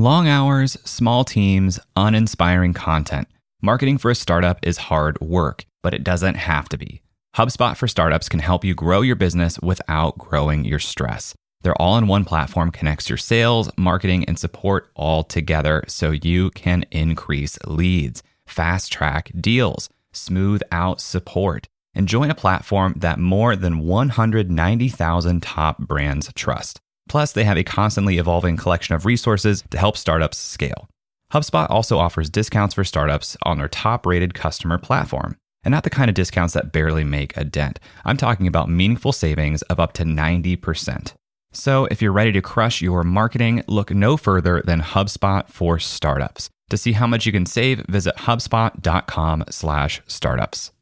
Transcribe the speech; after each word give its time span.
Long 0.00 0.28
hours, 0.28 0.74
small 0.84 1.24
teams, 1.24 1.80
uninspiring 1.96 2.72
content. 2.72 3.26
Marketing 3.60 3.98
for 3.98 4.12
a 4.12 4.14
startup 4.14 4.60
is 4.62 4.76
hard 4.76 5.20
work, 5.20 5.64
but 5.82 5.92
it 5.92 6.04
doesn't 6.04 6.36
have 6.36 6.68
to 6.68 6.78
be. 6.78 7.02
HubSpot 7.34 7.76
for 7.76 7.88
Startups 7.88 8.28
can 8.28 8.38
help 8.38 8.64
you 8.64 8.76
grow 8.76 9.00
your 9.00 9.16
business 9.16 9.58
without 9.58 10.16
growing 10.16 10.64
your 10.64 10.78
stress. 10.78 11.34
Their 11.62 11.74
all 11.82 11.98
in 11.98 12.06
one 12.06 12.24
platform 12.24 12.70
connects 12.70 13.08
your 13.08 13.16
sales, 13.16 13.72
marketing, 13.76 14.24
and 14.26 14.38
support 14.38 14.88
all 14.94 15.24
together 15.24 15.82
so 15.88 16.12
you 16.12 16.50
can 16.50 16.84
increase 16.92 17.58
leads, 17.66 18.22
fast 18.46 18.92
track 18.92 19.32
deals, 19.40 19.88
smooth 20.12 20.62
out 20.70 21.00
support, 21.00 21.66
and 21.92 22.06
join 22.06 22.30
a 22.30 22.36
platform 22.36 22.94
that 22.98 23.18
more 23.18 23.56
than 23.56 23.80
190,000 23.80 25.42
top 25.42 25.78
brands 25.78 26.32
trust. 26.36 26.80
Plus, 27.08 27.32
they 27.32 27.44
have 27.44 27.56
a 27.56 27.64
constantly 27.64 28.18
evolving 28.18 28.56
collection 28.56 28.94
of 28.94 29.06
resources 29.06 29.64
to 29.70 29.78
help 29.78 29.96
startups 29.96 30.38
scale. 30.38 30.88
HubSpot 31.32 31.68
also 31.70 31.98
offers 31.98 32.30
discounts 32.30 32.74
for 32.74 32.84
startups 32.84 33.36
on 33.42 33.58
their 33.58 33.68
top 33.68 34.06
rated 34.06 34.34
customer 34.34 34.78
platform. 34.78 35.36
And 35.64 35.72
not 35.72 35.82
the 35.84 35.90
kind 35.90 36.08
of 36.08 36.14
discounts 36.14 36.54
that 36.54 36.72
barely 36.72 37.04
make 37.04 37.36
a 37.36 37.44
dent. 37.44 37.78
I'm 38.04 38.16
talking 38.16 38.46
about 38.46 38.70
meaningful 38.70 39.12
savings 39.12 39.62
of 39.62 39.80
up 39.80 39.92
to 39.94 40.04
90%. 40.04 41.14
So 41.52 41.86
if 41.86 42.00
you're 42.00 42.12
ready 42.12 42.30
to 42.32 42.40
crush 42.40 42.80
your 42.80 43.02
marketing, 43.02 43.64
look 43.66 43.90
no 43.90 44.16
further 44.16 44.62
than 44.64 44.80
HubSpot 44.80 45.48
for 45.48 45.78
startups. 45.78 46.48
To 46.70 46.76
see 46.76 46.92
how 46.92 47.06
much 47.06 47.26
you 47.26 47.32
can 47.32 47.46
save, 47.46 47.84
visit 47.88 48.16
hubspot.com/startups. 48.16 50.72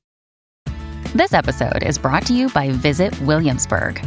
This 1.15 1.33
episode 1.33 1.83
is 1.83 1.99
brought 1.99 2.27
to 2.27 2.35
you 2.35 2.49
by 2.51 2.71
Visit 2.71 3.19
Williamsburg. 3.23 4.07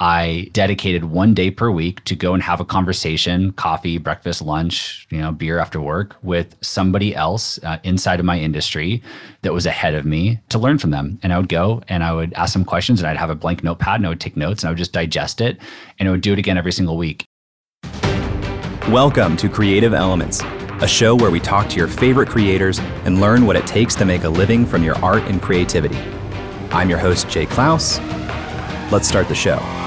I 0.00 0.48
dedicated 0.52 1.04
one 1.04 1.34
day 1.34 1.52
per 1.52 1.70
week 1.70 2.02
to 2.04 2.16
go 2.16 2.34
and 2.34 2.42
have 2.42 2.58
a 2.58 2.64
conversation, 2.64 3.52
coffee, 3.52 3.96
breakfast, 3.96 4.42
lunch, 4.42 5.06
you 5.10 5.18
know, 5.18 5.30
beer 5.30 5.60
after 5.60 5.80
work 5.80 6.16
with 6.22 6.56
somebody 6.62 7.14
else 7.14 7.60
uh, 7.62 7.78
inside 7.84 8.18
of 8.18 8.26
my 8.26 8.36
industry 8.36 9.00
that 9.42 9.52
was 9.52 9.66
ahead 9.66 9.94
of 9.94 10.04
me 10.04 10.40
to 10.48 10.58
learn 10.58 10.78
from 10.78 10.90
them. 10.90 11.20
And 11.22 11.32
I 11.32 11.38
would 11.38 11.48
go 11.48 11.80
and 11.88 12.02
I 12.02 12.12
would 12.12 12.32
ask 12.32 12.54
them 12.54 12.64
questions 12.64 13.00
and 13.00 13.08
I'd 13.08 13.16
have 13.16 13.30
a 13.30 13.36
blank 13.36 13.62
notepad 13.62 14.00
and 14.00 14.06
I 14.06 14.08
would 14.08 14.20
take 14.20 14.36
notes 14.36 14.64
and 14.64 14.68
I 14.68 14.70
would 14.72 14.78
just 14.78 14.92
digest 14.92 15.40
it 15.40 15.58
and 16.00 16.08
I 16.08 16.10
would 16.10 16.22
do 16.22 16.32
it 16.32 16.40
again 16.40 16.58
every 16.58 16.72
single 16.72 16.96
week. 16.96 17.24
Welcome 18.88 19.36
to 19.36 19.48
Creative 19.48 19.94
Elements, 19.94 20.42
a 20.82 20.88
show 20.88 21.14
where 21.14 21.30
we 21.30 21.38
talk 21.38 21.68
to 21.68 21.76
your 21.76 21.88
favorite 21.88 22.28
creators 22.28 22.80
and 23.04 23.20
learn 23.20 23.46
what 23.46 23.54
it 23.54 23.66
takes 23.66 23.94
to 23.94 24.04
make 24.04 24.24
a 24.24 24.28
living 24.28 24.66
from 24.66 24.82
your 24.82 24.96
art 24.96 25.22
and 25.22 25.40
creativity. 25.40 25.96
I'm 26.72 26.90
your 26.90 26.98
host, 26.98 27.28
Jay 27.28 27.46
Clouse. 27.46 28.00
Let's 28.90 29.06
start 29.06 29.28
the 29.28 29.36
show. 29.36 29.83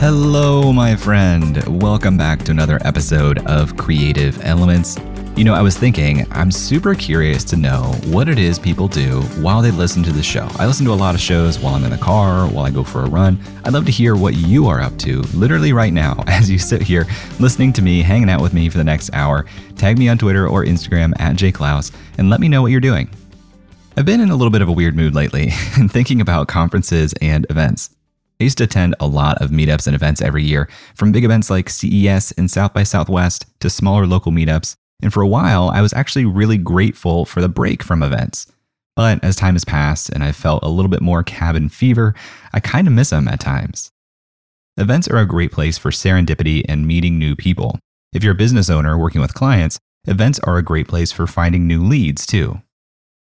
Hello, 0.00 0.72
my 0.72 0.96
friend. 0.96 1.62
Welcome 1.82 2.16
back 2.16 2.42
to 2.44 2.52
another 2.52 2.78
episode 2.86 3.46
of 3.46 3.76
Creative 3.76 4.42
Elements. 4.42 4.96
You 5.36 5.44
know, 5.44 5.52
I 5.52 5.60
was 5.60 5.76
thinking, 5.76 6.26
I'm 6.30 6.50
super 6.50 6.94
curious 6.94 7.44
to 7.44 7.58
know 7.58 7.82
what 8.06 8.26
it 8.26 8.38
is 8.38 8.58
people 8.58 8.88
do 8.88 9.20
while 9.42 9.60
they 9.60 9.70
listen 9.70 10.02
to 10.04 10.10
the 10.10 10.22
show. 10.22 10.48
I 10.54 10.64
listen 10.66 10.86
to 10.86 10.92
a 10.92 10.94
lot 10.94 11.14
of 11.14 11.20
shows 11.20 11.58
while 11.58 11.74
I'm 11.74 11.84
in 11.84 11.90
the 11.90 11.98
car, 11.98 12.48
while 12.48 12.64
I 12.64 12.70
go 12.70 12.82
for 12.82 13.02
a 13.04 13.10
run. 13.10 13.38
I'd 13.66 13.74
love 13.74 13.84
to 13.84 13.92
hear 13.92 14.16
what 14.16 14.36
you 14.36 14.68
are 14.68 14.80
up 14.80 14.96
to, 15.00 15.20
literally 15.34 15.74
right 15.74 15.92
now, 15.92 16.24
as 16.26 16.50
you 16.50 16.58
sit 16.58 16.80
here 16.80 17.06
listening 17.38 17.70
to 17.74 17.82
me, 17.82 18.00
hanging 18.00 18.30
out 18.30 18.40
with 18.40 18.54
me 18.54 18.70
for 18.70 18.78
the 18.78 18.84
next 18.84 19.12
hour. 19.12 19.44
Tag 19.76 19.98
me 19.98 20.08
on 20.08 20.16
Twitter 20.16 20.48
or 20.48 20.64
Instagram 20.64 21.12
at 21.20 21.36
jayclouse 21.36 21.94
and 22.16 22.30
let 22.30 22.40
me 22.40 22.48
know 22.48 22.62
what 22.62 22.70
you're 22.70 22.80
doing. 22.80 23.10
I've 23.98 24.06
been 24.06 24.22
in 24.22 24.30
a 24.30 24.36
little 24.36 24.50
bit 24.50 24.62
of 24.62 24.68
a 24.70 24.72
weird 24.72 24.96
mood 24.96 25.14
lately 25.14 25.50
and 25.76 25.92
thinking 25.92 26.22
about 26.22 26.48
conferences 26.48 27.12
and 27.20 27.44
events. 27.50 27.90
I 28.40 28.44
used 28.44 28.56
to 28.58 28.64
attend 28.64 28.94
a 28.98 29.06
lot 29.06 29.40
of 29.42 29.50
meetups 29.50 29.86
and 29.86 29.94
events 29.94 30.22
every 30.22 30.42
year, 30.42 30.68
from 30.94 31.12
big 31.12 31.24
events 31.24 31.50
like 31.50 31.68
CES 31.68 32.32
and 32.32 32.50
South 32.50 32.72
by 32.72 32.84
Southwest 32.84 33.44
to 33.60 33.68
smaller 33.68 34.06
local 34.06 34.32
meetups. 34.32 34.76
And 35.02 35.12
for 35.12 35.20
a 35.20 35.28
while, 35.28 35.68
I 35.68 35.82
was 35.82 35.92
actually 35.92 36.24
really 36.24 36.56
grateful 36.56 37.26
for 37.26 37.42
the 37.42 37.48
break 37.48 37.82
from 37.82 38.02
events. 38.02 38.50
But 38.96 39.22
as 39.22 39.36
time 39.36 39.54
has 39.54 39.64
passed 39.64 40.08
and 40.08 40.24
I've 40.24 40.36
felt 40.36 40.62
a 40.62 40.68
little 40.68 40.88
bit 40.88 41.02
more 41.02 41.22
cabin 41.22 41.68
fever, 41.68 42.14
I 42.52 42.60
kind 42.60 42.86
of 42.86 42.94
miss 42.94 43.10
them 43.10 43.28
at 43.28 43.40
times. 43.40 43.92
Events 44.78 45.06
are 45.08 45.18
a 45.18 45.26
great 45.26 45.52
place 45.52 45.76
for 45.76 45.90
serendipity 45.90 46.64
and 46.66 46.86
meeting 46.86 47.18
new 47.18 47.36
people. 47.36 47.78
If 48.14 48.24
you're 48.24 48.32
a 48.32 48.36
business 48.36 48.70
owner 48.70 48.96
working 48.96 49.20
with 49.20 49.34
clients, 49.34 49.78
events 50.06 50.38
are 50.40 50.56
a 50.56 50.62
great 50.62 50.88
place 50.88 51.12
for 51.12 51.26
finding 51.26 51.66
new 51.66 51.84
leads 51.84 52.24
too. 52.24 52.62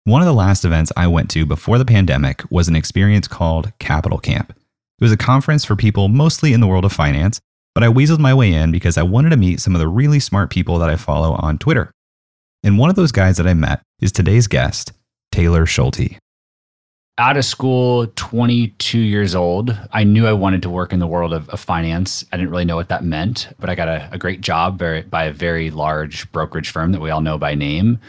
One 0.03 0.21
of 0.21 0.27
the 0.27 0.33
last 0.33 0.63
events 0.63 0.91
I 0.95 1.07
went 1.07 1.29
to 1.31 1.45
before 1.45 1.77
the 1.77 1.85
pandemic 1.85 2.43
was 2.51 2.67
an 2.67 2.75
experience 2.75 3.27
called 3.27 3.71
Capital 3.79 4.19
Camp. 4.19 4.53
It 5.01 5.05
was 5.05 5.11
a 5.11 5.17
conference 5.17 5.65
for 5.65 5.75
people 5.75 6.09
mostly 6.09 6.53
in 6.53 6.61
the 6.61 6.67
world 6.67 6.85
of 6.85 6.93
finance, 6.93 7.41
but 7.73 7.83
I 7.83 7.87
weaseled 7.87 8.19
my 8.19 8.35
way 8.35 8.53
in 8.53 8.71
because 8.71 8.99
I 8.99 9.01
wanted 9.01 9.31
to 9.31 9.37
meet 9.37 9.59
some 9.59 9.73
of 9.73 9.79
the 9.79 9.87
really 9.87 10.19
smart 10.19 10.51
people 10.51 10.77
that 10.77 10.91
I 10.91 10.95
follow 10.95 11.33
on 11.39 11.57
Twitter. 11.57 11.91
And 12.61 12.77
one 12.77 12.91
of 12.91 12.95
those 12.95 13.11
guys 13.11 13.37
that 13.37 13.47
I 13.47 13.55
met 13.55 13.81
is 13.99 14.11
today's 14.11 14.45
guest, 14.45 14.91
Taylor 15.31 15.65
Schulte. 15.65 16.19
Out 17.17 17.35
of 17.35 17.45
school, 17.45 18.11
22 18.15 18.99
years 18.99 19.33
old, 19.33 19.75
I 19.91 20.03
knew 20.03 20.27
I 20.27 20.33
wanted 20.33 20.61
to 20.61 20.69
work 20.69 20.93
in 20.93 20.99
the 20.99 21.07
world 21.07 21.33
of, 21.33 21.49
of 21.49 21.59
finance. 21.59 22.23
I 22.31 22.37
didn't 22.37 22.51
really 22.51 22.65
know 22.65 22.75
what 22.75 22.89
that 22.89 23.03
meant, 23.03 23.49
but 23.59 23.71
I 23.71 23.75
got 23.75 23.87
a, 23.87 24.07
a 24.11 24.19
great 24.19 24.41
job 24.41 24.77
very, 24.77 25.01
by 25.01 25.23
a 25.23 25.33
very 25.33 25.71
large 25.71 26.31
brokerage 26.31 26.69
firm 26.69 26.91
that 26.91 27.01
we 27.01 27.09
all 27.09 27.21
know 27.21 27.39
by 27.39 27.55
name. 27.55 27.99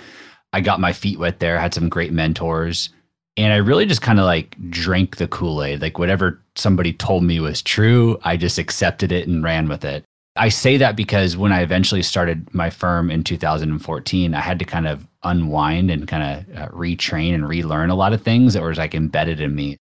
I 0.52 0.60
got 0.60 0.78
my 0.78 0.92
feet 0.92 1.18
wet 1.18 1.40
there, 1.40 1.58
had 1.58 1.72
some 1.72 1.88
great 1.88 2.12
mentors 2.12 2.90
and 3.36 3.52
I 3.52 3.56
really 3.56 3.86
just 3.86 4.02
kind 4.02 4.18
of 4.18 4.26
like 4.26 4.56
drank 4.70 5.16
the 5.16 5.28
Kool 5.28 5.62
Aid. 5.62 5.80
Like 5.80 5.98
whatever 5.98 6.40
somebody 6.54 6.92
told 6.92 7.24
me 7.24 7.40
was 7.40 7.62
true, 7.62 8.18
I 8.24 8.36
just 8.36 8.58
accepted 8.58 9.12
it 9.12 9.26
and 9.26 9.42
ran 9.42 9.68
with 9.68 9.84
it. 9.84 10.04
I 10.36 10.48
say 10.48 10.78
that 10.78 10.96
because 10.96 11.36
when 11.36 11.52
I 11.52 11.60
eventually 11.60 12.02
started 12.02 12.52
my 12.54 12.70
firm 12.70 13.10
in 13.10 13.22
2014, 13.22 14.34
I 14.34 14.40
had 14.40 14.58
to 14.58 14.64
kind 14.64 14.86
of 14.86 15.06
unwind 15.22 15.90
and 15.90 16.08
kind 16.08 16.22
of 16.48 16.56
uh, 16.56 16.68
retrain 16.68 17.34
and 17.34 17.46
relearn 17.46 17.90
a 17.90 17.94
lot 17.94 18.12
of 18.12 18.22
things 18.22 18.54
that 18.54 18.62
was 18.62 18.78
like 18.78 18.94
embedded 18.94 19.40
in 19.40 19.54
me. 19.54 19.76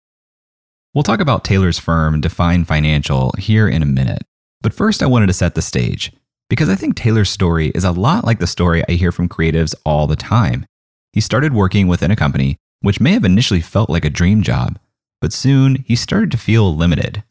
We'll 0.93 1.03
talk 1.03 1.19
about 1.19 1.43
Taylor's 1.43 1.77
firm, 1.77 2.19
Define 2.19 2.65
Financial, 2.65 3.31
here 3.37 3.67
in 3.67 3.83
a 3.83 3.85
minute. 3.85 4.23
But 4.61 4.73
first, 4.73 5.03
I 5.03 5.07
wanted 5.07 5.27
to 5.27 5.33
set 5.33 5.53
the 5.53 5.61
stage 5.61 6.11
because 6.49 6.67
I 6.67 6.75
think 6.75 6.95
Taylor's 6.95 7.29
story 7.29 7.67
is 7.75 7.83
a 7.83 7.91
lot 7.91 8.25
like 8.25 8.39
the 8.39 8.47
story 8.47 8.83
I 8.89 8.93
hear 8.93 9.11
from 9.11 9.29
creatives 9.29 9.75
all 9.85 10.07
the 10.07 10.15
time. 10.15 10.65
He 11.13 11.21
started 11.21 11.53
working 11.53 11.87
within 11.87 12.09
a 12.09 12.15
company 12.15 12.57
which 12.81 12.99
may 12.99 13.11
have 13.13 13.25
initially 13.25 13.61
felt 13.61 13.89
like 13.89 14.05
a 14.05 14.09
dream 14.09 14.41
job, 14.41 14.79
but 15.21 15.33
soon 15.33 15.83
he 15.87 15.95
started 15.95 16.31
to 16.31 16.37
feel 16.37 16.75
limited. 16.75 17.23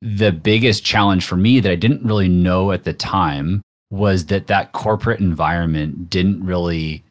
The 0.00 0.32
biggest 0.32 0.84
challenge 0.84 1.24
for 1.24 1.36
me 1.36 1.60
that 1.60 1.70
I 1.70 1.76
didn't 1.76 2.04
really 2.04 2.28
know 2.28 2.72
at 2.72 2.84
the 2.84 2.92
time 2.92 3.62
was 3.90 4.26
that 4.26 4.46
that 4.48 4.72
corporate 4.72 5.20
environment 5.20 6.10
didn't 6.10 6.44
really 6.44 7.04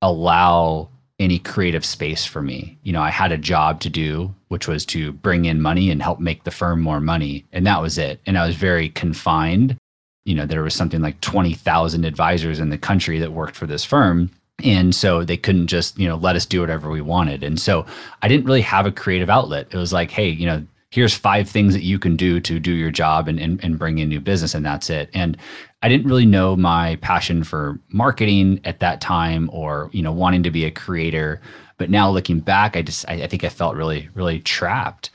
allow 0.00 0.88
any 1.18 1.38
creative 1.38 1.84
space 1.84 2.24
for 2.24 2.40
me. 2.40 2.78
You 2.84 2.92
know, 2.92 3.02
I 3.02 3.10
had 3.10 3.32
a 3.32 3.38
job 3.38 3.80
to 3.80 3.90
do, 3.90 4.32
which 4.48 4.68
was 4.68 4.86
to 4.86 5.12
bring 5.12 5.46
in 5.46 5.60
money 5.60 5.90
and 5.90 6.00
help 6.00 6.20
make 6.20 6.44
the 6.44 6.52
firm 6.52 6.80
more 6.80 7.00
money. 7.00 7.44
And 7.52 7.66
that 7.66 7.82
was 7.82 7.98
it. 7.98 8.20
And 8.24 8.38
I 8.38 8.46
was 8.46 8.54
very 8.54 8.88
confined. 8.90 9.76
You 10.24 10.36
know, 10.36 10.46
there 10.46 10.62
was 10.62 10.74
something 10.74 11.02
like 11.02 11.20
20,000 11.20 12.04
advisors 12.04 12.60
in 12.60 12.70
the 12.70 12.78
country 12.78 13.18
that 13.18 13.32
worked 13.32 13.56
for 13.56 13.66
this 13.66 13.84
firm 13.84 14.30
and 14.64 14.94
so 14.94 15.24
they 15.24 15.36
couldn't 15.36 15.68
just 15.68 15.98
you 15.98 16.08
know 16.08 16.16
let 16.16 16.36
us 16.36 16.46
do 16.46 16.60
whatever 16.60 16.90
we 16.90 17.00
wanted. 17.00 17.42
And 17.42 17.60
so 17.60 17.86
i 18.22 18.28
didn't 18.28 18.46
really 18.46 18.62
have 18.62 18.86
a 18.86 18.92
creative 18.92 19.30
outlet. 19.30 19.68
It 19.70 19.76
was 19.76 19.92
like 19.92 20.10
hey 20.10 20.28
you 20.28 20.46
know 20.46 20.64
here's 20.90 21.14
five 21.14 21.48
things 21.48 21.74
that 21.74 21.82
you 21.82 21.98
can 21.98 22.16
do 22.16 22.40
to 22.40 22.58
do 22.58 22.72
your 22.72 22.90
job 22.90 23.28
and, 23.28 23.38
and, 23.38 23.62
and 23.62 23.78
bring 23.78 23.98
in 23.98 24.08
new 24.08 24.20
business 24.20 24.54
and 24.54 24.64
that's 24.64 24.90
it. 24.90 25.10
And 25.14 25.36
i 25.82 25.88
didn't 25.88 26.08
really 26.08 26.26
know 26.26 26.56
my 26.56 26.96
passion 26.96 27.44
for 27.44 27.78
marketing 27.90 28.60
at 28.64 28.80
that 28.80 29.00
time 29.00 29.48
or 29.52 29.90
you 29.92 30.02
know 30.02 30.12
wanting 30.12 30.42
to 30.42 30.50
be 30.50 30.64
a 30.64 30.70
creator. 30.70 31.40
But 31.76 31.90
now 31.90 32.10
looking 32.10 32.40
back 32.40 32.76
i 32.76 32.82
just 32.82 33.08
i, 33.08 33.22
I 33.22 33.26
think 33.26 33.44
i 33.44 33.48
felt 33.48 33.76
really 33.76 34.08
really 34.14 34.40
trapped 34.40 35.10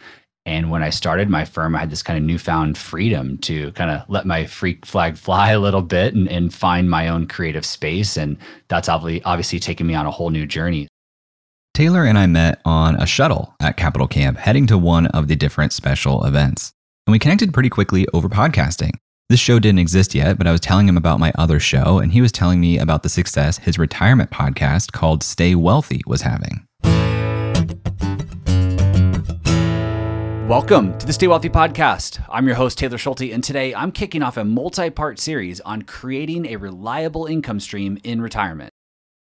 and 0.45 0.69
when 0.69 0.83
I 0.83 0.89
started 0.89 1.29
my 1.29 1.45
firm, 1.45 1.75
I 1.75 1.79
had 1.79 1.89
this 1.89 2.03
kind 2.03 2.17
of 2.17 2.25
newfound 2.25 2.77
freedom 2.77 3.37
to 3.39 3.71
kind 3.73 3.91
of 3.91 4.03
let 4.09 4.25
my 4.25 4.45
freak 4.45 4.85
flag 4.85 5.17
fly 5.17 5.51
a 5.51 5.59
little 5.59 5.81
bit 5.81 6.13
and, 6.13 6.27
and 6.27 6.53
find 6.53 6.89
my 6.89 7.07
own 7.07 7.27
creative 7.27 7.65
space. 7.65 8.17
And 8.17 8.37
that's 8.67 8.89
obviously, 8.89 9.23
obviously 9.23 9.59
taken 9.59 9.87
me 9.87 9.95
on 9.95 10.05
a 10.05 10.11
whole 10.11 10.31
new 10.31 10.45
journey. 10.45 10.87
Taylor 11.73 12.03
and 12.03 12.17
I 12.17 12.27
met 12.27 12.61
on 12.65 12.95
a 13.01 13.05
shuttle 13.05 13.55
at 13.61 13.77
Capital 13.77 14.07
Camp, 14.07 14.37
heading 14.37 14.67
to 14.67 14.77
one 14.77 15.07
of 15.07 15.27
the 15.27 15.35
different 15.35 15.71
special 15.71 16.23
events. 16.25 16.73
And 17.07 17.13
we 17.13 17.19
connected 17.19 17.53
pretty 17.53 17.69
quickly 17.69 18.05
over 18.13 18.29
podcasting. 18.29 18.91
This 19.29 19.39
show 19.39 19.57
didn't 19.57 19.79
exist 19.79 20.13
yet, 20.13 20.37
but 20.37 20.45
I 20.45 20.51
was 20.51 20.61
telling 20.61 20.87
him 20.87 20.97
about 20.97 21.19
my 21.19 21.31
other 21.35 21.59
show, 21.59 21.99
and 21.99 22.11
he 22.11 22.21
was 22.21 22.31
telling 22.31 22.59
me 22.59 22.77
about 22.77 23.01
the 23.01 23.09
success 23.09 23.57
his 23.57 23.79
retirement 23.79 24.29
podcast 24.29 24.91
called 24.91 25.23
Stay 25.23 25.55
Wealthy 25.55 26.01
was 26.05 26.21
having. 26.21 26.67
Welcome 30.47 30.97
to 30.97 31.05
the 31.05 31.13
Stay 31.13 31.27
Wealthy 31.27 31.47
Podcast. 31.47 32.21
I'm 32.29 32.45
your 32.45 32.57
host, 32.57 32.77
Taylor 32.77 32.97
Schulte, 32.97 33.31
and 33.31 33.41
today 33.41 33.73
I'm 33.73 33.93
kicking 33.93 34.21
off 34.21 34.35
a 34.35 34.43
multi 34.43 34.89
part 34.89 35.17
series 35.17 35.61
on 35.61 35.83
creating 35.83 36.47
a 36.47 36.57
reliable 36.57 37.27
income 37.27 37.61
stream 37.61 37.97
in 38.03 38.19
retirement. 38.19 38.69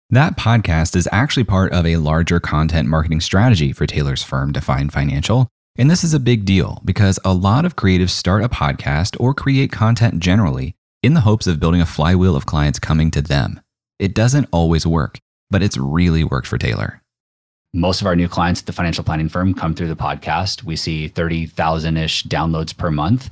That 0.09 0.35
podcast 0.35 0.95
is 0.95 1.07
actually 1.11 1.43
part 1.43 1.73
of 1.73 1.85
a 1.85 1.97
larger 1.97 2.39
content 2.39 2.89
marketing 2.89 3.21
strategy 3.21 3.71
for 3.71 3.85
Taylor's 3.85 4.23
firm, 4.23 4.51
Define 4.51 4.89
Financial. 4.89 5.47
And 5.77 5.91
this 5.91 6.03
is 6.03 6.15
a 6.15 6.19
big 6.19 6.43
deal 6.43 6.81
because 6.83 7.19
a 7.23 7.35
lot 7.35 7.65
of 7.65 7.75
creatives 7.75 8.09
start 8.09 8.43
a 8.43 8.49
podcast 8.49 9.15
or 9.19 9.35
create 9.35 9.71
content 9.71 10.19
generally 10.19 10.73
in 11.03 11.13
the 11.13 11.21
hopes 11.21 11.45
of 11.45 11.59
building 11.59 11.81
a 11.81 11.85
flywheel 11.85 12.35
of 12.35 12.47
clients 12.47 12.79
coming 12.79 13.11
to 13.11 13.21
them. 13.21 13.61
It 13.99 14.15
doesn't 14.15 14.49
always 14.51 14.87
work, 14.87 15.19
but 15.51 15.61
it's 15.61 15.77
really 15.77 16.23
worked 16.23 16.47
for 16.47 16.57
Taylor 16.57 17.03
most 17.75 17.99
of 17.99 18.07
our 18.07 18.15
new 18.15 18.29
clients 18.29 18.61
at 18.61 18.65
the 18.65 18.73
financial 18.73 19.03
planning 19.03 19.27
firm 19.27 19.53
come 19.53 19.75
through 19.75 19.89
the 19.89 19.95
podcast. 19.97 20.63
We 20.63 20.77
see 20.77 21.09
30,000 21.09 21.97
ish 21.97 22.23
downloads 22.23 22.75
per 22.75 22.89
month. 22.89 23.29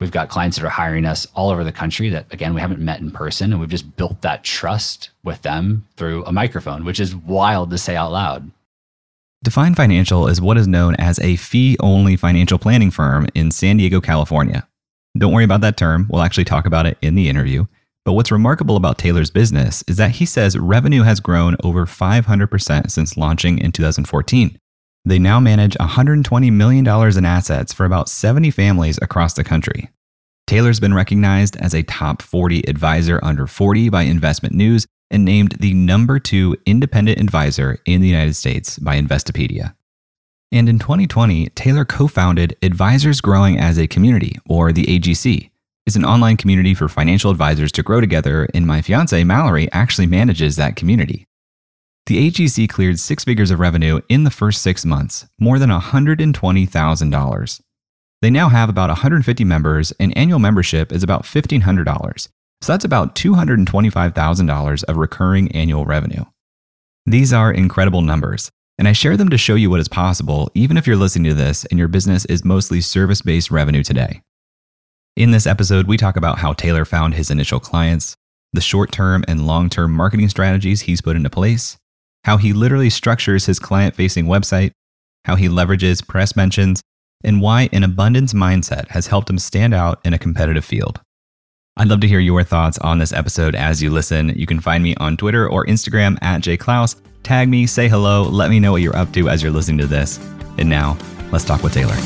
We've 0.00 0.10
got 0.10 0.28
clients 0.28 0.56
that 0.56 0.66
are 0.66 0.70
hiring 0.70 1.04
us 1.04 1.26
all 1.34 1.50
over 1.50 1.62
the 1.62 1.72
country 1.72 2.08
that, 2.10 2.26
again, 2.32 2.54
we 2.54 2.60
haven't 2.60 2.80
met 2.80 3.00
in 3.00 3.10
person, 3.12 3.52
and 3.52 3.60
we've 3.60 3.70
just 3.70 3.96
built 3.96 4.20
that 4.22 4.42
trust 4.42 5.10
with 5.22 5.42
them 5.42 5.86
through 5.96 6.24
a 6.24 6.32
microphone, 6.32 6.84
which 6.84 7.00
is 7.00 7.14
wild 7.14 7.70
to 7.70 7.78
say 7.78 7.94
out 7.94 8.10
loud. 8.10 8.50
Define 9.44 9.76
Financial 9.76 10.26
is 10.26 10.40
what 10.40 10.56
is 10.56 10.66
known 10.66 10.96
as 10.96 11.20
a 11.20 11.36
fee 11.36 11.76
only 11.78 12.16
financial 12.16 12.58
planning 12.58 12.90
firm 12.90 13.28
in 13.34 13.52
San 13.52 13.76
Diego, 13.76 14.00
California. 14.00 14.66
Don't 15.16 15.32
worry 15.32 15.44
about 15.44 15.60
that 15.60 15.76
term, 15.76 16.08
we'll 16.10 16.22
actually 16.22 16.44
talk 16.44 16.66
about 16.66 16.86
it 16.86 16.98
in 17.00 17.14
the 17.14 17.28
interview. 17.28 17.66
But 18.04 18.12
what's 18.12 18.32
remarkable 18.32 18.76
about 18.76 18.98
Taylor's 18.98 19.30
business 19.30 19.84
is 19.86 19.96
that 19.96 20.12
he 20.12 20.26
says 20.26 20.58
revenue 20.58 21.02
has 21.02 21.20
grown 21.20 21.56
over 21.62 21.84
500% 21.86 22.90
since 22.90 23.16
launching 23.16 23.58
in 23.58 23.72
2014. 23.72 24.58
They 25.04 25.18
now 25.18 25.40
manage 25.40 25.74
$120 25.74 26.52
million 26.52 26.86
in 26.86 27.24
assets 27.24 27.72
for 27.72 27.84
about 27.84 28.08
70 28.08 28.50
families 28.50 28.98
across 29.00 29.34
the 29.34 29.44
country. 29.44 29.90
Taylor's 30.46 30.80
been 30.80 30.94
recognized 30.94 31.56
as 31.56 31.74
a 31.74 31.82
top 31.82 32.22
40 32.22 32.68
advisor 32.68 33.20
under 33.22 33.46
40 33.46 33.90
by 33.90 34.02
Investment 34.02 34.54
News 34.54 34.86
and 35.10 35.24
named 35.24 35.56
the 35.60 35.74
number 35.74 36.18
two 36.18 36.56
independent 36.66 37.20
advisor 37.20 37.78
in 37.84 38.00
the 38.00 38.08
United 38.08 38.34
States 38.34 38.78
by 38.78 39.00
Investopedia. 39.00 39.74
And 40.50 40.68
in 40.68 40.78
2020, 40.78 41.48
Taylor 41.50 41.84
co 41.84 42.06
founded 42.06 42.56
Advisors 42.62 43.20
Growing 43.20 43.58
as 43.58 43.78
a 43.78 43.86
Community, 43.86 44.38
or 44.48 44.72
the 44.72 44.84
AGC, 44.86 45.50
is 45.88 45.96
an 45.96 46.04
online 46.04 46.36
community 46.36 46.74
for 46.74 46.86
financial 46.86 47.30
advisors 47.30 47.72
to 47.72 47.82
grow 47.82 47.98
together, 47.98 48.46
and 48.52 48.66
my 48.66 48.82
fiance, 48.82 49.24
Mallory, 49.24 49.72
actually 49.72 50.06
manages 50.06 50.56
that 50.56 50.76
community. 50.76 51.24
The 52.04 52.30
AGC 52.30 52.68
cleared 52.68 53.00
six 53.00 53.24
figures 53.24 53.50
of 53.50 53.58
revenue 53.58 54.02
in 54.10 54.24
the 54.24 54.30
first 54.30 54.60
six 54.60 54.84
months, 54.84 55.26
more 55.40 55.58
than 55.58 55.70
$120,000. 55.70 57.60
They 58.20 58.28
now 58.28 58.50
have 58.50 58.68
about 58.68 58.90
150 58.90 59.44
members, 59.44 59.90
and 59.92 60.14
annual 60.16 60.38
membership 60.38 60.92
is 60.92 61.02
about 61.02 61.22
$1,500. 61.24 62.28
So 62.60 62.72
that's 62.72 62.84
about 62.84 63.14
$225,000 63.14 64.84
of 64.84 64.96
recurring 64.98 65.50
annual 65.52 65.86
revenue. 65.86 66.24
These 67.06 67.32
are 67.32 67.50
incredible 67.50 68.02
numbers, 68.02 68.50
and 68.76 68.86
I 68.86 68.92
share 68.92 69.16
them 69.16 69.30
to 69.30 69.38
show 69.38 69.54
you 69.54 69.70
what 69.70 69.80
is 69.80 69.88
possible, 69.88 70.50
even 70.54 70.76
if 70.76 70.86
you're 70.86 70.96
listening 70.96 71.30
to 71.30 71.34
this 71.34 71.64
and 71.64 71.78
your 71.78 71.88
business 71.88 72.26
is 72.26 72.44
mostly 72.44 72.82
service 72.82 73.22
based 73.22 73.50
revenue 73.50 73.82
today. 73.82 74.20
In 75.18 75.32
this 75.32 75.48
episode, 75.48 75.88
we 75.88 75.96
talk 75.96 76.16
about 76.16 76.38
how 76.38 76.52
Taylor 76.52 76.84
found 76.84 77.12
his 77.12 77.28
initial 77.28 77.58
clients, 77.58 78.14
the 78.52 78.60
short 78.60 78.92
term 78.92 79.24
and 79.26 79.48
long 79.48 79.68
term 79.68 79.92
marketing 79.92 80.28
strategies 80.28 80.82
he's 80.82 81.00
put 81.00 81.16
into 81.16 81.28
place, 81.28 81.76
how 82.22 82.36
he 82.36 82.52
literally 82.52 82.88
structures 82.88 83.44
his 83.44 83.58
client 83.58 83.96
facing 83.96 84.26
website, 84.26 84.70
how 85.24 85.34
he 85.34 85.48
leverages 85.48 86.06
press 86.06 86.36
mentions, 86.36 86.80
and 87.24 87.40
why 87.40 87.68
an 87.72 87.82
abundance 87.82 88.32
mindset 88.32 88.86
has 88.90 89.08
helped 89.08 89.28
him 89.28 89.40
stand 89.40 89.74
out 89.74 89.98
in 90.04 90.14
a 90.14 90.20
competitive 90.20 90.64
field. 90.64 91.00
I'd 91.76 91.88
love 91.88 91.98
to 92.02 92.08
hear 92.08 92.20
your 92.20 92.44
thoughts 92.44 92.78
on 92.78 93.00
this 93.00 93.12
episode 93.12 93.56
as 93.56 93.82
you 93.82 93.90
listen. 93.90 94.28
You 94.36 94.46
can 94.46 94.60
find 94.60 94.84
me 94.84 94.94
on 94.98 95.16
Twitter 95.16 95.50
or 95.50 95.66
Instagram 95.66 96.16
at 96.22 96.42
jayclouse. 96.42 96.94
Tag 97.24 97.48
me, 97.48 97.66
say 97.66 97.88
hello, 97.88 98.22
let 98.22 98.50
me 98.50 98.60
know 98.60 98.70
what 98.70 98.82
you're 98.82 98.96
up 98.96 99.12
to 99.14 99.28
as 99.28 99.42
you're 99.42 99.50
listening 99.50 99.78
to 99.78 99.88
this. 99.88 100.18
And 100.58 100.68
now, 100.68 100.96
let's 101.32 101.44
talk 101.44 101.64
with 101.64 101.74
Taylor. 101.74 101.96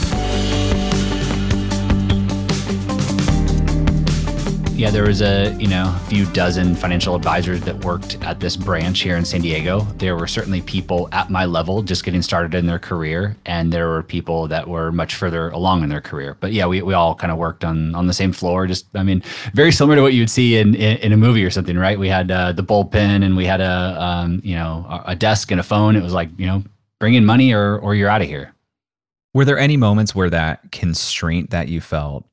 Yeah, 4.74 4.90
there 4.90 5.04
was 5.04 5.20
a 5.20 5.54
you 5.60 5.68
know 5.68 5.94
a 5.94 6.08
few 6.08 6.24
dozen 6.32 6.74
financial 6.74 7.14
advisors 7.14 7.60
that 7.60 7.84
worked 7.84 8.16
at 8.22 8.40
this 8.40 8.56
branch 8.56 9.00
here 9.00 9.16
in 9.16 9.24
San 9.24 9.42
Diego. 9.42 9.82
There 9.98 10.16
were 10.16 10.26
certainly 10.26 10.62
people 10.62 11.10
at 11.12 11.30
my 11.30 11.44
level 11.44 11.82
just 11.82 12.04
getting 12.04 12.22
started 12.22 12.54
in 12.54 12.66
their 12.66 12.78
career, 12.78 13.36
and 13.44 13.70
there 13.70 13.88
were 13.88 14.02
people 14.02 14.48
that 14.48 14.66
were 14.66 14.90
much 14.90 15.14
further 15.14 15.50
along 15.50 15.82
in 15.82 15.90
their 15.90 16.00
career. 16.00 16.38
But 16.40 16.52
yeah, 16.52 16.66
we, 16.66 16.80
we 16.80 16.94
all 16.94 17.14
kind 17.14 17.30
of 17.30 17.38
worked 17.38 17.64
on 17.64 17.94
on 17.94 18.06
the 18.06 18.14
same 18.14 18.32
floor. 18.32 18.66
Just 18.66 18.86
I 18.94 19.02
mean, 19.02 19.22
very 19.52 19.72
similar 19.72 19.96
to 19.96 20.02
what 20.02 20.14
you'd 20.14 20.30
see 20.30 20.56
in 20.56 20.74
in, 20.74 20.96
in 20.96 21.12
a 21.12 21.18
movie 21.18 21.44
or 21.44 21.50
something, 21.50 21.76
right? 21.76 21.98
We 21.98 22.08
had 22.08 22.30
uh, 22.30 22.52
the 22.52 22.64
bullpen, 22.64 23.24
and 23.24 23.36
we 23.36 23.44
had 23.44 23.60
a 23.60 24.02
um, 24.02 24.40
you 24.42 24.54
know 24.54 25.02
a 25.04 25.14
desk 25.14 25.50
and 25.50 25.60
a 25.60 25.64
phone. 25.64 25.96
It 25.96 26.02
was 26.02 26.14
like 26.14 26.30
you 26.38 26.46
know 26.46 26.64
bring 26.98 27.14
in 27.14 27.26
money 27.26 27.52
or 27.52 27.78
or 27.78 27.94
you're 27.94 28.08
out 28.08 28.22
of 28.22 28.28
here. 28.28 28.54
Were 29.34 29.44
there 29.44 29.58
any 29.58 29.76
moments 29.76 30.14
where 30.14 30.30
that 30.30 30.72
constraint 30.72 31.50
that 31.50 31.68
you 31.68 31.80
felt 31.80 32.24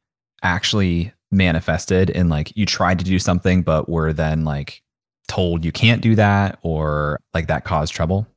actually 0.41 1.11
manifested 1.31 2.09
and 2.09 2.29
like 2.29 2.55
you 2.55 2.65
tried 2.65 2.99
to 2.99 3.05
do 3.05 3.19
something 3.19 3.61
but 3.61 3.87
were 3.87 4.13
then 4.13 4.43
like 4.43 4.81
told 5.27 5.63
you 5.63 5.71
can't 5.71 6.01
do 6.01 6.15
that 6.15 6.59
or 6.63 7.19
like 7.33 7.47
that 7.47 7.63
caused 7.63 7.93
trouble? 7.93 8.27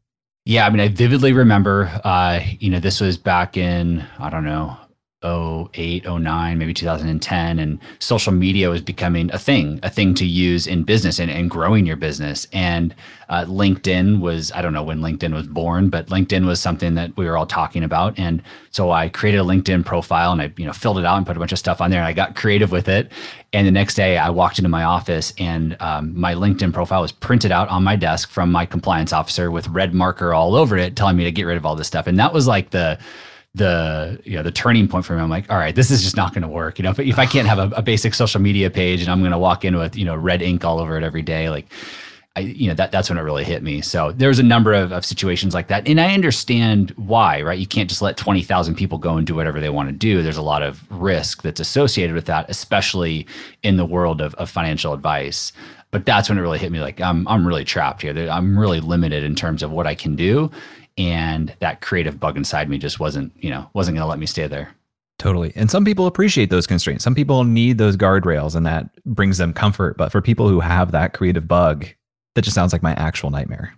Yeah, 0.44 0.66
I 0.66 0.70
mean, 0.70 0.80
I 0.80 0.88
vividly 0.88 1.32
remember, 1.32 1.88
uh, 2.02 2.40
you 2.58 2.68
know, 2.68 2.80
this 2.80 3.00
was 3.00 3.16
back 3.16 3.56
in, 3.56 4.04
I 4.18 4.28
don't 4.28 4.44
know, 4.44 4.76
08, 5.24 6.04
09, 6.04 6.58
maybe 6.58 6.74
2010. 6.74 7.58
And 7.58 7.78
social 7.98 8.32
media 8.32 8.68
was 8.70 8.80
becoming 8.80 9.32
a 9.32 9.38
thing, 9.38 9.80
a 9.82 9.90
thing 9.90 10.14
to 10.14 10.26
use 10.26 10.66
in 10.66 10.84
business 10.84 11.18
and, 11.18 11.30
and 11.30 11.50
growing 11.50 11.86
your 11.86 11.96
business. 11.96 12.46
And 12.52 12.94
uh, 13.28 13.44
LinkedIn 13.46 14.20
was, 14.20 14.52
I 14.52 14.62
don't 14.62 14.72
know 14.72 14.82
when 14.82 15.00
LinkedIn 15.00 15.32
was 15.32 15.46
born, 15.46 15.88
but 15.88 16.08
LinkedIn 16.08 16.46
was 16.46 16.60
something 16.60 16.94
that 16.96 17.16
we 17.16 17.24
were 17.26 17.36
all 17.36 17.46
talking 17.46 17.82
about. 17.82 18.18
And 18.18 18.42
so 18.70 18.90
I 18.90 19.08
created 19.08 19.38
a 19.38 19.44
LinkedIn 19.44 19.84
profile 19.84 20.32
and 20.32 20.42
I, 20.42 20.52
you 20.56 20.66
know, 20.66 20.72
filled 20.72 20.98
it 20.98 21.04
out 21.04 21.16
and 21.16 21.26
put 21.26 21.36
a 21.36 21.40
bunch 21.40 21.52
of 21.52 21.58
stuff 21.58 21.80
on 21.80 21.90
there 21.90 22.00
and 22.00 22.06
I 22.06 22.12
got 22.12 22.36
creative 22.36 22.70
with 22.70 22.88
it. 22.88 23.10
And 23.54 23.66
the 23.66 23.70
next 23.70 23.94
day 23.94 24.18
I 24.18 24.30
walked 24.30 24.58
into 24.58 24.68
my 24.68 24.84
office 24.84 25.32
and 25.38 25.76
um, 25.80 26.18
my 26.18 26.34
LinkedIn 26.34 26.72
profile 26.72 27.02
was 27.02 27.12
printed 27.12 27.52
out 27.52 27.68
on 27.68 27.84
my 27.84 27.96
desk 27.96 28.30
from 28.30 28.52
my 28.52 28.66
compliance 28.66 29.12
officer 29.12 29.50
with 29.50 29.68
red 29.68 29.94
marker 29.94 30.34
all 30.34 30.54
over 30.54 30.76
it, 30.76 30.96
telling 30.96 31.16
me 31.16 31.24
to 31.24 31.32
get 31.32 31.44
rid 31.44 31.56
of 31.56 31.64
all 31.64 31.76
this 31.76 31.86
stuff. 31.86 32.06
And 32.06 32.18
that 32.18 32.32
was 32.32 32.46
like 32.46 32.70
the, 32.70 32.98
the 33.54 34.18
you 34.25 34.37
know 34.37 34.42
the 34.42 34.50
turning 34.50 34.88
point 34.88 35.04
for 35.04 35.14
me. 35.14 35.21
I'm 35.21 35.30
like, 35.30 35.50
all 35.50 35.59
right, 35.59 35.75
this 35.75 35.90
is 35.90 36.02
just 36.02 36.16
not 36.16 36.32
going 36.32 36.42
to 36.42 36.49
work. 36.49 36.78
You 36.78 36.85
know, 36.85 36.90
if, 36.90 36.99
if 36.99 37.18
I 37.18 37.26
can't 37.26 37.47
have 37.47 37.59
a, 37.59 37.75
a 37.76 37.82
basic 37.82 38.14
social 38.14 38.40
media 38.40 38.71
page 38.71 39.02
and 39.02 39.11
I'm 39.11 39.21
going 39.21 39.32
to 39.32 39.38
walk 39.38 39.64
in 39.64 39.76
with 39.76 39.97
you 39.97 40.04
know 40.04 40.16
red 40.16 40.42
ink 40.42 40.64
all 40.64 40.78
over 40.80 40.97
it 40.97 41.04
every 41.04 41.23
day, 41.23 41.50
like 41.50 41.66
I, 42.35 42.40
you 42.40 42.68
know, 42.68 42.75
that 42.75 42.92
that's 42.92 43.11
when 43.11 43.18
it 43.18 43.23
really 43.23 43.44
hit 43.44 43.62
me. 43.62 43.82
So 43.82 44.12
there's 44.12 44.38
a 44.38 44.42
number 44.42 44.73
of, 44.73 44.90
of 44.90 45.04
situations 45.04 45.52
like 45.52 45.68
that. 45.68 45.87
And 45.87 46.00
I 46.00 46.14
understand 46.14 46.90
why, 46.92 47.42
right? 47.42 47.59
You 47.59 47.66
can't 47.66 47.90
just 47.90 48.00
let 48.00 48.16
20,000 48.16 48.75
people 48.75 48.97
go 48.97 49.16
and 49.18 49.26
do 49.26 49.35
whatever 49.35 49.61
they 49.61 49.68
want 49.68 49.90
to 49.90 49.94
do. 49.94 50.23
There's 50.23 50.38
a 50.38 50.42
lot 50.42 50.62
of 50.62 50.82
risk 50.90 51.42
that's 51.42 51.61
associated 51.61 52.14
with 52.14 52.25
that, 52.26 52.49
especially 52.49 53.26
in 53.62 53.76
the 53.76 53.85
world 53.85 54.23
of, 54.23 54.35
of 54.37 54.49
financial 54.49 54.94
advice. 54.94 55.52
But 55.90 56.06
that's 56.06 56.30
when 56.30 56.38
it 56.38 56.40
really 56.40 56.59
hit 56.59 56.73
me 56.73 56.80
like, 56.80 57.02
I'm, 57.02 57.28
I'm 57.28 57.47
really 57.47 57.64
trapped 57.64 58.00
here. 58.00 58.16
I'm 58.30 58.59
really 58.59 58.80
limited 58.80 59.25
in 59.25 59.35
terms 59.35 59.62
of 59.62 59.71
what 59.71 59.87
I 59.87 59.94
can 59.94 60.16
do 60.16 60.50
and 60.99 61.54
that 61.61 61.80
creative 61.80 62.20
bug 62.20 62.37
inside 62.37 62.68
me 62.68 62.78
just 62.78 63.00
wasn't 63.00 63.32
you 63.37 63.50
know 63.50 63.68
wasn't 63.75 63.94
going 63.94 64.04
to 64.04 64.08
let 64.08 64.18
me 64.18 64.26
stay 64.26 64.46
there 64.46 64.75
totally 65.18 65.52
and 65.54 65.70
some 65.70 65.84
people 65.84 66.06
appreciate 66.06 66.50
those 66.50 66.66
constraints 66.66 67.04
some 67.04 67.14
people 67.14 67.44
need 67.44 67.78
those 67.78 67.96
guardrails 67.96 68.54
and 68.56 68.66
that 68.66 68.88
brings 69.04 69.38
them 69.38 69.52
comfort 69.52 69.96
but 69.96 70.11
for 70.11 70.20
people 70.20 70.49
who 70.49 70.61
have 70.61 70.90
that 70.92 71.12
creative 71.14 71.46
bug 71.46 71.87
That 72.34 72.42
just 72.42 72.54
sounds 72.54 72.72
like 72.72 72.82
my 72.82 72.94
actual 72.94 73.30
nightmare. 73.30 73.75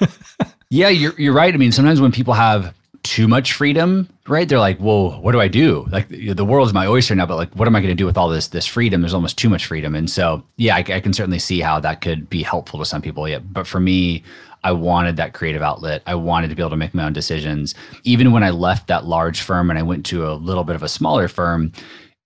yeah, 0.70 0.88
you're 0.88 1.12
you're 1.20 1.34
right. 1.34 1.52
I 1.52 1.58
mean, 1.58 1.72
sometimes 1.72 2.00
when 2.00 2.10
people 2.10 2.32
have 2.34 2.74
too 3.02 3.28
much 3.28 3.52
freedom, 3.52 4.08
right? 4.26 4.48
They're 4.48 4.58
like, 4.58 4.78
"Whoa, 4.78 5.20
what 5.20 5.32
do 5.32 5.40
I 5.40 5.48
do? 5.48 5.86
Like 5.90 6.08
the 6.08 6.44
world's 6.44 6.72
my 6.72 6.86
oyster 6.86 7.14
now, 7.14 7.26
but 7.26 7.36
like, 7.36 7.54
what 7.54 7.68
am 7.68 7.76
I 7.76 7.80
going 7.80 7.90
to 7.90 7.94
do 7.94 8.06
with 8.06 8.16
all 8.16 8.28
this 8.30 8.48
this 8.48 8.66
freedom? 8.66 9.02
There's 9.02 9.14
almost 9.14 9.36
too 9.36 9.50
much 9.50 9.66
freedom." 9.66 9.94
And 9.94 10.10
so, 10.10 10.42
yeah, 10.56 10.74
I, 10.74 10.78
I 10.78 11.00
can 11.00 11.12
certainly 11.12 11.38
see 11.38 11.60
how 11.60 11.78
that 11.80 12.00
could 12.00 12.30
be 12.30 12.42
helpful 12.42 12.78
to 12.78 12.86
some 12.86 13.02
people. 13.02 13.28
Yeah, 13.28 13.40
but 13.40 13.66
for 13.66 13.78
me, 13.78 14.24
I 14.66 14.72
wanted 14.72 15.16
that 15.16 15.32
creative 15.32 15.62
outlet. 15.62 16.02
I 16.06 16.16
wanted 16.16 16.50
to 16.50 16.56
be 16.56 16.62
able 16.62 16.70
to 16.70 16.76
make 16.76 16.92
my 16.92 17.04
own 17.04 17.12
decisions. 17.12 17.72
Even 18.02 18.32
when 18.32 18.42
I 18.42 18.50
left 18.50 18.88
that 18.88 19.04
large 19.04 19.40
firm 19.40 19.70
and 19.70 19.78
I 19.78 19.82
went 19.84 20.04
to 20.06 20.26
a 20.28 20.34
little 20.34 20.64
bit 20.64 20.74
of 20.74 20.82
a 20.82 20.88
smaller 20.88 21.28
firm, 21.28 21.70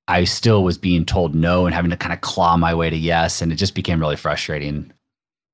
I 0.08 0.24
still 0.24 0.64
was 0.64 0.78
being 0.78 1.04
told 1.04 1.34
no 1.34 1.66
and 1.66 1.74
having 1.74 1.90
to 1.90 1.98
kind 1.98 2.14
of 2.14 2.22
claw 2.22 2.56
my 2.56 2.74
way 2.74 2.88
to 2.88 2.96
yes. 2.96 3.42
And 3.42 3.52
it 3.52 3.56
just 3.56 3.74
became 3.74 4.00
really 4.00 4.16
frustrating. 4.16 4.90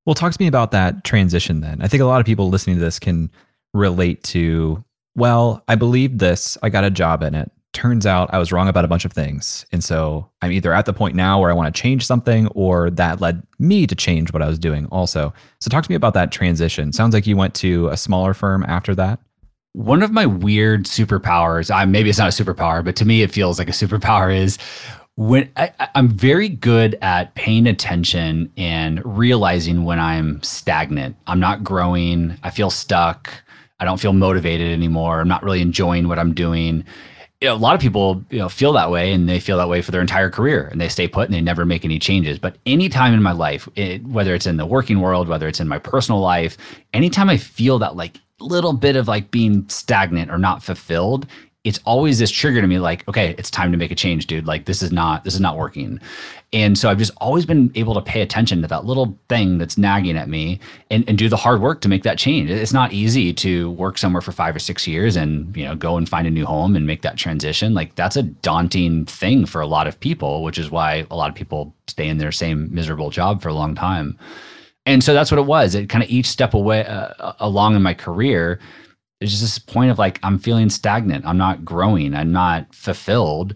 Well, 0.05 0.15
talk 0.15 0.31
to 0.31 0.41
me 0.41 0.47
about 0.47 0.71
that 0.71 1.03
transition 1.03 1.59
then. 1.59 1.81
I 1.81 1.89
think 1.89 1.99
a 1.99 2.05
lot 2.05 2.21
of 2.21 2.25
people 2.25 2.47
listening 2.47 2.77
to 2.77 2.81
this 2.81 2.99
can 2.99 3.31
relate 3.73 4.23
to, 4.23 4.81
well, 5.13 5.65
I 5.67 5.75
believed 5.75 6.19
this, 6.19 6.57
I 6.63 6.69
got 6.69 6.85
a 6.85 6.89
job 6.89 7.21
in 7.21 7.35
it. 7.35 7.51
Turns 7.77 8.07
out 8.07 8.33
I 8.33 8.39
was 8.39 8.51
wrong 8.51 8.67
about 8.67 8.85
a 8.85 8.87
bunch 8.87 9.05
of 9.05 9.13
things. 9.13 9.63
And 9.71 9.83
so 9.83 10.27
I'm 10.41 10.51
either 10.51 10.73
at 10.73 10.87
the 10.87 10.93
point 10.93 11.13
now 11.15 11.39
where 11.39 11.51
I 11.51 11.53
want 11.53 11.73
to 11.73 11.79
change 11.79 12.07
something 12.07 12.47
or 12.55 12.89
that 12.89 13.21
led 13.21 13.45
me 13.59 13.85
to 13.85 13.93
change 13.93 14.33
what 14.33 14.41
I 14.41 14.47
was 14.47 14.57
doing 14.57 14.87
also. 14.87 15.31
So 15.59 15.69
talk 15.69 15.83
to 15.83 15.91
me 15.91 15.95
about 15.95 16.15
that 16.15 16.31
transition. 16.31 16.91
Sounds 16.91 17.13
like 17.13 17.27
you 17.27 17.37
went 17.37 17.53
to 17.53 17.89
a 17.89 17.95
smaller 17.95 18.33
firm 18.33 18.65
after 18.67 18.95
that. 18.95 19.19
One 19.73 20.01
of 20.01 20.09
my 20.09 20.25
weird 20.25 20.85
superpowers, 20.85 21.69
I, 21.69 21.85
maybe 21.85 22.09
it's 22.09 22.17
not 22.17 22.29
a 22.29 22.43
superpower, 22.43 22.83
but 22.83 22.95
to 22.95 23.05
me 23.05 23.21
it 23.21 23.31
feels 23.31 23.59
like 23.59 23.69
a 23.69 23.73
superpower 23.73 24.35
is 24.35 24.57
when 25.13 25.47
I, 25.55 25.71
am 25.93 26.07
very 26.07 26.49
good 26.49 26.97
at 27.03 27.35
paying 27.35 27.67
attention 27.67 28.51
and 28.57 29.03
realizing 29.05 29.83
when 29.83 29.99
I'm 29.99 30.41
stagnant, 30.41 31.15
I'm 31.27 31.39
not 31.39 31.63
growing, 31.63 32.39
I 32.41 32.49
feel 32.49 32.71
stuck, 32.71 33.29
I 33.79 33.85
don't 33.85 33.99
feel 33.99 34.13
motivated 34.13 34.73
anymore, 34.73 35.19
I'm 35.19 35.27
not 35.27 35.43
really 35.43 35.61
enjoying 35.61 36.07
what 36.07 36.17
I'm 36.17 36.33
doing. 36.33 36.83
You 37.41 37.49
know, 37.49 37.55
a 37.55 37.57
lot 37.57 37.75
of 37.75 37.81
people 37.81 38.23
you 38.31 38.39
know 38.39 38.49
feel 38.49 38.73
that 38.73 38.89
way 38.89 39.13
and 39.13 39.29
they 39.29 39.39
feel 39.39 39.57
that 39.57 39.69
way 39.69 39.81
for 39.81 39.91
their 39.91 40.01
entire 40.01 40.29
career 40.31 40.67
and 40.71 40.81
they 40.81 40.89
stay 40.89 41.07
put 41.07 41.25
and 41.25 41.33
they 41.33 41.41
never 41.41 41.65
make 41.65 41.85
any 41.85 41.99
changes. 41.99 42.39
But 42.39 42.57
anytime 42.65 43.13
in 43.13 43.21
my 43.21 43.31
life 43.31 43.69
it, 43.75 44.03
whether 44.05 44.33
it's 44.33 44.47
in 44.47 44.57
the 44.57 44.65
working 44.65 45.01
world 45.01 45.27
whether 45.27 45.47
it's 45.47 45.59
in 45.59 45.67
my 45.67 45.79
personal 45.79 46.19
life 46.19 46.57
anytime 46.93 47.29
i 47.29 47.37
feel 47.37 47.79
that 47.79 47.95
like 47.95 48.19
little 48.39 48.73
bit 48.73 48.95
of 48.95 49.07
like 49.07 49.31
being 49.31 49.67
stagnant 49.67 50.31
or 50.31 50.37
not 50.37 50.61
fulfilled 50.61 51.25
it's 51.67 51.79
always 51.83 52.17
this 52.17 52.31
trigger 52.31 52.61
to 52.61 52.67
me 52.67 52.79
like 52.79 53.05
okay 53.09 53.35
it's 53.37 53.51
time 53.51 53.73
to 53.73 53.77
make 53.77 53.91
a 53.91 53.95
change 53.95 54.25
dude. 54.25 54.47
Like 54.47 54.65
this 54.65 54.81
is 54.81 54.91
not 54.91 55.25
this 55.25 55.33
is 55.33 55.41
not 55.41 55.57
working. 55.57 55.99
And 56.53 56.77
so 56.77 56.89
i've 56.89 56.97
just 56.97 57.11
always 57.17 57.45
been 57.45 57.71
able 57.75 57.93
to 57.93 58.01
pay 58.01 58.21
attention 58.21 58.61
to 58.61 58.67
that 58.69 58.85
little 58.85 59.19
thing 59.27 59.57
that's 59.57 59.77
nagging 59.77 60.17
at 60.17 60.29
me 60.29 60.61
and, 60.89 61.03
and 61.09 61.17
do 61.17 61.27
the 61.27 61.35
hard 61.35 61.61
work 61.61 61.81
to 61.81 61.89
make 61.89 62.03
that 62.03 62.17
change. 62.17 62.49
It's 62.49 62.71
not 62.71 62.93
easy 62.93 63.33
to 63.33 63.71
work 63.71 63.97
somewhere 63.97 64.21
for 64.21 64.31
five 64.31 64.55
or 64.55 64.59
six 64.59 64.87
years 64.87 65.17
and 65.17 65.55
you 65.57 65.65
know 65.65 65.75
go 65.75 65.97
and 65.97 66.07
find 66.07 66.25
a 66.25 66.31
new 66.31 66.45
home 66.45 66.75
and 66.75 66.87
make 66.87 67.01
that 67.01 67.17
transition. 67.17 67.73
Like 67.73 67.95
that's 67.95 68.15
a 68.15 68.23
daunting 68.23 69.05
thing 69.05 69.45
for 69.45 69.59
a 69.59 69.67
lot 69.67 69.87
of 69.87 69.99
people 69.99 70.43
which 70.43 70.57
is 70.57 70.71
why 70.71 71.05
a 71.11 71.17
lot 71.17 71.29
of 71.29 71.35
people 71.35 71.75
stay 71.87 72.07
in 72.07 72.17
their 72.17 72.31
same 72.31 72.73
miserable 72.73 73.09
job 73.09 73.41
for 73.41 73.49
a 73.49 73.53
long 73.53 73.75
time. 73.75 74.17
And 74.85 75.03
so 75.03 75.13
that's 75.13 75.31
what 75.31 75.37
it 75.37 75.45
was. 75.45 75.75
It 75.75 75.89
kind 75.89 76.01
of 76.01 76.09
each 76.09 76.27
step 76.27 76.53
away 76.53 76.85
uh, 76.85 77.33
along 77.39 77.75
in 77.75 77.81
my 77.81 77.93
career 77.93 78.57
there's 79.19 79.31
just 79.31 79.41
this 79.41 79.59
point 79.59 79.91
of 79.91 79.97
like 79.97 80.19
i'm 80.23 80.39
feeling 80.39 80.69
stagnant. 80.69 81.25
I'm 81.25 81.37
not 81.37 81.65
growing. 81.65 82.13
I'm 82.13 82.31
not 82.31 82.73
fulfilled. 82.73 83.53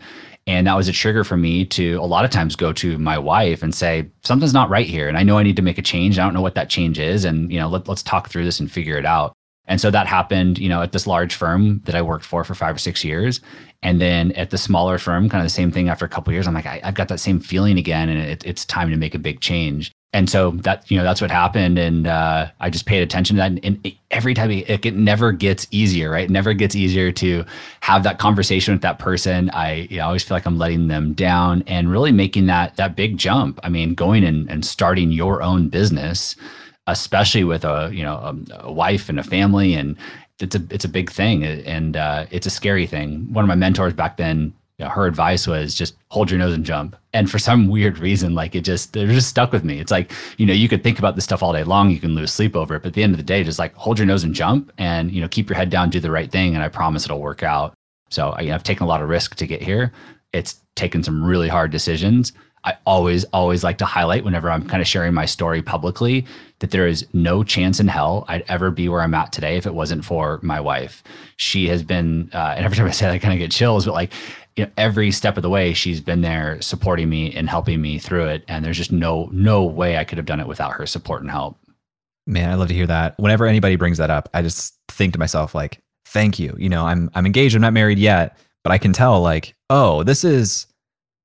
And 0.47 0.65
that 0.65 0.75
was 0.75 0.87
a 0.87 0.91
trigger 0.91 1.23
for 1.23 1.37
me 1.37 1.65
to 1.65 1.95
a 1.97 2.05
lot 2.05 2.25
of 2.25 2.31
times 2.31 2.55
go 2.55 2.73
to 2.73 2.97
my 2.97 3.17
wife 3.17 3.61
and 3.61 3.73
say 3.73 4.09
something's 4.23 4.53
not 4.53 4.69
right 4.69 4.87
here 4.87 5.07
and 5.07 5.17
i 5.17 5.23
know 5.23 5.37
i 5.37 5.43
need 5.43 5.55
to 5.55 5.61
make 5.61 5.77
a 5.77 5.83
change 5.83 6.17
i 6.17 6.23
don't 6.23 6.33
know 6.33 6.41
what 6.41 6.55
that 6.55 6.69
change 6.69 6.99
is 6.99 7.25
and 7.25 7.51
you 7.51 7.59
know 7.59 7.69
let, 7.69 7.87
let's 7.87 8.03
talk 8.03 8.29
through 8.29 8.43
this 8.43 8.59
and 8.59 8.71
figure 8.71 8.97
it 8.97 9.05
out. 9.05 9.33
And 9.65 9.79
so 9.79 9.91
that 9.91 10.07
happened 10.07 10.57
you 10.57 10.67
know 10.67 10.81
at 10.81 10.91
this 10.91 11.07
large 11.07 11.35
firm 11.35 11.81
that 11.85 11.95
i 11.95 12.01
worked 12.01 12.25
for 12.25 12.43
for 12.43 12.55
five 12.55 12.75
or 12.75 12.79
six 12.79 13.03
years. 13.03 13.39
And 13.83 13.99
then 13.99 14.31
at 14.33 14.51
the 14.51 14.59
smaller 14.59 14.99
firm 14.99 15.27
kind 15.27 15.41
of 15.41 15.45
the 15.45 15.49
same 15.49 15.71
thing 15.71 15.89
after 15.89 16.05
a 16.05 16.09
couple 16.09 16.33
years 16.33 16.47
i'm 16.47 16.55
like 16.55 16.65
I, 16.65 16.81
have 16.83 16.95
got 16.95 17.07
that 17.09 17.19
same 17.19 17.39
feeling 17.39 17.77
again 17.77 18.09
and 18.09 18.19
it, 18.19 18.45
it's 18.45 18.65
time 18.65 18.89
to 18.89 18.97
make 18.97 19.15
a 19.15 19.19
big 19.19 19.41
change 19.41 19.91
and 20.13 20.29
so 20.29 20.51
that 20.51 20.89
you 20.91 20.97
know 20.97 21.03
that's 21.03 21.21
what 21.21 21.31
happened. 21.31 21.77
And 21.77 22.07
uh, 22.07 22.49
i 22.59 22.69
just 22.69 22.85
paid 22.85 23.01
attention 23.01 23.37
to 23.37 23.41
that. 23.41 23.51
And, 23.51 23.63
and 23.63 23.95
every 24.11 24.33
time 24.33 24.51
it, 24.51 24.85
it, 24.85 24.95
never 24.95 25.31
gets 25.31 25.67
easier 25.71 26.11
right? 26.11 26.25
It 26.25 26.29
never 26.29 26.53
gets 26.53 26.75
easier 26.75 27.11
to 27.13 27.45
have 27.81 28.03
that 28.03 28.19
conversation 28.19 28.73
with 28.73 28.81
that 28.81 28.99
person. 28.99 29.49
I 29.51 29.87
you 29.89 29.97
know, 29.97 30.05
always 30.05 30.23
feel 30.23 30.35
like 30.35 30.45
i'm 30.45 30.57
letting 30.57 30.87
them 30.87 31.13
down 31.13 31.63
and 31.67 31.91
really 31.91 32.11
making 32.11 32.47
that 32.47 32.75
that 32.77 32.95
big 32.95 33.17
jump. 33.17 33.59
I 33.63 33.69
mean 33.69 33.93
going 33.93 34.23
and, 34.23 34.49
and 34.49 34.65
starting 34.65 35.11
your 35.11 35.41
own 35.41 35.69
business 35.69 36.35
especially 36.87 37.43
with 37.43 37.63
a 37.63 37.91
you 37.93 38.03
know 38.03 38.15
a, 38.15 38.65
a 38.65 38.71
wife 38.71 39.07
and 39.07 39.19
a 39.19 39.23
family 39.23 39.75
and 39.75 39.95
it's 40.41 40.55
a 40.55 40.61
it's 40.69 40.85
a 40.85 40.89
big 40.89 41.09
thing. 41.11 41.43
And 41.43 41.95
uh, 41.95 42.25
it's 42.31 42.47
a 42.47 42.49
scary 42.49 42.87
thing. 42.87 43.31
One 43.31 43.43
of 43.43 43.47
my 43.47 43.55
mentors 43.55 43.93
back 43.93 44.17
then 44.17 44.53
you 44.81 44.87
know, 44.87 44.91
her 44.91 45.05
advice 45.05 45.45
was 45.45 45.75
just 45.75 45.93
hold 46.09 46.31
your 46.31 46.39
nose 46.39 46.55
and 46.55 46.65
jump. 46.65 46.95
And 47.13 47.29
for 47.29 47.37
some 47.37 47.67
weird 47.67 47.99
reason, 47.99 48.33
like 48.33 48.55
it 48.55 48.61
just, 48.61 48.97
it 48.97 49.07
just 49.09 49.29
stuck 49.29 49.51
with 49.51 49.63
me. 49.63 49.79
It's 49.79 49.91
like, 49.91 50.11
you 50.37 50.45
know, 50.47 50.53
you 50.53 50.67
could 50.67 50.81
think 50.81 50.97
about 50.97 51.13
this 51.13 51.23
stuff 51.23 51.43
all 51.43 51.53
day 51.53 51.63
long. 51.63 51.91
You 51.91 51.99
can 51.99 52.15
lose 52.15 52.33
sleep 52.33 52.55
over 52.55 52.73
it. 52.73 52.81
But 52.81 52.87
at 52.87 52.93
the 52.95 53.03
end 53.03 53.13
of 53.13 53.17
the 53.17 53.23
day, 53.23 53.43
just 53.43 53.59
like 53.59 53.75
hold 53.75 53.99
your 53.99 54.07
nose 54.07 54.23
and 54.23 54.33
jump 54.33 54.71
and, 54.79 55.11
you 55.11 55.21
know, 55.21 55.27
keep 55.27 55.49
your 55.49 55.55
head 55.55 55.69
down, 55.69 55.91
do 55.91 55.99
the 55.99 56.09
right 56.09 56.31
thing. 56.31 56.55
And 56.55 56.63
I 56.63 56.67
promise 56.67 57.05
it'll 57.05 57.21
work 57.21 57.43
out. 57.43 57.75
So 58.09 58.35
you 58.39 58.47
know, 58.47 58.55
I've 58.55 58.63
taken 58.63 58.85
a 58.85 58.87
lot 58.87 59.03
of 59.03 59.09
risk 59.09 59.35
to 59.35 59.45
get 59.45 59.61
here. 59.61 59.93
It's 60.33 60.59
taken 60.75 61.03
some 61.03 61.23
really 61.23 61.47
hard 61.47 61.69
decisions. 61.69 62.33
I 62.63 62.77
always, 62.85 63.23
always 63.25 63.63
like 63.63 63.79
to 63.79 63.85
highlight 63.85 64.23
whenever 64.23 64.49
I'm 64.49 64.67
kind 64.67 64.81
of 64.81 64.87
sharing 64.87 65.13
my 65.13 65.25
story 65.25 65.61
publicly 65.61 66.25
that 66.59 66.69
there 66.69 66.85
is 66.85 67.07
no 67.11 67.43
chance 67.43 67.79
in 67.79 67.87
hell 67.87 68.23
I'd 68.27 68.43
ever 68.47 68.69
be 68.69 68.87
where 68.87 69.01
I'm 69.01 69.15
at 69.15 69.31
today 69.31 69.57
if 69.57 69.65
it 69.65 69.73
wasn't 69.73 70.05
for 70.05 70.39
my 70.43 70.59
wife. 70.59 71.01
She 71.37 71.67
has 71.69 71.81
been, 71.81 72.29
uh, 72.33 72.53
and 72.55 72.63
every 72.63 72.77
time 72.77 72.85
I 72.85 72.91
say 72.91 73.07
that, 73.07 73.13
I 73.13 73.19
kind 73.19 73.33
of 73.33 73.39
get 73.39 73.51
chills, 73.51 73.85
but 73.85 73.95
like 73.95 74.13
you 74.55 74.65
know, 74.65 74.71
every 74.77 75.11
step 75.11 75.37
of 75.37 75.43
the 75.43 75.49
way, 75.49 75.73
she's 75.73 76.01
been 76.01 76.21
there 76.21 76.61
supporting 76.61 77.09
me 77.09 77.33
and 77.33 77.49
helping 77.49 77.81
me 77.81 77.97
through 77.97 78.25
it. 78.25 78.43
And 78.47 78.63
there's 78.63 78.77
just 78.77 78.91
no 78.91 79.29
no 79.31 79.63
way 79.63 79.97
I 79.97 80.03
could 80.03 80.17
have 80.17 80.25
done 80.25 80.39
it 80.39 80.47
without 80.47 80.73
her 80.73 80.85
support 80.85 81.21
and 81.21 81.31
help. 81.31 81.57
Man, 82.27 82.49
I 82.49 82.55
love 82.55 82.67
to 82.67 82.73
hear 82.73 82.87
that. 82.87 83.17
Whenever 83.17 83.45
anybody 83.45 83.75
brings 83.75 83.97
that 83.97 84.09
up, 84.09 84.29
I 84.33 84.41
just 84.41 84.75
think 84.89 85.13
to 85.13 85.19
myself 85.19 85.55
like, 85.55 85.81
"Thank 86.05 86.39
you." 86.39 86.55
You 86.57 86.69
know, 86.69 86.85
I'm 86.85 87.09
I'm 87.13 87.25
engaged. 87.25 87.55
I'm 87.55 87.61
not 87.61 87.73
married 87.73 87.99
yet, 87.99 88.37
but 88.63 88.71
I 88.71 88.77
can 88.77 88.93
tell 88.93 89.21
like, 89.21 89.55
oh, 89.69 90.03
this 90.03 90.23
is 90.23 90.67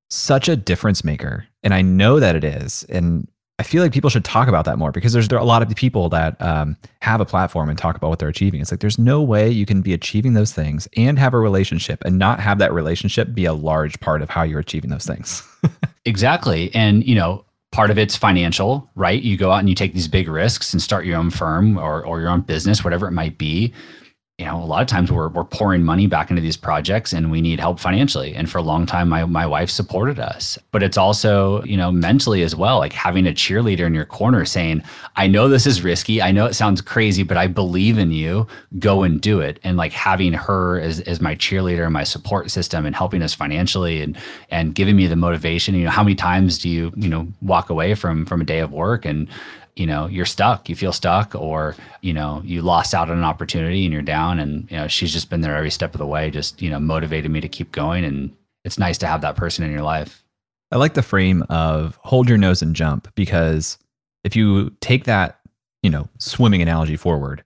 such 0.08 0.48
a 0.48 0.56
difference 0.56 1.04
maker, 1.04 1.46
and 1.62 1.74
I 1.74 1.82
know 1.82 2.20
that 2.20 2.36
it 2.36 2.44
is. 2.44 2.84
And 2.88 3.28
I 3.58 3.62
feel 3.62 3.82
like 3.82 3.92
people 3.92 4.10
should 4.10 4.24
talk 4.24 4.48
about 4.48 4.66
that 4.66 4.76
more 4.78 4.92
because 4.92 5.14
there's 5.14 5.28
there 5.28 5.38
a 5.38 5.44
lot 5.44 5.62
of 5.62 5.74
people 5.74 6.10
that 6.10 6.40
um, 6.42 6.76
have 7.00 7.22
a 7.22 7.24
platform 7.24 7.70
and 7.70 7.78
talk 7.78 7.96
about 7.96 8.10
what 8.10 8.18
they're 8.18 8.28
achieving. 8.28 8.60
It's 8.60 8.70
like 8.70 8.80
there's 8.80 8.98
no 8.98 9.22
way 9.22 9.48
you 9.48 9.64
can 9.64 9.80
be 9.80 9.94
achieving 9.94 10.34
those 10.34 10.52
things 10.52 10.86
and 10.94 11.18
have 11.18 11.32
a 11.32 11.38
relationship 11.38 12.04
and 12.04 12.18
not 12.18 12.38
have 12.38 12.58
that 12.58 12.74
relationship 12.74 13.32
be 13.32 13.46
a 13.46 13.54
large 13.54 13.98
part 14.00 14.20
of 14.20 14.28
how 14.28 14.42
you're 14.42 14.60
achieving 14.60 14.90
those 14.90 15.06
things. 15.06 15.42
exactly. 16.04 16.74
And, 16.74 17.06
you 17.06 17.14
know, 17.14 17.46
part 17.72 17.90
of 17.90 17.96
it's 17.96 18.14
financial, 18.14 18.90
right? 18.94 19.22
You 19.22 19.38
go 19.38 19.50
out 19.50 19.60
and 19.60 19.70
you 19.70 19.74
take 19.74 19.94
these 19.94 20.08
big 20.08 20.28
risks 20.28 20.74
and 20.74 20.82
start 20.82 21.06
your 21.06 21.16
own 21.16 21.30
firm 21.30 21.78
or, 21.78 22.04
or 22.04 22.20
your 22.20 22.28
own 22.28 22.42
business, 22.42 22.84
whatever 22.84 23.08
it 23.08 23.12
might 23.12 23.38
be 23.38 23.72
you 24.38 24.44
know, 24.44 24.62
a 24.62 24.66
lot 24.66 24.82
of 24.82 24.86
times 24.86 25.10
we're, 25.10 25.28
we're 25.28 25.44
pouring 25.44 25.82
money 25.82 26.06
back 26.06 26.28
into 26.28 26.42
these 26.42 26.58
projects 26.58 27.14
and 27.14 27.30
we 27.30 27.40
need 27.40 27.58
help 27.58 27.80
financially. 27.80 28.34
And 28.34 28.50
for 28.50 28.58
a 28.58 28.62
long 28.62 28.84
time, 28.84 29.08
my, 29.08 29.24
my 29.24 29.46
wife 29.46 29.70
supported 29.70 30.20
us. 30.20 30.58
But 30.72 30.82
it's 30.82 30.98
also, 30.98 31.62
you 31.62 31.74
know, 31.74 31.90
mentally 31.90 32.42
as 32.42 32.54
well, 32.54 32.76
like 32.76 32.92
having 32.92 33.26
a 33.26 33.30
cheerleader 33.30 33.86
in 33.86 33.94
your 33.94 34.04
corner 34.04 34.44
saying, 34.44 34.82
I 35.16 35.26
know 35.26 35.48
this 35.48 35.66
is 35.66 35.82
risky. 35.82 36.20
I 36.20 36.32
know 36.32 36.44
it 36.44 36.52
sounds 36.52 36.82
crazy, 36.82 37.22
but 37.22 37.38
I 37.38 37.46
believe 37.46 37.96
in 37.96 38.12
you. 38.12 38.46
Go 38.78 39.04
and 39.04 39.22
do 39.22 39.40
it. 39.40 39.58
And 39.64 39.78
like 39.78 39.92
having 39.92 40.34
her 40.34 40.80
as, 40.80 41.00
as 41.00 41.18
my 41.18 41.34
cheerleader 41.34 41.84
and 41.84 41.94
my 41.94 42.04
support 42.04 42.50
system 42.50 42.84
and 42.84 42.94
helping 42.94 43.22
us 43.22 43.32
financially 43.32 44.02
and 44.02 44.18
and 44.50 44.74
giving 44.74 44.96
me 44.96 45.06
the 45.06 45.16
motivation. 45.16 45.74
You 45.74 45.84
know, 45.84 45.90
how 45.90 46.02
many 46.02 46.14
times 46.14 46.58
do 46.58 46.68
you, 46.68 46.92
you 46.94 47.08
know, 47.08 47.26
walk 47.40 47.70
away 47.70 47.94
from 47.94 48.26
from 48.26 48.42
a 48.42 48.44
day 48.44 48.58
of 48.58 48.70
work 48.70 49.06
and 49.06 49.28
you 49.76 49.86
know 49.86 50.06
you're 50.06 50.24
stuck 50.24 50.68
you 50.68 50.74
feel 50.74 50.92
stuck 50.92 51.34
or 51.34 51.76
you 52.00 52.12
know 52.12 52.42
you 52.44 52.62
lost 52.62 52.94
out 52.94 53.10
on 53.10 53.18
an 53.18 53.24
opportunity 53.24 53.84
and 53.84 53.92
you're 53.92 54.02
down 54.02 54.40
and 54.40 54.68
you 54.70 54.76
know 54.76 54.88
she's 54.88 55.12
just 55.12 55.30
been 55.30 55.42
there 55.42 55.54
every 55.54 55.70
step 55.70 55.94
of 55.94 55.98
the 55.98 56.06
way 56.06 56.30
just 56.30 56.60
you 56.60 56.70
know 56.70 56.80
motivated 56.80 57.30
me 57.30 57.40
to 57.40 57.48
keep 57.48 57.72
going. 57.72 58.04
And 58.04 58.34
it's 58.64 58.78
nice 58.78 58.98
to 58.98 59.06
have 59.06 59.20
that 59.20 59.36
person 59.36 59.64
in 59.64 59.70
your 59.70 59.82
life. 59.82 60.24
I 60.72 60.76
like 60.76 60.94
the 60.94 61.02
frame 61.02 61.44
of 61.48 61.98
hold 62.02 62.28
your 62.28 62.38
nose 62.38 62.62
and 62.62 62.74
jump 62.74 63.14
because 63.14 63.78
if 64.24 64.34
you 64.34 64.70
take 64.80 65.04
that 65.04 65.40
you 65.82 65.90
know 65.90 66.08
swimming 66.18 66.62
analogy 66.62 66.96
forward 66.96 67.44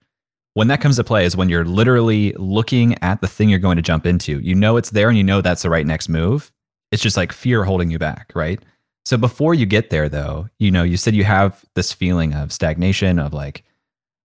when 0.53 0.67
that 0.67 0.81
comes 0.81 0.97
to 0.97 1.03
play 1.03 1.25
is 1.25 1.37
when 1.37 1.47
you're 1.47 1.63
literally 1.63 2.33
looking 2.33 3.01
at 3.01 3.21
the 3.21 3.27
thing 3.27 3.47
you're 3.47 3.59
going 3.59 3.77
to 3.77 3.81
jump 3.81 4.05
into. 4.05 4.39
You 4.39 4.53
know 4.53 4.75
it's 4.77 4.89
there 4.89 5.07
and 5.07 5.17
you 5.17 5.23
know 5.23 5.41
that's 5.41 5.61
the 5.61 5.69
right 5.69 5.85
next 5.85 6.09
move. 6.09 6.51
It's 6.91 7.01
just 7.01 7.15
like 7.15 7.31
fear 7.31 7.63
holding 7.63 7.89
you 7.89 7.99
back 7.99 8.31
right 8.35 8.61
so 9.05 9.17
before 9.17 9.53
you 9.53 9.65
get 9.65 9.89
there, 9.89 10.09
though, 10.09 10.47
you 10.59 10.71
know, 10.71 10.83
you 10.83 10.97
said 10.97 11.15
you 11.15 11.23
have 11.23 11.65
this 11.75 11.91
feeling 11.91 12.33
of 12.33 12.51
stagnation, 12.51 13.19
of 13.19 13.33
like, 13.33 13.63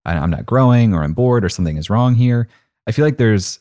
I'm 0.04 0.30
not 0.30 0.46
growing 0.46 0.94
or 0.94 1.02
I'm 1.02 1.14
bored 1.14 1.44
or 1.44 1.48
something 1.48 1.76
is 1.76 1.90
wrong 1.90 2.14
here. 2.14 2.48
I 2.86 2.92
feel 2.92 3.04
like 3.04 3.16
there's 3.16 3.58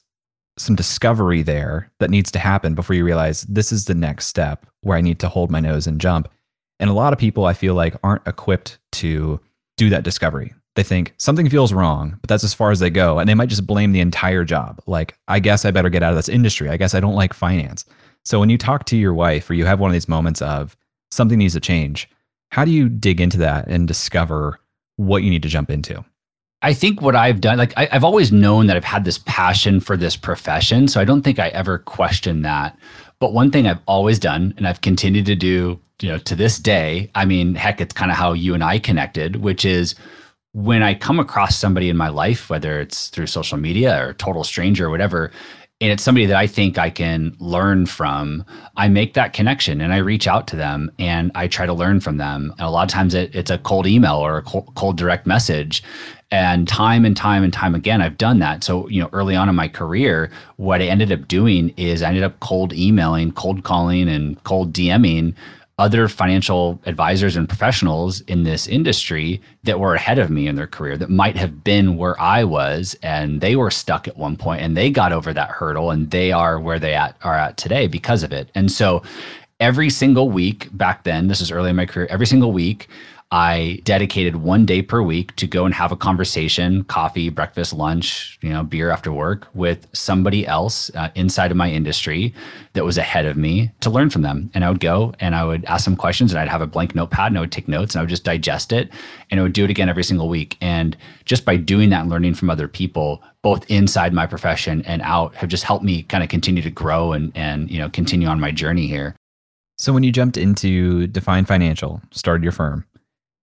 some 0.57 0.75
discovery 0.75 1.41
there 1.41 1.91
that 1.99 2.09
needs 2.09 2.31
to 2.31 2.39
happen 2.39 2.75
before 2.75 2.95
you 2.95 3.03
realize 3.03 3.41
this 3.43 3.71
is 3.71 3.85
the 3.85 3.95
next 3.95 4.27
step 4.27 4.65
where 4.81 4.97
I 4.97 5.01
need 5.01 5.19
to 5.19 5.29
hold 5.29 5.49
my 5.49 5.59
nose 5.59 5.87
and 5.87 5.99
jump. 5.99 6.29
And 6.79 6.89
a 6.89 6.93
lot 6.93 7.13
of 7.13 7.19
people 7.19 7.45
I 7.45 7.53
feel 7.53 7.73
like 7.73 7.95
aren't 8.03 8.27
equipped 8.27 8.77
to 8.93 9.39
do 9.77 9.89
that 9.89 10.03
discovery. 10.03 10.53
They 10.75 10.83
think 10.83 11.13
something 11.17 11.49
feels 11.49 11.73
wrong, 11.73 12.17
but 12.21 12.27
that's 12.27 12.43
as 12.43 12.53
far 12.53 12.69
as 12.69 12.79
they 12.79 12.89
go. 12.89 13.17
And 13.17 13.29
they 13.29 13.33
might 13.33 13.49
just 13.49 13.65
blame 13.65 13.93
the 13.93 14.01
entire 14.01 14.43
job. 14.43 14.81
Like, 14.85 15.17
I 15.27 15.39
guess 15.39 15.63
I 15.63 15.71
better 15.71 15.89
get 15.89 16.03
out 16.03 16.11
of 16.11 16.17
this 16.17 16.29
industry. 16.29 16.69
I 16.69 16.77
guess 16.77 16.93
I 16.93 16.99
don't 16.99 17.15
like 17.15 17.33
finance. 17.33 17.85
So 18.23 18.39
when 18.39 18.49
you 18.49 18.57
talk 18.57 18.85
to 18.85 18.97
your 18.97 19.13
wife 19.13 19.49
or 19.49 19.53
you 19.53 19.65
have 19.65 19.79
one 19.79 19.89
of 19.89 19.93
these 19.93 20.09
moments 20.09 20.41
of 20.41 20.75
something 21.15 21.39
needs 21.39 21.53
to 21.53 21.59
change, 21.59 22.09
how 22.49 22.65
do 22.65 22.71
you 22.71 22.89
dig 22.89 23.19
into 23.19 23.37
that 23.37 23.67
and 23.67 23.87
discover 23.87 24.59
what 24.97 25.23
you 25.23 25.29
need 25.29 25.43
to 25.43 25.49
jump 25.49 25.69
into? 25.69 26.03
I 26.61 26.73
think 26.73 27.01
what 27.01 27.15
I've 27.15 27.41
done, 27.41 27.57
like 27.57 27.73
I, 27.77 27.85
have 27.91 28.03
always 28.03 28.31
known 28.31 28.67
that 28.67 28.75
I've 28.75 28.83
had 28.83 29.05
this 29.05 29.19
passion 29.19 29.79
for 29.79 29.95
this 29.95 30.15
profession. 30.15 30.87
So 30.87 30.99
I 30.99 31.05
don't 31.05 31.21
think 31.21 31.37
I 31.37 31.49
ever 31.49 31.77
questioned 31.79 32.43
that. 32.45 32.77
But 33.19 33.33
one 33.33 33.51
thing 33.51 33.67
I've 33.67 33.81
always 33.85 34.19
done, 34.19 34.53
and 34.57 34.67
I've 34.67 34.81
continued 34.81 35.25
to 35.27 35.35
do, 35.35 35.79
you 36.01 36.09
know, 36.09 36.17
to 36.19 36.35
this 36.35 36.57
day, 36.57 37.11
I 37.13 37.25
mean, 37.25 37.55
heck, 37.55 37.81
it's 37.81 37.93
kind 37.93 38.11
of 38.11 38.17
how 38.17 38.33
you 38.33 38.53
and 38.53 38.63
I 38.63 38.79
connected, 38.79 39.37
which 39.37 39.63
is 39.63 39.95
when 40.53 40.81
I 40.81 40.95
come 40.95 41.19
across 41.19 41.57
somebody 41.57 41.89
in 41.89 41.97
my 41.97 42.07
life, 42.09 42.49
whether 42.49 42.79
it's 42.79 43.09
through 43.09 43.27
social 43.27 43.57
media 43.57 44.03
or 44.03 44.13
total 44.13 44.43
stranger 44.43 44.87
or 44.87 44.89
whatever, 44.89 45.31
and 45.81 45.91
it's 45.91 46.03
somebody 46.03 46.25
that 46.25 46.37
I 46.37 46.47
think 46.47 46.77
I 46.77 46.89
can 46.89 47.35
learn 47.39 47.85
from, 47.85 48.45
I 48.77 48.87
make 48.87 49.13
that 49.15 49.33
connection 49.33 49.81
and 49.81 49.93
I 49.93 49.97
reach 49.97 50.25
out 50.25 50.47
to 50.47 50.55
them 50.55 50.89
and 50.99 51.31
I 51.35 51.47
try 51.47 51.65
to 51.65 51.73
learn 51.73 51.99
from 51.99 52.15
them. 52.15 52.53
And 52.57 52.61
a 52.61 52.69
lot 52.69 52.83
of 52.83 52.93
times 52.93 53.13
it, 53.13 53.35
it's 53.35 53.51
a 53.51 53.57
cold 53.57 53.85
email 53.85 54.15
or 54.15 54.37
a 54.37 54.41
cold, 54.41 54.71
cold 54.75 54.97
direct 54.97 55.27
message. 55.27 55.83
And 56.31 56.65
time 56.65 57.03
and 57.03 57.15
time 57.15 57.43
and 57.43 57.51
time 57.51 57.75
again, 57.75 58.01
I've 58.01 58.17
done 58.17 58.39
that. 58.39 58.63
So, 58.63 58.87
you 58.87 59.01
know, 59.01 59.09
early 59.11 59.35
on 59.35 59.49
in 59.49 59.55
my 59.55 59.67
career, 59.67 60.31
what 60.55 60.81
I 60.81 60.85
ended 60.85 61.11
up 61.11 61.27
doing 61.27 61.73
is 61.75 62.01
I 62.01 62.07
ended 62.07 62.23
up 62.23 62.39
cold 62.39 62.73
emailing, 62.73 63.33
cold 63.33 63.63
calling, 63.63 64.07
and 64.07 64.41
cold 64.45 64.73
DMing 64.73 65.35
other 65.77 66.07
financial 66.07 66.79
advisors 66.85 67.35
and 67.35 67.49
professionals 67.49 68.21
in 68.21 68.43
this 68.43 68.65
industry 68.65 69.41
that 69.63 69.79
were 69.79 69.95
ahead 69.95 70.17
of 70.17 70.29
me 70.29 70.47
in 70.47 70.55
their 70.55 70.67
career 70.67 70.97
that 70.97 71.09
might 71.09 71.35
have 71.35 71.63
been 71.63 71.97
where 71.97 72.19
I 72.19 72.45
was 72.45 72.95
and 73.03 73.41
they 73.41 73.57
were 73.57 73.71
stuck 73.71 74.07
at 74.07 74.15
one 74.15 74.37
point 74.37 74.61
and 74.61 74.77
they 74.77 74.89
got 74.89 75.11
over 75.11 75.33
that 75.33 75.49
hurdle 75.49 75.91
and 75.91 76.09
they 76.11 76.31
are 76.31 76.59
where 76.59 76.79
they 76.79 76.93
at, 76.93 77.17
are 77.23 77.35
at 77.35 77.57
today 77.57 77.87
because 77.87 78.23
of 78.23 78.31
it. 78.31 78.49
And 78.55 78.71
so 78.71 79.03
every 79.59 79.89
single 79.89 80.29
week 80.29 80.69
back 80.71 81.03
then, 81.03 81.27
this 81.27 81.41
is 81.41 81.51
early 81.51 81.71
in 81.71 81.75
my 81.75 81.85
career, 81.85 82.07
every 82.09 82.27
single 82.27 82.53
week 82.53 82.87
I 83.31 83.81
dedicated 83.83 84.37
one 84.37 84.65
day 84.65 84.81
per 84.81 85.01
week 85.01 85.35
to 85.37 85.47
go 85.47 85.65
and 85.65 85.73
have 85.73 85.91
a 85.91 85.97
conversation, 85.97 86.83
coffee, 86.83 87.29
breakfast, 87.29 87.73
lunch, 87.73 88.37
you 88.41 88.49
know, 88.49 88.63
beer 88.63 88.91
after 88.91 89.11
work 89.11 89.47
with 89.55 89.87
somebody 89.93 90.45
else 90.45 90.91
uh, 90.93 91.09
inside 91.15 91.49
of 91.49 91.57
my 91.57 91.69
industry 91.69 92.33
that 92.73 92.85
was 92.85 92.99
ahead 92.99 93.25
of 93.25 93.35
me 93.35 93.71
to 93.81 93.89
learn 93.89 94.11
from 94.11 94.21
them. 94.21 94.51
And 94.53 94.63
I 94.63 94.69
would 94.69 94.79
go 94.79 95.13
and 95.19 95.33
I 95.33 95.43
would 95.43 95.65
ask 95.65 95.85
them 95.85 95.95
questions 95.95 96.31
and 96.31 96.39
I'd 96.39 96.49
have 96.49 96.61
a 96.61 96.67
blank 96.67 96.93
notepad 96.93 97.31
and 97.31 97.37
I 97.37 97.41
would 97.41 97.51
take 97.51 97.67
notes 97.67 97.95
and 97.95 97.99
I 97.99 98.03
would 98.03 98.09
just 98.09 98.23
digest 98.23 98.71
it 98.71 98.89
and 99.31 99.39
I 99.39 99.43
would 99.43 99.53
do 99.53 99.63
it 99.63 99.71
again 99.71 99.89
every 99.89 100.03
single 100.03 100.29
week. 100.29 100.55
And 100.61 100.95
just 101.25 101.45
by 101.45 101.57
doing 101.57 101.89
that 101.89 102.01
and 102.01 102.09
learning 102.11 102.35
from 102.35 102.51
other 102.51 102.67
people, 102.67 103.23
both 103.41 103.69
inside 103.71 104.13
my 104.13 104.27
profession 104.27 104.83
and 104.83 105.01
out, 105.01 105.33
have 105.35 105.49
just 105.49 105.63
helped 105.63 105.83
me 105.83 106.03
kind 106.03 106.23
of 106.23 106.29
continue 106.29 106.61
to 106.61 106.71
grow 106.71 107.11
and 107.11 107.31
and 107.35 107.69
you 107.69 107.79
know 107.79 107.89
continue 107.89 108.27
on 108.27 108.39
my 108.39 108.51
journey 108.51 108.87
here. 108.87 109.15
So 109.77 109.91
when 109.93 110.03
you 110.03 110.11
jumped 110.11 110.37
into 110.37 111.07
Define 111.07 111.45
Financial, 111.45 112.01
started 112.11 112.43
your 112.43 112.53
firm, 112.53 112.85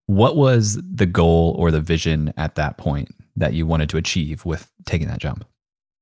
what 0.08 0.36
was 0.36 0.80
the 0.82 1.06
goal 1.06 1.56
or 1.58 1.72
the 1.72 1.82
vision 1.82 2.34
at 2.38 2.56
that 2.56 2.78
point 2.78 3.10
that 3.36 3.54
you 3.54 3.66
wanted 3.66 3.90
to 3.90 3.98
achieve 3.98 4.46
with 4.46 4.72
taking 4.86 5.08
that 5.08 5.20
jump? 5.20 5.46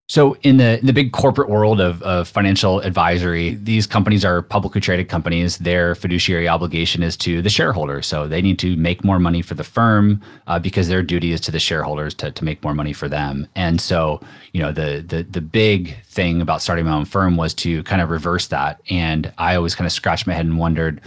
So 0.10 0.36
in 0.42 0.58
the 0.58 0.80
in 0.80 0.88
the 0.88 0.94
big 0.94 1.12
corporate 1.12 1.50
world 1.50 1.80
of, 1.80 2.02
of 2.02 2.28
financial 2.28 2.80
advisory, 2.80 3.54
these 3.54 3.86
companies 3.86 4.26
are 4.26 4.42
publicly 4.42 4.82
traded 4.82 5.08
companies. 5.08 5.60
Their 5.60 5.94
fiduciary 5.94 6.48
obligation 6.48 7.04
is 7.04 7.16
to 7.18 7.44
the 7.44 7.50
shareholders. 7.50 8.08
So 8.08 8.28
they 8.28 8.42
need 8.42 8.58
to 8.58 8.76
make 8.76 9.04
more 9.04 9.20
money 9.20 9.44
for 9.44 9.54
the 9.54 9.64
firm 9.64 10.20
uh, 10.48 10.58
because 10.58 10.88
their 10.88 11.04
duty 11.04 11.32
is 11.32 11.40
to 11.42 11.52
the 11.52 11.60
shareholders 11.60 12.16
to, 12.16 12.32
to 12.32 12.44
make 12.44 12.64
more 12.64 12.74
money 12.74 12.92
for 12.92 13.08
them. 13.08 13.46
And 13.54 13.80
so, 13.80 14.20
you 14.52 14.64
know, 14.64 14.72
the 14.72 15.06
the 15.08 15.22
the 15.30 15.42
big 15.42 16.04
thing 16.06 16.42
about 16.42 16.64
starting 16.64 16.86
my 16.86 16.94
own 16.94 17.06
firm 17.06 17.38
was 17.38 17.54
to 17.56 17.84
kind 17.84 18.02
of 18.02 18.10
reverse 18.10 18.48
that. 18.48 18.82
And 18.90 19.32
I 19.38 19.54
always 19.56 19.76
kind 19.76 19.86
of 19.86 19.92
scratched 19.92 20.26
my 20.26 20.34
head 20.34 20.48
and 20.48 20.58
wondered, 20.58 21.02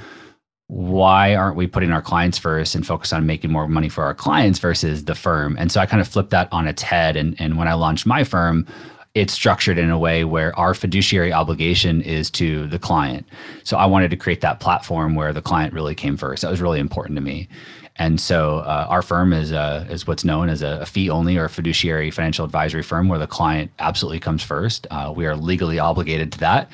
why 0.72 1.34
aren't 1.34 1.54
we 1.54 1.66
putting 1.66 1.92
our 1.92 2.00
clients 2.00 2.38
first 2.38 2.74
and 2.74 2.86
focus 2.86 3.12
on 3.12 3.26
making 3.26 3.52
more 3.52 3.68
money 3.68 3.90
for 3.90 4.04
our 4.04 4.14
clients 4.14 4.58
versus 4.58 5.04
the 5.04 5.14
firm? 5.14 5.54
And 5.58 5.70
so 5.70 5.80
I 5.80 5.86
kind 5.86 6.00
of 6.00 6.08
flipped 6.08 6.30
that 6.30 6.48
on 6.50 6.66
its 6.66 6.80
head. 6.80 7.14
And, 7.14 7.38
and 7.38 7.58
when 7.58 7.68
I 7.68 7.74
launched 7.74 8.06
my 8.06 8.24
firm, 8.24 8.66
it's 9.14 9.34
structured 9.34 9.76
in 9.76 9.90
a 9.90 9.98
way 9.98 10.24
where 10.24 10.58
our 10.58 10.72
fiduciary 10.72 11.30
obligation 11.30 12.00
is 12.00 12.30
to 12.30 12.66
the 12.68 12.78
client. 12.78 13.26
So 13.64 13.76
I 13.76 13.84
wanted 13.84 14.10
to 14.12 14.16
create 14.16 14.40
that 14.40 14.60
platform 14.60 15.14
where 15.14 15.34
the 15.34 15.42
client 15.42 15.74
really 15.74 15.94
came 15.94 16.16
first. 16.16 16.40
That 16.40 16.50
was 16.50 16.62
really 16.62 16.80
important 16.80 17.18
to 17.18 17.22
me. 17.22 17.48
And 17.96 18.18
so 18.18 18.60
uh, 18.60 18.86
our 18.88 19.02
firm 19.02 19.34
is 19.34 19.52
uh, 19.52 19.86
is 19.90 20.06
what's 20.06 20.24
known 20.24 20.48
as 20.48 20.62
a, 20.62 20.86
fee 20.86 21.10
only 21.10 21.36
or 21.36 21.50
fiduciary 21.50 22.10
financial 22.10 22.46
advisory 22.46 22.82
firm, 22.82 23.08
where 23.08 23.18
the 23.18 23.26
client 23.26 23.70
absolutely 23.78 24.20
comes 24.20 24.42
first. 24.42 24.86
Uh, 24.90 25.12
we 25.14 25.26
are 25.26 25.36
legally 25.36 25.78
obligated 25.78 26.32
to 26.32 26.38
that 26.38 26.70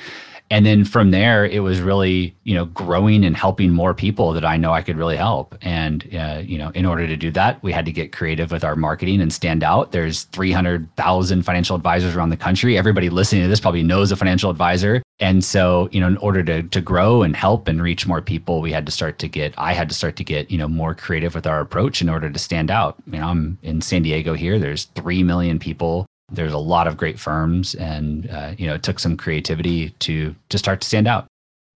and 0.50 0.64
then 0.64 0.84
from 0.84 1.10
there 1.10 1.44
it 1.44 1.60
was 1.60 1.80
really 1.80 2.34
you 2.44 2.54
know 2.54 2.66
growing 2.66 3.24
and 3.24 3.36
helping 3.36 3.70
more 3.70 3.94
people 3.94 4.32
that 4.32 4.44
i 4.44 4.56
know 4.56 4.72
i 4.72 4.82
could 4.82 4.96
really 4.96 5.16
help. 5.16 5.56
And 5.62 6.08
uh, 6.14 6.42
you 6.44 6.58
know 6.58 6.70
in 6.70 6.86
order 6.86 7.06
to 7.06 7.16
do 7.16 7.30
that 7.32 7.62
we 7.62 7.72
had 7.72 7.84
to 7.86 7.92
get 7.92 8.12
creative 8.12 8.50
with 8.50 8.64
our 8.64 8.76
marketing 8.76 9.20
and 9.20 9.32
stand 9.32 9.62
out. 9.62 9.92
There's 9.92 10.24
300000 10.24 11.42
financial 11.42 11.76
advisors 11.76 12.14
around 12.14 12.30
the 12.30 12.36
country. 12.36 12.76
Everybody 12.78 13.10
listening 13.10 13.42
to 13.42 13.48
this 13.48 13.60
probably 13.60 13.82
knows 13.82 14.12
a 14.12 14.16
financial 14.16 14.50
advisor. 14.50 15.02
And 15.20 15.44
so 15.44 15.88
you 15.92 16.00
know 16.00 16.06
in 16.06 16.16
order 16.18 16.42
to, 16.42 16.62
to 16.62 16.80
grow 16.80 17.22
and 17.22 17.34
help 17.36 17.68
and 17.68 17.82
reach 17.82 18.06
more 18.06 18.22
people 18.22 18.60
we 18.60 18.72
had 18.72 18.86
to 18.86 18.92
start 18.92 19.18
to 19.18 19.28
get 19.28 19.54
i 19.58 19.72
had 19.72 19.88
to 19.88 19.94
start 19.94 20.16
to 20.16 20.24
get 20.24 20.50
you 20.50 20.58
know 20.58 20.68
more 20.68 20.94
creative 20.94 21.34
with 21.34 21.46
our 21.46 21.60
approach 21.60 22.00
in 22.00 22.08
order 22.08 22.30
to 22.30 22.38
stand 22.38 22.70
out. 22.70 22.96
You 23.06 23.18
know 23.18 23.26
i'm 23.28 23.58
in 23.62 23.80
san 23.80 24.02
diego 24.02 24.34
here. 24.34 24.58
There's 24.58 24.84
3 24.84 25.22
million 25.22 25.58
people 25.58 26.06
there's 26.30 26.52
a 26.52 26.58
lot 26.58 26.86
of 26.86 26.96
great 26.96 27.18
firms, 27.18 27.74
and 27.74 28.28
uh, 28.30 28.54
you 28.56 28.66
know, 28.66 28.74
it 28.74 28.82
took 28.82 28.98
some 28.98 29.16
creativity 29.16 29.90
to 30.00 30.34
to 30.48 30.58
start 30.58 30.80
to 30.80 30.86
stand 30.86 31.08
out. 31.08 31.26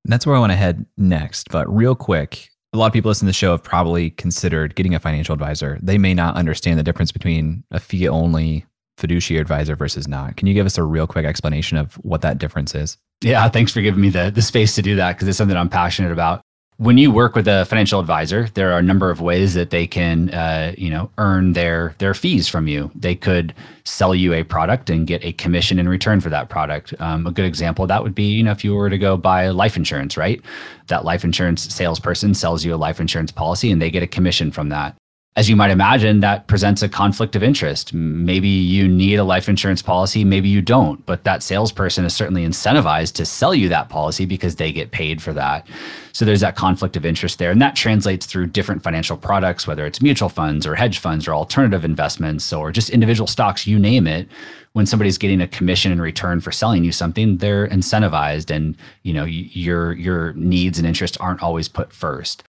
And 0.04 0.12
That's 0.12 0.26
where 0.26 0.36
I 0.36 0.40
want 0.40 0.52
to 0.52 0.56
head 0.56 0.84
next. 0.96 1.48
But 1.50 1.72
real 1.72 1.94
quick, 1.94 2.50
a 2.72 2.78
lot 2.78 2.86
of 2.86 2.92
people 2.92 3.08
listening 3.08 3.28
to 3.28 3.30
the 3.30 3.34
show 3.34 3.52
have 3.52 3.62
probably 3.62 4.10
considered 4.10 4.74
getting 4.74 4.94
a 4.94 5.00
financial 5.00 5.32
advisor. 5.32 5.78
They 5.82 5.98
may 5.98 6.14
not 6.14 6.36
understand 6.36 6.78
the 6.78 6.82
difference 6.82 7.12
between 7.12 7.64
a 7.70 7.80
fee 7.80 8.08
only 8.08 8.66
fiduciary 8.98 9.40
advisor 9.40 9.74
versus 9.74 10.06
not. 10.06 10.36
Can 10.36 10.46
you 10.48 10.54
give 10.54 10.66
us 10.66 10.76
a 10.76 10.82
real 10.82 11.06
quick 11.06 11.24
explanation 11.24 11.76
of 11.76 11.94
what 11.96 12.20
that 12.22 12.38
difference 12.38 12.74
is? 12.74 12.98
Yeah, 13.22 13.48
thanks 13.48 13.72
for 13.72 13.80
giving 13.80 14.00
me 14.00 14.10
the 14.10 14.30
the 14.30 14.42
space 14.42 14.74
to 14.74 14.82
do 14.82 14.96
that 14.96 15.12
because 15.12 15.28
it's 15.28 15.38
something 15.38 15.56
I'm 15.56 15.68
passionate 15.68 16.12
about 16.12 16.42
when 16.82 16.98
you 16.98 17.12
work 17.12 17.36
with 17.36 17.46
a 17.46 17.64
financial 17.66 18.00
advisor, 18.00 18.48
there 18.54 18.72
are 18.72 18.80
a 18.80 18.82
number 18.82 19.08
of 19.08 19.20
ways 19.20 19.54
that 19.54 19.70
they 19.70 19.86
can, 19.86 20.30
uh, 20.30 20.74
you 20.76 20.90
know, 20.90 21.08
earn 21.16 21.52
their 21.52 21.94
their 21.98 22.12
fees 22.12 22.48
from 22.48 22.66
you. 22.66 22.90
They 22.96 23.14
could 23.14 23.54
sell 23.84 24.16
you 24.16 24.32
a 24.32 24.42
product 24.42 24.90
and 24.90 25.06
get 25.06 25.24
a 25.24 25.32
commission 25.34 25.78
in 25.78 25.88
return 25.88 26.20
for 26.20 26.28
that 26.30 26.48
product. 26.48 26.92
Um, 26.98 27.24
a 27.24 27.30
good 27.30 27.44
example 27.44 27.86
that 27.86 28.02
would 28.02 28.16
be, 28.16 28.24
you 28.24 28.42
know, 28.42 28.50
if 28.50 28.64
you 28.64 28.74
were 28.74 28.90
to 28.90 28.98
go 28.98 29.16
buy 29.16 29.48
life 29.50 29.76
insurance, 29.76 30.16
right? 30.16 30.42
That 30.88 31.04
life 31.04 31.22
insurance 31.22 31.72
salesperson 31.72 32.34
sells 32.34 32.64
you 32.64 32.74
a 32.74 32.76
life 32.76 32.98
insurance 32.98 33.30
policy, 33.30 33.70
and 33.70 33.80
they 33.80 33.90
get 33.90 34.02
a 34.02 34.08
commission 34.08 34.50
from 34.50 34.68
that 34.70 34.96
as 35.34 35.48
you 35.48 35.56
might 35.56 35.70
imagine, 35.70 36.20
that 36.20 36.46
presents 36.46 36.82
a 36.82 36.88
conflict 36.90 37.34
of 37.34 37.42
interest. 37.42 37.94
Maybe 37.94 38.48
you 38.48 38.86
need 38.86 39.16
a 39.16 39.24
life 39.24 39.48
insurance 39.48 39.80
policy, 39.80 40.24
maybe 40.24 40.50
you 40.50 40.60
don't, 40.60 41.04
but 41.06 41.24
that 41.24 41.42
salesperson 41.42 42.04
is 42.04 42.14
certainly 42.14 42.46
incentivized 42.46 43.14
to 43.14 43.24
sell 43.24 43.54
you 43.54 43.70
that 43.70 43.88
policy 43.88 44.26
because 44.26 44.56
they 44.56 44.72
get 44.72 44.90
paid 44.90 45.22
for 45.22 45.32
that. 45.32 45.66
So 46.12 46.26
there's 46.26 46.42
that 46.42 46.54
conflict 46.54 46.98
of 46.98 47.06
interest 47.06 47.38
there. 47.38 47.50
And 47.50 47.62
that 47.62 47.74
translates 47.74 48.26
through 48.26 48.48
different 48.48 48.82
financial 48.82 49.16
products, 49.16 49.66
whether 49.66 49.86
it's 49.86 50.02
mutual 50.02 50.28
funds 50.28 50.66
or 50.66 50.74
hedge 50.74 50.98
funds 50.98 51.26
or 51.26 51.32
alternative 51.32 51.82
investments 51.82 52.52
or 52.52 52.70
just 52.70 52.90
individual 52.90 53.26
stocks, 53.26 53.66
you 53.66 53.78
name 53.78 54.06
it. 54.06 54.28
When 54.74 54.84
somebody's 54.84 55.16
getting 55.16 55.40
a 55.40 55.48
commission 55.48 55.92
in 55.92 56.00
return 56.00 56.42
for 56.42 56.52
selling 56.52 56.84
you 56.84 56.92
something, 56.92 57.38
they're 57.38 57.68
incentivized 57.68 58.54
and 58.54 58.76
you 59.02 59.12
know 59.12 59.24
your 59.24 59.92
your 59.92 60.32
needs 60.32 60.78
and 60.78 60.86
interests 60.86 61.16
aren't 61.18 61.42
always 61.42 61.68
put 61.68 61.92
first. 61.92 62.42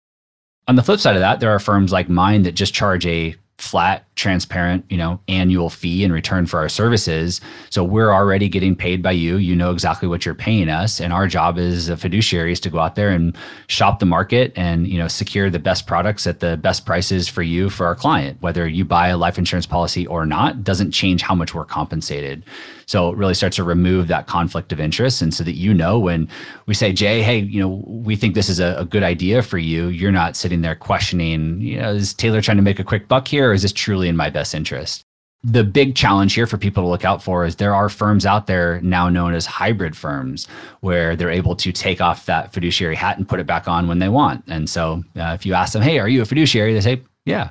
On 0.68 0.76
the 0.76 0.84
flip 0.84 1.00
side 1.00 1.16
of 1.16 1.22
that, 1.22 1.40
there 1.40 1.52
are 1.52 1.60
firms 1.60 1.92
like 1.92 2.10
mine 2.10 2.44
that 2.44 2.54
just 2.54 2.74
charge 2.74 3.06
a 3.06 3.36
flat, 3.58 4.06
transparent, 4.16 4.86
you 4.90 4.98
know, 4.98 5.20
annual 5.28 5.70
fee 5.70 6.04
in 6.04 6.12
return 6.12 6.46
for 6.46 6.60
our 6.60 6.70
services. 6.70 7.42
So 7.70 7.84
we're 7.84 8.12
already 8.12 8.48
getting 8.50 8.76
paid 8.76 9.02
by 9.02 9.12
you. 9.12 9.38
You 9.38 9.56
know 9.56 9.72
exactly 9.72 10.08
what 10.08 10.26
you're 10.26 10.36
paying 10.36 10.70
us, 10.70 11.00
and 11.00 11.12
our 11.12 11.28
job 11.28 11.58
as 11.58 11.90
a 11.90 11.98
fiduciary 11.98 12.52
is 12.52 12.60
to 12.62 12.70
go 12.70 12.80
out 12.80 12.96
there 12.96 13.10
and 13.10 13.36
shop 13.68 14.00
the 14.00 14.06
market 14.06 14.54
and 14.56 14.88
you 14.88 14.98
know 14.98 15.08
secure 15.08 15.50
the 15.50 15.60
best 15.60 15.88
products 15.88 16.28
at 16.28 16.40
the 16.40 16.58
best 16.58 16.86
prices 16.86 17.28
for 17.28 17.42
you 17.42 17.70
for 17.70 17.86
our 17.86 17.96
client. 17.96 18.38
Whether 18.42 18.68
you 18.68 18.86
buy 18.86 19.10
a 19.10 19.18
life 19.18 19.38
insurance 19.38 19.66
policy 19.66 20.06
or 20.08 20.26
not 20.26 20.64
doesn't 20.64 20.92
change 20.92 21.22
how 21.22 21.36
much 21.36 21.54
we're 21.54 21.66
compensated. 21.66 22.44
So 22.86 23.10
it 23.10 23.18
really 23.18 23.34
starts 23.34 23.56
to 23.58 23.64
remove 23.64 24.08
that 24.08 24.28
conflict 24.28 24.72
of 24.72 24.80
interest. 24.80 25.22
And 25.22 25.34
so 25.34 25.44
that 25.44 25.54
you 25.54 25.74
know 25.74 26.00
when 26.00 26.28
we 26.66 26.74
say, 26.74 26.94
Jay, 26.94 27.22
hey, 27.22 27.40
you 27.40 27.60
know, 27.60 27.84
we 27.88 28.16
think 28.16 28.36
this 28.36 28.50
is 28.50 28.60
a, 28.60 28.76
a 28.78 28.86
good 28.86 29.04
idea 29.04 29.42
for 29.42 29.58
you, 29.58 29.88
you're 29.88 30.12
not 30.12 30.36
sitting 30.36 30.62
there 30.62 30.76
questioning, 30.76 31.60
you 31.62 31.80
know, 31.80 31.92
is 31.92 32.14
Taylor 32.14 32.42
trying 32.42 32.58
to 32.58 32.64
make 32.64 32.80
a 32.80 32.84
quick 32.84 33.08
buck 33.08 33.28
here 33.28 33.50
or 33.50 33.54
is 33.54 33.62
this 33.62 33.74
truly 33.74 34.03
in 34.10 34.16
my 34.16 34.30
best 34.30 34.54
interest? 34.54 35.04
the 35.44 35.64
big 35.64 35.94
challenge 35.94 36.34
here 36.34 36.48
for 36.48 36.58
people 36.58 36.84
to 36.84 36.88
look 36.88 37.04
out 37.04 37.22
for 37.22 37.46
is 37.46 37.58
there 37.58 37.76
are 37.76 37.90
firms 37.90 38.26
out 38.26 38.48
there 38.48 38.80
now 38.82 39.10
known 39.10 39.34
as 39.34 39.46
hybrid 39.46 39.96
firms 39.96 40.48
where 40.80 41.16
they're 41.18 41.30
able 41.30 41.56
to 41.56 41.72
take 41.72 42.00
off 42.00 42.26
that 42.26 42.54
fiduciary 42.54 42.96
hat 42.96 43.18
and 43.18 43.28
put 43.28 43.42
it 43.42 43.46
back 43.46 43.68
on 43.68 43.88
when 43.88 44.00
they 44.00 44.08
want. 44.08 44.44
And 44.48 44.70
so 44.70 45.04
uh, 45.18 45.34
if 45.38 45.46
you 45.46 45.54
ask 45.54 45.74
them, 45.74 45.82
hey, 45.82 46.00
are 46.00 46.08
you 46.08 46.22
a 46.22 46.26
fiduciary? 46.26 46.74
They 46.74 46.80
say, 46.80 47.02
yeah. 47.26 47.50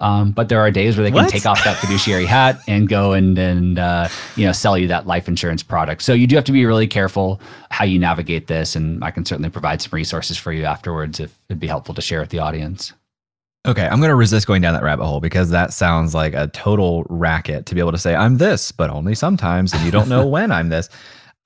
Um, 0.00 0.32
but 0.32 0.48
there 0.48 0.58
are 0.58 0.70
days 0.70 0.96
where 0.96 1.04
they 1.04 1.10
can 1.10 1.24
What? 1.24 1.30
take 1.30 1.46
off 1.46 1.62
that 1.64 1.76
fiduciary 1.76 2.26
hat 2.26 2.58
and 2.66 2.88
go 2.88 3.12
and 3.12 3.38
and 3.38 3.78
uh, 3.78 4.08
you 4.36 4.44
know 4.44 4.52
sell 4.52 4.76
you 4.76 4.88
that 4.88 5.06
life 5.06 5.28
insurance 5.28 5.62
product. 5.62 6.02
So 6.02 6.12
you 6.12 6.26
do 6.26 6.34
have 6.36 6.44
to 6.44 6.52
be 6.52 6.66
really 6.66 6.86
careful 6.86 7.40
how 7.70 7.84
you 7.84 7.98
navigate 7.98 8.48
this, 8.48 8.74
and 8.74 9.02
I 9.04 9.10
can 9.10 9.24
certainly 9.24 9.50
provide 9.50 9.80
some 9.80 9.90
resources 9.92 10.36
for 10.36 10.52
you 10.52 10.64
afterwards 10.64 11.20
if 11.20 11.38
it'd 11.48 11.60
be 11.60 11.68
helpful 11.68 11.94
to 11.94 12.02
share 12.02 12.20
with 12.20 12.30
the 12.30 12.40
audience. 12.40 12.92
Okay, 13.66 13.86
I'm 13.86 13.98
going 13.98 14.10
to 14.10 14.14
resist 14.14 14.46
going 14.46 14.60
down 14.60 14.74
that 14.74 14.82
rabbit 14.82 15.06
hole 15.06 15.20
because 15.20 15.48
that 15.50 15.72
sounds 15.72 16.14
like 16.14 16.34
a 16.34 16.48
total 16.48 17.04
racket 17.08 17.64
to 17.66 17.74
be 17.74 17.80
able 17.80 17.92
to 17.92 17.98
say, 17.98 18.14
I'm 18.14 18.36
this, 18.36 18.70
but 18.70 18.90
only 18.90 19.14
sometimes, 19.14 19.72
and 19.72 19.82
you 19.84 19.90
don't 19.90 20.08
know 20.08 20.26
when 20.28 20.52
I'm 20.52 20.68
this. 20.68 20.90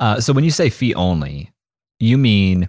Uh, 0.01 0.21
so 0.21 0.33
when 0.33 0.43
you 0.43 0.51
say 0.51 0.69
fee 0.69 0.95
only, 0.95 1.53
you 2.01 2.19
mean 2.19 2.69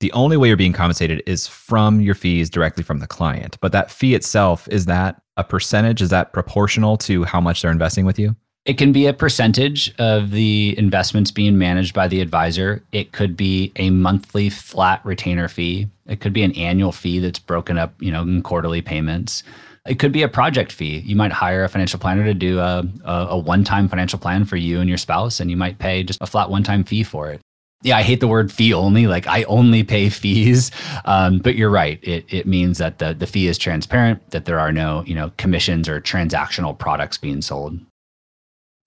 the 0.00 0.12
only 0.12 0.36
way 0.36 0.48
you're 0.48 0.56
being 0.56 0.72
compensated 0.72 1.22
is 1.26 1.46
from 1.46 2.00
your 2.00 2.14
fees 2.14 2.50
directly 2.50 2.82
from 2.82 2.98
the 2.98 3.06
client. 3.06 3.56
But 3.60 3.70
that 3.72 3.90
fee 3.90 4.14
itself, 4.14 4.68
is 4.68 4.86
that 4.86 5.22
a 5.36 5.44
percentage? 5.44 6.02
Is 6.02 6.10
that 6.10 6.32
proportional 6.32 6.96
to 6.98 7.24
how 7.24 7.40
much 7.40 7.62
they're 7.62 7.70
investing 7.70 8.04
with 8.04 8.18
you? 8.18 8.34
It 8.68 8.76
can 8.76 8.92
be 8.92 9.06
a 9.06 9.14
percentage 9.14 9.94
of 9.98 10.30
the 10.30 10.74
investments 10.76 11.30
being 11.30 11.56
managed 11.56 11.94
by 11.94 12.06
the 12.06 12.20
advisor. 12.20 12.82
It 12.92 13.12
could 13.12 13.34
be 13.34 13.72
a 13.76 13.88
monthly 13.88 14.50
flat 14.50 15.00
retainer 15.06 15.48
fee. 15.48 15.88
It 16.06 16.20
could 16.20 16.34
be 16.34 16.42
an 16.42 16.52
annual 16.52 16.92
fee 16.92 17.18
that's 17.18 17.38
broken 17.38 17.78
up, 17.78 17.94
you 17.98 18.12
know, 18.12 18.20
in 18.20 18.42
quarterly 18.42 18.82
payments. 18.82 19.42
It 19.86 19.98
could 19.98 20.12
be 20.12 20.22
a 20.22 20.28
project 20.28 20.70
fee. 20.70 20.98
You 20.98 21.16
might 21.16 21.32
hire 21.32 21.64
a 21.64 21.68
financial 21.70 21.98
planner 21.98 22.24
to 22.24 22.34
do 22.34 22.58
a, 22.58 22.86
a, 23.06 23.26
a 23.30 23.38
one-time 23.38 23.88
financial 23.88 24.18
plan 24.18 24.44
for 24.44 24.56
you 24.56 24.80
and 24.80 24.88
your 24.88 24.98
spouse, 24.98 25.40
and 25.40 25.50
you 25.50 25.56
might 25.56 25.78
pay 25.78 26.02
just 26.02 26.20
a 26.20 26.26
flat 26.26 26.50
one-time 26.50 26.84
fee 26.84 27.04
for 27.04 27.30
it. 27.30 27.40
Yeah, 27.82 27.96
I 27.96 28.02
hate 28.02 28.20
the 28.20 28.28
word 28.28 28.52
fee 28.52 28.74
only. 28.74 29.06
Like 29.06 29.26
I 29.26 29.44
only 29.44 29.82
pay 29.82 30.10
fees, 30.10 30.72
um, 31.06 31.38
but 31.38 31.54
you're 31.54 31.70
right. 31.70 32.00
It 32.02 32.26
it 32.28 32.44
means 32.44 32.76
that 32.78 32.98
the 32.98 33.14
the 33.14 33.26
fee 33.26 33.46
is 33.46 33.56
transparent, 33.56 34.30
that 34.32 34.44
there 34.44 34.60
are 34.60 34.72
no 34.72 35.04
you 35.06 35.14
know 35.14 35.32
commissions 35.38 35.88
or 35.88 36.02
transactional 36.02 36.76
products 36.76 37.16
being 37.16 37.40
sold. 37.40 37.78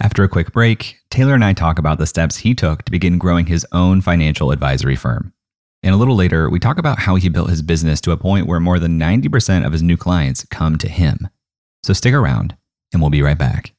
After 0.01 0.23
a 0.23 0.29
quick 0.29 0.51
break, 0.51 0.97
Taylor 1.11 1.35
and 1.35 1.45
I 1.45 1.53
talk 1.53 1.77
about 1.77 1.99
the 1.99 2.07
steps 2.07 2.37
he 2.37 2.55
took 2.55 2.81
to 2.85 2.91
begin 2.91 3.19
growing 3.19 3.45
his 3.45 3.67
own 3.71 4.01
financial 4.01 4.49
advisory 4.49 4.95
firm. 4.95 5.31
And 5.83 5.93
a 5.93 5.97
little 5.97 6.15
later, 6.15 6.49
we 6.49 6.57
talk 6.57 6.79
about 6.79 6.97
how 6.97 7.17
he 7.17 7.29
built 7.29 7.51
his 7.51 7.61
business 7.61 8.01
to 8.01 8.11
a 8.11 8.17
point 8.17 8.47
where 8.47 8.59
more 8.59 8.79
than 8.79 8.99
90% 8.99 9.63
of 9.63 9.71
his 9.71 9.83
new 9.83 9.97
clients 9.97 10.43
come 10.45 10.79
to 10.79 10.89
him. 10.89 11.29
So 11.83 11.93
stick 11.93 12.15
around, 12.15 12.57
and 12.91 12.99
we'll 12.99 13.11
be 13.11 13.21
right 13.21 13.37
back. 13.37 13.75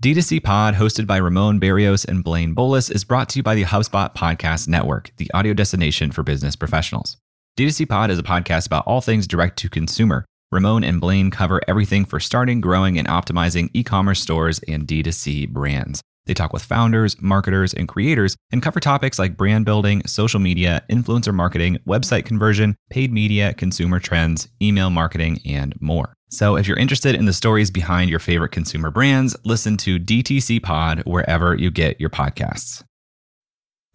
D2C 0.00 0.44
Pod, 0.44 0.76
hosted 0.76 1.04
by 1.04 1.16
Ramon 1.16 1.58
Berrios 1.58 2.06
and 2.06 2.22
Blaine 2.22 2.54
Bolus, 2.54 2.90
is 2.90 3.02
brought 3.02 3.28
to 3.30 3.40
you 3.40 3.42
by 3.42 3.56
the 3.56 3.64
HubSpot 3.64 4.14
Podcast 4.14 4.68
Network, 4.68 5.10
the 5.16 5.32
audio 5.34 5.52
destination 5.52 6.12
for 6.12 6.22
business 6.22 6.54
professionals. 6.54 7.16
D2C 7.58 7.88
Pod 7.88 8.12
is 8.12 8.20
a 8.20 8.22
podcast 8.22 8.66
about 8.66 8.86
all 8.86 9.00
things 9.00 9.26
direct 9.26 9.58
to 9.58 9.68
consumer. 9.68 10.24
Ramon 10.52 10.82
and 10.82 11.00
Blaine 11.00 11.30
cover 11.30 11.60
everything 11.68 12.04
for 12.04 12.18
starting, 12.18 12.60
growing, 12.60 12.98
and 12.98 13.06
optimizing 13.06 13.70
e 13.72 13.84
commerce 13.84 14.20
stores 14.20 14.58
and 14.66 14.84
D2C 14.84 15.48
brands. 15.48 16.02
They 16.26 16.34
talk 16.34 16.52
with 16.52 16.64
founders, 16.64 17.20
marketers, 17.22 17.72
and 17.72 17.86
creators 17.86 18.36
and 18.50 18.62
cover 18.62 18.80
topics 18.80 19.18
like 19.18 19.36
brand 19.36 19.64
building, 19.64 20.04
social 20.06 20.40
media, 20.40 20.82
influencer 20.90 21.32
marketing, 21.32 21.78
website 21.86 22.24
conversion, 22.24 22.76
paid 22.90 23.12
media, 23.12 23.54
consumer 23.54 24.00
trends, 24.00 24.48
email 24.60 24.90
marketing, 24.90 25.40
and 25.44 25.80
more. 25.80 26.14
So 26.30 26.56
if 26.56 26.66
you're 26.66 26.76
interested 26.76 27.14
in 27.14 27.26
the 27.26 27.32
stories 27.32 27.70
behind 27.70 28.10
your 28.10 28.18
favorite 28.18 28.52
consumer 28.52 28.90
brands, 28.90 29.36
listen 29.44 29.76
to 29.78 29.98
DTC 30.00 30.62
Pod 30.62 31.04
wherever 31.04 31.54
you 31.54 31.70
get 31.70 32.00
your 32.00 32.10
podcasts. 32.10 32.82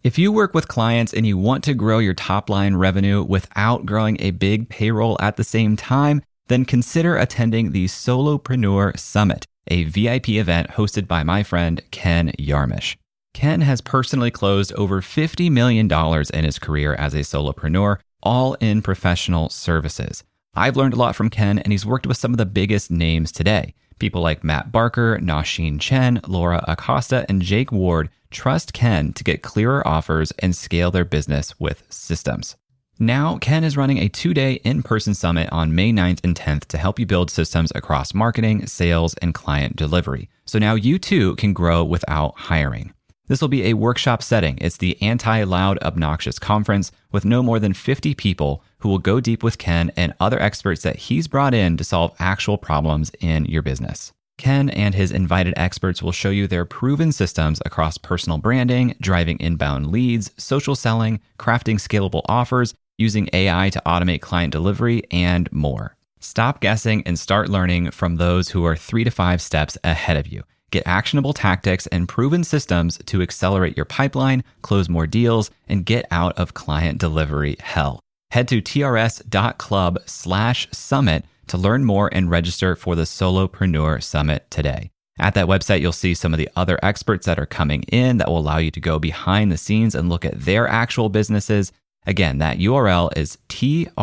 If 0.02 0.18
you 0.18 0.32
work 0.32 0.54
with 0.54 0.68
clients 0.68 1.12
and 1.12 1.26
you 1.26 1.36
want 1.36 1.64
to 1.64 1.74
grow 1.74 1.98
your 1.98 2.14
top 2.14 2.48
line 2.48 2.76
revenue 2.76 3.22
without 3.22 3.84
growing 3.84 4.16
a 4.20 4.30
big 4.30 4.68
payroll 4.68 5.16
at 5.20 5.36
the 5.36 5.44
same 5.44 5.76
time, 5.76 6.22
then 6.48 6.64
consider 6.64 7.16
attending 7.16 7.72
the 7.72 7.86
Solopreneur 7.86 8.98
Summit, 8.98 9.46
a 9.68 9.84
VIP 9.84 10.30
event 10.30 10.70
hosted 10.70 11.06
by 11.06 11.22
my 11.22 11.42
friend 11.42 11.82
Ken 11.90 12.32
Yarmosh. 12.38 12.96
Ken 13.34 13.60
has 13.60 13.80
personally 13.80 14.30
closed 14.30 14.72
over 14.74 15.02
$50 15.02 15.50
million 15.50 15.90
in 16.32 16.44
his 16.44 16.58
career 16.58 16.94
as 16.94 17.12
a 17.12 17.18
solopreneur, 17.18 17.98
all 18.22 18.54
in 18.54 18.80
professional 18.80 19.50
services. 19.50 20.24
I've 20.54 20.76
learned 20.76 20.94
a 20.94 20.96
lot 20.96 21.14
from 21.14 21.28
Ken, 21.28 21.58
and 21.58 21.70
he's 21.70 21.84
worked 21.84 22.06
with 22.06 22.16
some 22.16 22.32
of 22.32 22.38
the 22.38 22.46
biggest 22.46 22.90
names 22.90 23.30
today. 23.30 23.74
People 23.98 24.22
like 24.22 24.42
Matt 24.42 24.72
Barker, 24.72 25.18
Nasheen 25.18 25.78
Chen, 25.78 26.20
Laura 26.26 26.64
Acosta, 26.66 27.26
and 27.28 27.42
Jake 27.42 27.70
Ward 27.70 28.08
trust 28.30 28.72
Ken 28.72 29.12
to 29.12 29.24
get 29.24 29.42
clearer 29.42 29.86
offers 29.86 30.32
and 30.38 30.56
scale 30.56 30.90
their 30.90 31.04
business 31.04 31.58
with 31.60 31.82
systems. 31.90 32.56
Now, 32.98 33.36
Ken 33.36 33.62
is 33.62 33.76
running 33.76 33.98
a 33.98 34.08
two 34.08 34.32
day 34.32 34.54
in 34.64 34.82
person 34.82 35.12
summit 35.12 35.50
on 35.52 35.74
May 35.74 35.92
9th 35.92 36.20
and 36.24 36.34
10th 36.34 36.64
to 36.66 36.78
help 36.78 36.98
you 36.98 37.04
build 37.04 37.30
systems 37.30 37.70
across 37.74 38.14
marketing, 38.14 38.66
sales, 38.66 39.12
and 39.20 39.34
client 39.34 39.76
delivery. 39.76 40.30
So 40.46 40.58
now 40.58 40.76
you 40.76 40.98
too 40.98 41.36
can 41.36 41.52
grow 41.52 41.84
without 41.84 42.38
hiring. 42.38 42.94
This 43.28 43.42
will 43.42 43.48
be 43.48 43.66
a 43.66 43.74
workshop 43.74 44.22
setting. 44.22 44.56
It's 44.62 44.78
the 44.78 45.00
anti 45.02 45.42
loud, 45.42 45.78
obnoxious 45.82 46.38
conference 46.38 46.90
with 47.12 47.26
no 47.26 47.42
more 47.42 47.58
than 47.58 47.74
50 47.74 48.14
people 48.14 48.64
who 48.78 48.88
will 48.88 48.98
go 48.98 49.20
deep 49.20 49.42
with 49.42 49.58
Ken 49.58 49.92
and 49.94 50.14
other 50.18 50.40
experts 50.40 50.82
that 50.82 50.96
he's 50.96 51.28
brought 51.28 51.52
in 51.52 51.76
to 51.76 51.84
solve 51.84 52.14
actual 52.18 52.56
problems 52.56 53.10
in 53.20 53.44
your 53.44 53.62
business. 53.62 54.14
Ken 54.38 54.70
and 54.70 54.94
his 54.94 55.12
invited 55.12 55.54
experts 55.56 56.02
will 56.02 56.12
show 56.12 56.30
you 56.30 56.46
their 56.46 56.64
proven 56.64 57.12
systems 57.12 57.60
across 57.66 57.98
personal 57.98 58.38
branding, 58.38 58.94
driving 59.00 59.38
inbound 59.38 59.90
leads, 59.90 60.30
social 60.38 60.74
selling, 60.74 61.20
crafting 61.38 61.76
scalable 61.76 62.22
offers, 62.26 62.74
using 62.98 63.28
AI 63.32 63.70
to 63.70 63.82
automate 63.86 64.20
client 64.20 64.52
delivery, 64.52 65.02
and 65.10 65.50
more. 65.52 65.96
Stop 66.20 66.60
guessing 66.60 67.02
and 67.04 67.18
start 67.18 67.48
learning 67.48 67.90
from 67.90 68.16
those 68.16 68.50
who 68.50 68.64
are 68.64 68.76
three 68.76 69.04
to 69.04 69.10
five 69.10 69.40
steps 69.40 69.78
ahead 69.84 70.16
of 70.16 70.26
you. 70.26 70.42
Get 70.70 70.86
actionable 70.86 71.32
tactics 71.32 71.86
and 71.88 72.08
proven 72.08 72.42
systems 72.42 72.98
to 73.06 73.22
accelerate 73.22 73.76
your 73.76 73.84
pipeline, 73.84 74.42
close 74.62 74.88
more 74.88 75.06
deals, 75.06 75.50
and 75.68 75.86
get 75.86 76.06
out 76.10 76.36
of 76.38 76.54
client 76.54 76.98
delivery 76.98 77.56
hell. 77.60 78.00
Head 78.30 78.48
to 78.48 78.60
trs.club 78.60 79.98
slash 80.06 80.68
summit 80.72 81.24
to 81.46 81.56
learn 81.56 81.84
more 81.84 82.10
and 82.12 82.28
register 82.28 82.74
for 82.74 82.96
the 82.96 83.04
Solopreneur 83.04 84.02
Summit 84.02 84.50
today. 84.50 84.90
At 85.18 85.34
that 85.34 85.46
website, 85.46 85.80
you'll 85.80 85.92
see 85.92 86.14
some 86.14 86.34
of 86.34 86.38
the 86.38 86.50
other 86.56 86.78
experts 86.82 87.26
that 87.26 87.38
are 87.38 87.46
coming 87.46 87.84
in 87.84 88.18
that 88.18 88.28
will 88.28 88.38
allow 88.38 88.58
you 88.58 88.70
to 88.72 88.80
go 88.80 88.98
behind 88.98 89.50
the 89.50 89.56
scenes 89.56 89.94
and 89.94 90.08
look 90.08 90.24
at 90.24 90.40
their 90.40 90.68
actual 90.68 91.08
businesses. 91.08 91.72
Again, 92.06 92.38
that 92.38 92.58
URL 92.58 93.16
is 93.16 93.38
trs.club 93.48 93.94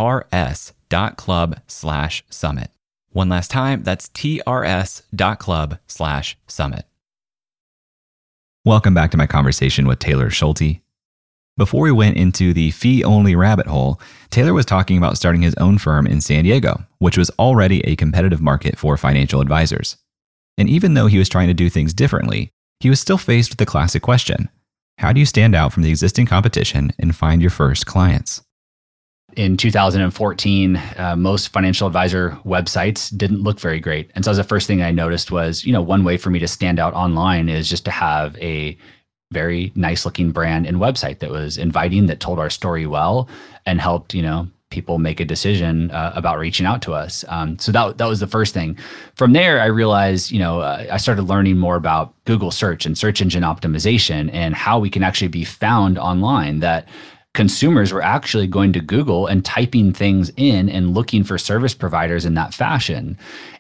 slash 1.68 2.24
summit. 2.30 2.70
One 3.12 3.30
last 3.30 3.50
time, 3.50 3.84
that's 3.84 4.10
trs.club 4.10 5.78
slash 5.88 6.38
summit. 6.48 6.86
Welcome 8.66 8.94
back 8.94 9.12
to 9.12 9.18
my 9.18 9.28
conversation 9.28 9.88
with 9.88 10.00
Taylor 10.00 10.30
Schulte. 10.30 10.80
Before 11.56 11.82
we 11.82 11.92
went 11.92 12.18
into 12.18 12.54
the 12.54 12.72
fee 12.72 13.04
only 13.04 13.36
rabbit 13.36 13.68
hole, 13.68 14.02
Taylor 14.32 14.54
was 14.54 14.66
talking 14.66 14.98
about 14.98 15.18
starting 15.18 15.44
his 15.44 15.54
own 15.56 15.78
firm 15.78 16.08
in 16.08 16.20
San 16.20 16.44
Diego, 16.46 16.84
which 16.98 17.18
was 17.18 17.30
already 17.38 17.82
a 17.82 17.96
competitive 17.96 18.42
market 18.42 18.78
for 18.78 18.98
financial 18.98 19.40
advisors. 19.40 19.98
And 20.58 20.68
even 20.68 20.96
though 20.96 21.08
he 21.08 21.20
was 21.20 21.30
trying 21.30 21.50
to 21.50 21.54
do 21.54 21.70
things 21.70 21.94
differently, 21.94 22.52
he 22.80 22.90
was 22.90 23.00
still 23.00 23.20
faced 23.20 23.52
with 23.52 23.60
the 23.60 23.66
classic 23.66 24.02
question 24.02 24.50
How 24.98 25.12
do 25.12 25.20
you 25.20 25.26
stand 25.26 25.56
out 25.56 25.74
from 25.74 25.84
the 25.84 25.90
existing 25.90 26.26
competition 26.26 26.92
and 27.00 27.16
find 27.16 27.42
your 27.42 27.52
first 27.52 27.86
clients? 27.86 28.42
in 29.36 29.58
2014, 29.58 30.76
uh, 30.98 31.16
most 31.16 31.50
financial 31.50 31.88
advisor 31.88 32.38
websites 32.46 33.16
didn't 33.16 33.42
look 33.42 33.60
very 33.60 33.80
great. 33.80 34.12
And 34.16 34.24
so 34.24 34.34
the 34.34 34.44
first 34.44 34.68
thing 34.68 34.82
I 34.82 34.92
noticed 34.92 35.32
was, 35.32 35.66
you 35.66 35.74
know, 35.74 35.82
one 35.82 36.04
way 36.04 36.18
for 36.18 36.30
me 36.30 36.40
to 36.40 36.48
stand 36.48 36.80
out 36.80 36.94
online 36.94 37.50
is 37.50 37.70
just 37.70 37.86
to 37.86 37.92
have 37.92 38.38
a 38.38 38.78
very 39.32 39.72
nice 39.76 40.06
looking 40.06 40.32
brand 40.32 40.68
and 40.68 40.78
website 40.78 41.20
that 41.20 41.32
was 41.32 41.58
inviting, 41.58 42.06
that 42.08 42.20
told 42.20 42.40
our 42.40 42.50
story 42.50 42.86
well, 42.86 43.28
and 43.66 43.82
helped, 43.82 44.14
you 44.14 44.22
know, 44.22 44.48
people 44.74 44.98
make 44.98 45.20
a 45.20 45.26
decision 45.26 45.92
uh, 45.92 46.12
about 46.16 46.40
reaching 46.40 46.66
out 46.66 46.82
to 46.82 46.94
us. 46.94 47.24
Um, 47.28 47.60
so 47.60 47.72
that 47.72 47.98
that 48.00 48.08
was 48.08 48.20
the 48.20 48.28
first 48.28 48.54
thing. 48.54 48.78
From 49.16 49.34
there, 49.34 49.62
I 49.62 49.68
realized, 49.68 50.32
you 50.32 50.40
know, 50.40 50.62
uh, 50.62 50.88
I 50.92 50.98
started 50.98 51.24
learning 51.24 51.58
more 51.58 51.76
about 51.76 52.14
Google 52.26 52.52
search 52.52 52.86
and 52.88 52.98
search 52.98 53.22
engine 53.22 53.44
optimization 53.44 54.34
and 54.34 54.56
how 54.56 54.80
we 54.80 54.90
can 54.90 55.04
actually 55.04 55.28
be 55.28 55.46
found 55.46 55.98
online. 56.00 56.60
That 56.60 56.88
consumers 57.34 57.92
were 57.92 58.02
actually 58.02 58.48
going 58.48 58.74
to 58.74 58.80
Google 58.80 59.26
and 59.26 59.44
typing 59.44 59.92
things 59.92 60.32
in 60.38 60.70
and 60.70 60.94
looking 60.94 61.24
for 61.24 61.38
service 61.38 61.74
providers 61.74 62.26
in 62.26 62.36
that 62.36 62.54
fashion. 62.54 63.18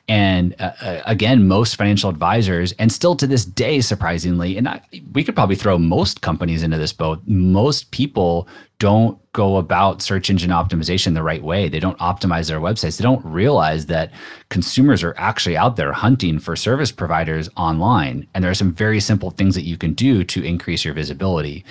And 0.08 0.54
uh, 0.60 0.74
uh, 0.82 1.02
again, 1.06 1.48
most 1.48 1.76
financial 1.76 2.10
advisors, 2.10 2.74
and 2.74 2.92
still 2.92 3.16
to 3.16 3.26
this 3.26 3.46
day, 3.46 3.80
surprisingly, 3.80 4.58
and 4.58 4.68
I, 4.68 4.82
we 5.14 5.24
could 5.24 5.34
probably 5.34 5.56
throw 5.56 5.78
most 5.78 6.22
companies 6.22 6.62
into 6.62 6.78
this 6.78 6.92
boat, 6.92 7.22
most 7.26 7.90
people 7.92 8.48
don't 8.80 9.18
go 9.32 9.56
about 9.56 10.02
search 10.02 10.30
engine 10.30 10.50
optimization 10.50 11.14
the 11.14 11.24
right 11.24 11.42
way. 11.42 11.70
They 11.70 11.80
don't 11.80 11.98
optimize 12.00 12.50
their 12.50 12.60
websites. 12.60 12.98
They 12.98 13.04
don't 13.04 13.26
realize 13.26 13.86
that 13.86 14.12
consumers 14.50 15.04
are 15.04 15.16
actually 15.18 15.56
out 15.56 15.78
there 15.78 15.94
hunting 15.94 16.38
for 16.38 16.58
service 16.58 16.92
providers 16.92 17.50
online. 17.56 18.28
And 18.34 18.44
there 18.44 18.52
are 18.52 18.56
some 18.56 18.74
very 18.74 19.00
simple 19.00 19.32
things 19.32 19.56
that 19.56 19.64
you 19.64 19.78
can 19.78 19.94
do 19.94 20.26
to 20.26 20.44
increase 20.44 20.84
your 20.84 20.94
visibility. 20.94 21.64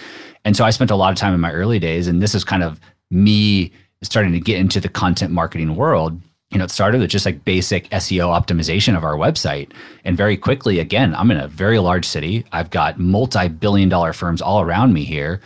And 0.45 0.57
so 0.57 0.65
I 0.65 0.71
spent 0.71 0.91
a 0.91 0.97
lot 0.97 1.13
of 1.13 1.19
time 1.19 1.35
in 1.35 1.41
my 1.41 1.53
early 1.53 1.79
days, 1.79 2.09
and 2.09 2.23
this 2.23 2.35
is 2.35 2.45
kind 2.45 2.63
of 2.63 2.81
me 3.11 3.73
starting 4.03 4.33
to 4.33 4.41
get 4.41 4.59
into 4.59 4.81
the 4.81 4.89
content 4.89 5.33
marketing 5.33 5.77
world 5.77 6.21
you 6.53 6.59
know, 6.59 6.65
it 6.65 6.71
started 6.71 7.01
with 7.01 7.11
just 7.11 7.25
like 7.25 7.45
basic 7.45 7.89
SEO 7.91 8.29
optimization 8.29 8.95
of 8.95 9.05
our 9.05 9.15
website. 9.15 9.73
And 10.05 10.17
very 10.17 10.37
quickly, 10.37 10.79
again, 10.81 11.15
I'm 11.15 11.31
in 11.31 11.39
a 11.39 11.49
very 11.49 11.79
large 11.79 12.05
city. 12.05 12.45
I've 12.53 12.69
got 12.69 12.99
multi 12.99 13.49
billion 13.49 13.89
dollar 13.89 14.13
firms 14.13 14.43
all 14.43 14.61
around 14.61 14.93
me 14.93 15.05
here. 15.05 15.41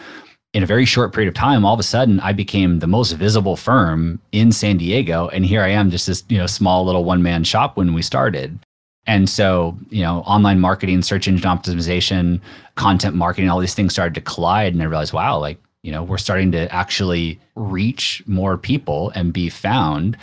In 0.52 0.62
a 0.62 0.66
very 0.66 0.84
short 0.84 1.12
period 1.12 1.28
of 1.28 1.34
time, 1.34 1.64
all 1.64 1.74
of 1.74 1.80
a 1.80 1.84
sudden, 1.84 2.18
I 2.20 2.32
became 2.32 2.80
the 2.80 2.86
most 2.86 3.12
visible 3.12 3.56
firm 3.56 4.20
in 4.32 4.50
San 4.50 4.78
Diego. 4.78 5.28
And 5.28 5.44
here 5.46 5.62
I 5.62 5.68
am, 5.68 5.90
just 5.90 6.06
this, 6.08 6.24
you 6.28 6.38
know, 6.38 6.46
small 6.46 6.84
little 6.84 7.04
one 7.04 7.22
man 7.22 7.44
shop 7.44 7.76
when 7.76 7.94
we 7.94 8.02
started. 8.02 8.58
And 9.06 9.28
so, 9.28 9.76
you 9.90 10.02
know, 10.02 10.20
online 10.20 10.60
marketing, 10.60 11.02
search 11.02 11.28
engine 11.28 11.48
optimization, 11.48 12.40
content 12.74 13.14
marketing, 13.14 13.48
all 13.50 13.60
these 13.60 13.74
things 13.74 13.92
started 13.92 14.14
to 14.14 14.20
collide. 14.20 14.72
And 14.72 14.82
I 14.82 14.86
realized, 14.86 15.12
wow, 15.12 15.38
like, 15.38 15.58
you 15.82 15.92
know, 15.92 16.02
we're 16.02 16.18
starting 16.18 16.50
to 16.52 16.72
actually 16.74 17.40
reach 17.54 18.22
more 18.26 18.58
people 18.58 19.10
and 19.14 19.32
be 19.32 19.48
found 19.48 20.16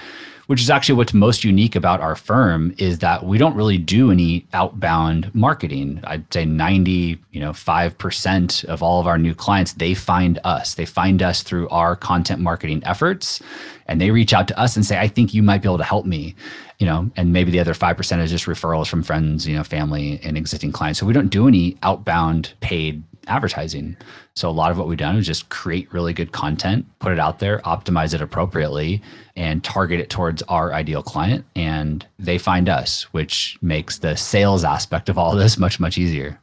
which 0.48 0.62
is 0.62 0.70
actually 0.70 0.96
what's 0.96 1.14
most 1.14 1.44
unique 1.44 1.76
about 1.76 2.02
our 2.02 2.16
firm 2.16 2.76
is 2.78 3.00
that 3.00 3.26
we 3.26 3.38
don't 3.38 3.56
really 3.56 3.78
do 3.78 4.12
any 4.12 4.46
outbound 4.54 5.34
marketing. 5.34 6.02
I'd 6.04 6.32
say 6.34 6.46
90, 6.46 7.18
you 7.32 7.40
know, 7.40 7.52
5% 7.52 8.66
of 8.66 8.84
all 8.84 9.00
of 9.00 9.08
our 9.08 9.18
new 9.18 9.34
clients, 9.34 9.74
they 9.74 9.94
find 9.94 10.40
us. 10.44 10.76
They 10.76 10.86
find 10.86 11.22
us 11.24 11.44
through 11.44 11.70
our 11.70 11.96
content 11.96 12.42
marketing 12.42 12.84
efforts 12.86 13.42
and 13.88 14.00
they 14.02 14.12
reach 14.12 14.34
out 14.34 14.48
to 14.50 14.60
us 14.60 14.76
and 14.76 14.86
say, 14.86 15.00
I 15.00 15.08
think 15.08 15.34
you 15.34 15.44
might 15.44 15.62
be 15.62 15.68
able 15.68 15.78
to 15.78 15.84
help 15.84 16.06
me. 16.06 16.36
You 16.84 16.90
know, 16.90 17.10
and 17.16 17.32
maybe 17.32 17.50
the 17.50 17.62
other 17.62 17.74
5% 17.74 18.20
is 18.20 18.30
just 18.30 18.46
referrals 18.46 18.90
from 18.90 19.04
friends, 19.04 19.48
you 19.48 19.56
know, 19.56 19.64
family 19.64 20.20
and 20.22 20.36
existing 20.36 20.74
clients. 20.74 21.00
So 21.00 21.06
we 21.06 21.14
don't 21.14 21.30
do 21.30 21.48
any 21.48 21.78
outbound 21.82 22.56
paid 22.60 23.02
advertising. 23.28 23.96
So 24.36 24.50
a 24.50 24.52
lot 24.52 24.70
of 24.70 24.78
what 24.78 24.90
we've 24.90 24.98
done 24.98 25.16
is 25.16 25.26
just 25.26 25.48
create 25.48 25.88
really 25.94 26.12
good 26.12 26.34
content, 26.34 26.86
put 27.00 27.14
it 27.14 27.22
out 27.22 27.40
there, 27.40 27.60
optimize 27.60 28.14
it 28.14 28.20
appropriately, 28.20 29.02
and 29.38 29.64
target 29.64 30.02
it 30.02 30.10
towards 30.10 30.42
our 30.50 30.74
ideal 30.74 31.02
client. 31.02 31.46
And 31.56 32.06
they 32.20 32.38
find 32.38 32.68
us, 32.68 33.04
which 33.14 33.58
makes 33.62 34.00
the 34.00 34.18
sales 34.18 34.66
aspect 34.66 35.08
of 35.08 35.18
all 35.18 35.38
this 35.38 35.58
much, 35.58 35.80
much 35.80 35.98
easier. 35.98 36.38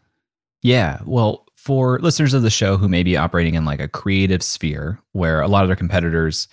Yeah. 0.62 1.00
Well, 1.04 1.44
for 1.52 1.98
listeners 1.98 2.32
of 2.32 2.40
the 2.40 2.48
show 2.48 2.78
who 2.78 2.88
may 2.88 3.02
be 3.02 3.18
operating 3.18 3.56
in 3.56 3.66
like 3.66 3.80
a 3.80 3.88
creative 3.88 4.42
sphere 4.42 5.00
where 5.12 5.42
a 5.42 5.48
lot 5.48 5.64
of 5.64 5.68
their 5.68 5.76
competitors 5.76 6.48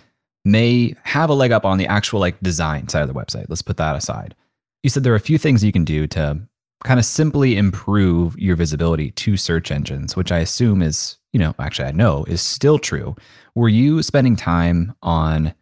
may 0.46 0.96
have 1.04 1.30
a 1.30 1.34
leg 1.34 1.52
up 1.52 1.66
on 1.66 1.78
the 1.78 1.88
actual 1.88 2.20
like 2.20 2.40
design 2.42 2.88
side 2.88 3.02
of 3.02 3.08
the 3.08 3.14
website, 3.14 3.46
let's 3.50 3.62
put 3.62 3.78
that 3.78 3.96
aside. 3.96 4.36
You 4.84 4.90
said 4.90 5.04
there 5.04 5.14
are 5.14 5.18
a 5.18 5.20
few 5.20 5.38
things 5.38 5.64
you 5.64 5.72
can 5.72 5.84
do 5.84 6.08
to 6.08 6.40
kind 6.84 7.00
of 7.00 7.06
simply 7.06 7.58
improve 7.58 8.38
your 8.38 8.56
visibility 8.56 9.12
to 9.12 9.36
search 9.36 9.72
engines, 9.72 10.16
which 10.16 10.32
I 10.32 10.40
assume 10.40 10.82
is, 10.82 11.18
you 11.34 11.40
know, 11.40 11.56
actually 11.60 11.88
I 11.88 11.92
know 11.92 12.24
is 12.26 12.42
still 12.42 12.80
true. 12.80 13.16
Were 13.56 13.70
you 13.70 14.04
spending 14.04 14.36
time 14.36 14.96
on 15.02 15.54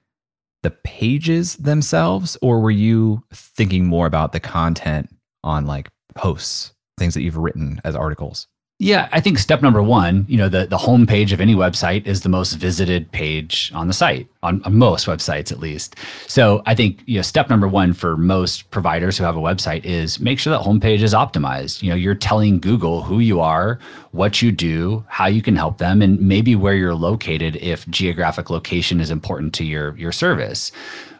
the 0.64 0.72
pages 0.72 1.56
themselves 1.58 2.38
or 2.42 2.60
were 2.60 2.72
you 2.72 3.24
thinking 3.34 3.86
more 3.86 4.08
about 4.08 4.34
the 4.34 4.40
content 4.40 5.10
on 5.44 5.66
like 5.66 5.90
posts, 6.16 6.74
things 6.98 7.14
that 7.14 7.22
you've 7.22 7.38
written 7.38 7.80
as 7.84 7.96
articles? 7.96 8.48
Yeah, 8.78 9.08
I 9.14 9.22
think 9.22 9.40
step 9.40 9.62
number 9.62 9.82
one, 9.82 10.26
you 10.28 10.36
know, 10.36 10.50
the, 10.50 10.66
the 10.66 10.78
home 10.78 11.08
page 11.08 11.32
of 11.32 11.40
any 11.40 11.56
website 11.56 12.06
is 12.06 12.24
the 12.24 12.30
most 12.30 12.56
visited 12.56 13.10
page 13.14 13.72
on 13.74 13.88
the 13.88 13.94
site, 13.94 14.28
on, 14.44 14.62
on, 14.66 14.76
most 14.76 15.08
websites 15.08 15.50
at 15.50 15.60
least. 15.60 15.96
So 16.28 16.62
I 16.66 16.76
think, 16.76 17.02
you 17.06 17.16
know, 17.16 17.22
step 17.22 17.50
number 17.50 17.70
one 17.70 17.94
for 17.94 18.18
most 18.18 18.70
providers 18.72 19.18
who 19.18 19.24
have 19.24 19.38
a 19.38 19.40
website 19.40 19.86
is 19.86 20.20
make 20.20 20.40
sure 20.40 20.52
that 20.52 20.62
homepage 20.62 21.04
is 21.04 21.14
optimized. 21.14 21.84
You 21.84 21.92
know, 21.92 21.96
you're 21.96 22.16
telling 22.16 22.60
Google 22.60 23.02
who 23.02 23.20
you 23.20 23.40
are, 23.40 23.80
what 24.12 24.42
you 24.42 24.52
do, 24.52 25.06
how 25.08 25.28
you 25.28 25.42
can 25.42 25.56
help 25.56 25.78
them, 25.78 26.02
and 26.02 26.20
maybe 26.20 26.54
where 26.54 26.76
you're 26.76 26.96
located 26.96 27.56
if 27.56 27.88
geographic 27.88 28.50
location 28.50 29.00
is 29.00 29.10
important 29.10 29.54
to 29.54 29.64
your 29.64 29.96
your 29.98 30.12
service 30.12 30.74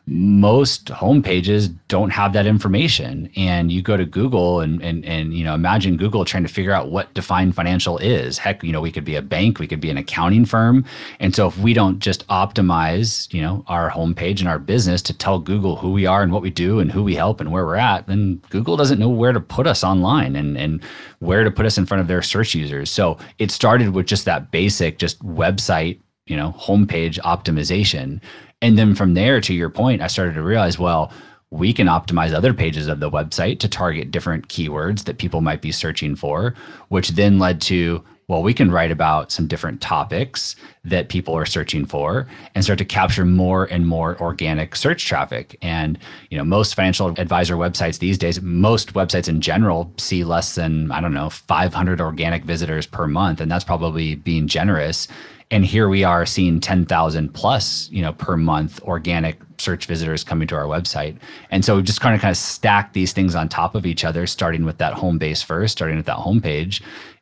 most 0.08 0.86
homepages 0.86 1.76
don't 1.88 2.12
have 2.12 2.34
that 2.34 2.46
information. 2.46 3.30
And 3.36 3.72
you 3.72 3.82
go 3.82 3.98
to 3.98 4.06
Google 4.06 4.60
and, 4.60 4.82
and, 4.84 5.04
and, 5.04 5.34
you 5.34 5.44
know, 5.44 5.56
imagine 5.56 5.98
Google 5.98 6.26
trying 6.26 6.44
to 6.44 6.50
figure 6.50 6.72
out 6.72 6.91
what 6.91 7.12
Define 7.15 7.52
Financial 7.52 7.98
is. 7.98 8.38
Heck, 8.38 8.63
you 8.63 8.72
know, 8.72 8.82
we 8.82 8.91
could 8.91 9.04
be 9.04 9.15
a 9.15 9.22
bank, 9.22 9.58
we 9.58 9.65
could 9.65 9.82
be 9.82 9.89
an 9.89 9.98
accounting 9.98 10.46
firm. 10.46 10.86
And 11.20 11.36
so 11.36 11.48
if 11.48 11.58
we 11.58 11.74
don't 11.74 11.98
just 12.00 12.28
optimize, 12.28 13.34
you 13.34 13.41
know, 13.41 13.63
our 13.68 13.89
homepage 13.89 14.39
and 14.39 14.48
our 14.48 14.60
business 14.60 15.02
to 15.04 15.13
tell 15.13 15.39
Google 15.39 15.76
who 15.76 15.91
we 15.91 16.06
are 16.06 16.22
and 16.22 16.32
what 16.32 16.44
we 16.44 16.52
do 16.52 16.80
and 16.80 16.91
who 16.91 17.02
we 17.02 17.15
help 17.15 17.41
and 17.41 17.52
where 17.52 17.65
we're 17.65 17.76
at, 17.76 18.06
then 18.06 18.41
Google 18.52 18.78
doesn't 18.78 19.00
know 19.00 19.10
where 19.10 19.34
to 19.34 19.39
put 19.39 19.65
us 19.65 19.84
online 19.84 20.36
and, 20.36 20.56
and 20.56 20.84
where 21.20 21.44
to 21.44 21.50
put 21.50 21.65
us 21.65 21.80
in 21.80 21.86
front 21.88 22.02
of 22.02 22.08
their 22.08 22.22
search 22.22 22.54
users. 22.54 22.91
So 22.91 23.18
it 23.39 23.50
started 23.50 23.89
with 23.89 24.06
just 24.06 24.26
that 24.26 24.52
basic, 24.52 25.00
just 25.00 25.20
website 25.26 26.00
you 26.28 26.36
know 26.36 26.56
homepage 26.58 27.20
optimization 27.20 28.20
and 28.65 28.80
then 28.80 28.95
from 28.95 29.13
there, 29.13 29.39
to 29.41 29.54
your 29.54 29.69
point, 29.69 30.01
I 30.01 30.08
started 30.08 30.34
to 30.34 30.41
realize, 30.41 30.80
well, 30.80 31.13
we 31.51 31.71
can 31.71 31.86
optimize 31.86 32.34
other 32.34 32.51
pages 32.51 32.88
of 32.88 32.99
the 32.99 33.12
website 33.12 33.60
to 33.60 33.69
target 33.69 34.10
different 34.10 34.47
keywords 34.47 35.04
that 35.04 35.19
people 35.19 35.41
might 35.41 35.62
be 35.62 35.71
searching 35.71 36.15
for, 36.15 36.56
which 36.89 37.10
then 37.10 37.38
led 37.38 37.62
to, 37.62 38.04
well, 38.28 38.41
we 38.41 38.56
can 38.56 38.71
write 38.71 38.89
about 38.89 39.32
some 39.32 39.45
different 39.45 39.82
topics 39.82 40.56
that 40.84 41.10
people 41.10 41.36
are 41.36 41.45
searching 41.45 41.86
for 41.86 42.25
and 42.56 42.63
start 42.63 42.80
to 42.80 42.86
capture 42.86 43.23
more 43.23 43.65
and 43.65 43.86
more 43.86 44.19
organic 44.19 44.75
search 44.75 45.06
traffic. 45.06 45.56
And, 45.62 45.99
you 46.32 46.38
know, 46.39 46.43
most 46.43 46.73
financial 46.73 47.10
advisor 47.19 47.58
websites 47.58 47.99
these 47.99 48.17
days, 48.17 48.41
most 48.41 48.93
websites 48.93 49.30
in 49.30 49.41
general 49.41 49.93
see 49.97 50.23
less 50.23 50.56
than, 50.56 50.89
I 50.91 51.01
don't 51.01 51.13
know, 51.13 51.30
500 51.30 52.01
organic 52.01 52.43
visitors 52.43 52.88
per 52.88 53.06
month. 53.06 53.41
And 53.41 53.51
that's 53.51 53.63
probably 53.63 54.15
being 54.15 54.47
generous 54.47 55.08
and 55.51 55.65
here 55.65 55.88
we 55.88 56.03
are 56.03 56.25
seeing 56.25 56.60
10,000 56.60 57.34
plus, 57.34 57.89
you 57.91 58.01
know, 58.01 58.13
per 58.13 58.36
month 58.36 58.81
organic 58.84 59.39
search 59.58 59.86
visitors 59.86 60.23
coming 60.23 60.47
to 60.47 60.55
our 60.55 60.65
website. 60.65 61.17
And 61.51 61.63
so 61.63 61.81
just 61.81 62.01
kind 62.01 62.15
of 62.15 62.21
kind 62.21 62.31
of 62.31 62.38
stack 62.38 62.93
these 62.93 63.13
things 63.13 63.36
on 63.36 63.47
top 63.47 63.75
of 63.75 63.86
each 63.86 64.03
other, 64.03 64.25
starting 64.27 64.65
with 64.65 64.79
that 64.79 64.93
home 64.93 65.17
base 65.17 65.41
first, 65.41 65.73
starting 65.73 65.97
with 65.97 66.08
that 66.08 66.17
homepage, 66.17 66.81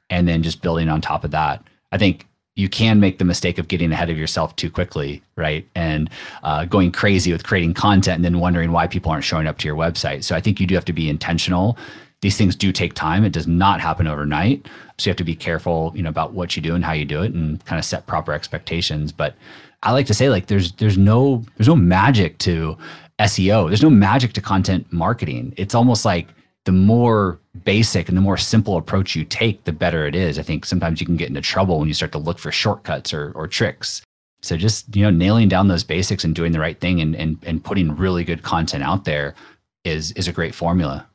and 0.09 0.27
then 0.27 0.41
just 0.41 0.61
building 0.61 0.89
on 0.89 1.01
top 1.01 1.23
of 1.23 1.31
that. 1.31 1.63
I 1.91 1.97
think 1.97 2.25
you 2.55 2.69
can 2.69 2.99
make 2.99 3.17
the 3.17 3.25
mistake 3.25 3.57
of 3.57 3.67
getting 3.67 3.91
ahead 3.91 4.09
of 4.09 4.17
yourself 4.17 4.55
too 4.55 4.69
quickly, 4.69 5.23
right? 5.35 5.67
And 5.75 6.09
uh, 6.43 6.65
going 6.65 6.91
crazy 6.91 7.31
with 7.31 7.43
creating 7.43 7.73
content 7.73 8.17
and 8.17 8.25
then 8.25 8.39
wondering 8.39 8.71
why 8.71 8.87
people 8.87 9.11
aren't 9.11 9.23
showing 9.23 9.47
up 9.47 9.57
to 9.59 9.67
your 9.67 9.75
website. 9.75 10.23
So 10.23 10.35
I 10.35 10.41
think 10.41 10.59
you 10.59 10.67
do 10.67 10.75
have 10.75 10.85
to 10.85 10.93
be 10.93 11.09
intentional 11.09 11.77
these 12.23 12.37
things 12.37 12.55
do 12.55 12.71
take 12.71 12.93
time. 12.93 13.25
It 13.25 13.33
does 13.33 13.47
not 13.47 13.81
happen 13.81 14.07
overnight. 14.07 14.65
So 14.97 15.09
you 15.09 15.11
have 15.11 15.17
to 15.17 15.25
be 15.25 15.35
careful, 15.35 15.91
you 15.93 16.01
know, 16.01 16.09
about 16.09 16.31
what 16.31 16.55
you 16.55 16.61
do 16.61 16.73
and 16.73 16.83
how 16.83 16.93
you 16.93 17.03
do 17.03 17.21
it 17.21 17.33
and 17.33 17.63
kind 17.65 17.77
of 17.77 17.83
set 17.83 18.07
proper 18.07 18.31
expectations. 18.31 19.11
But 19.11 19.35
I 19.83 19.91
like 19.91 20.05
to 20.05 20.13
say 20.13 20.29
like 20.29 20.47
there's 20.47 20.71
there's 20.73 20.97
no 20.97 21.43
there's 21.57 21.67
no 21.67 21.75
magic 21.75 22.37
to 22.39 22.77
SEO. 23.19 23.67
There's 23.67 23.83
no 23.83 23.89
magic 23.89 24.31
to 24.33 24.41
content 24.41 24.91
marketing. 24.91 25.53
It's 25.57 25.75
almost 25.75 26.05
like 26.05 26.29
the 26.63 26.71
more 26.71 27.39
basic 27.65 28.07
and 28.07 28.17
the 28.17 28.21
more 28.21 28.37
simple 28.37 28.77
approach 28.77 29.17
you 29.17 29.25
take, 29.25 29.65
the 29.65 29.73
better 29.73 30.07
it 30.07 30.15
is. 30.15 30.39
I 30.39 30.43
think 30.43 30.63
sometimes 30.65 31.01
you 31.01 31.05
can 31.05 31.17
get 31.17 31.27
into 31.27 31.41
trouble 31.41 31.77
when 31.77 31.89
you 31.89 31.93
start 31.93 32.13
to 32.13 32.19
look 32.19 32.39
for 32.39 32.53
shortcuts 32.53 33.13
or, 33.13 33.33
or 33.35 33.49
tricks. 33.49 34.01
So 34.41 34.55
just, 34.55 34.95
you 34.95 35.03
know, 35.03 35.09
nailing 35.09 35.49
down 35.49 35.67
those 35.67 35.83
basics 35.83 36.23
and 36.23 36.33
doing 36.33 36.53
the 36.53 36.59
right 36.59 36.79
thing 36.79 37.01
and, 37.01 37.17
and, 37.17 37.37
and 37.45 37.61
putting 37.61 37.95
really 37.97 38.23
good 38.23 38.43
content 38.43 38.81
out 38.81 39.03
there 39.03 39.35
is, 39.83 40.13
is 40.13 40.29
a 40.29 40.31
great 40.31 40.55
formula. 40.55 41.05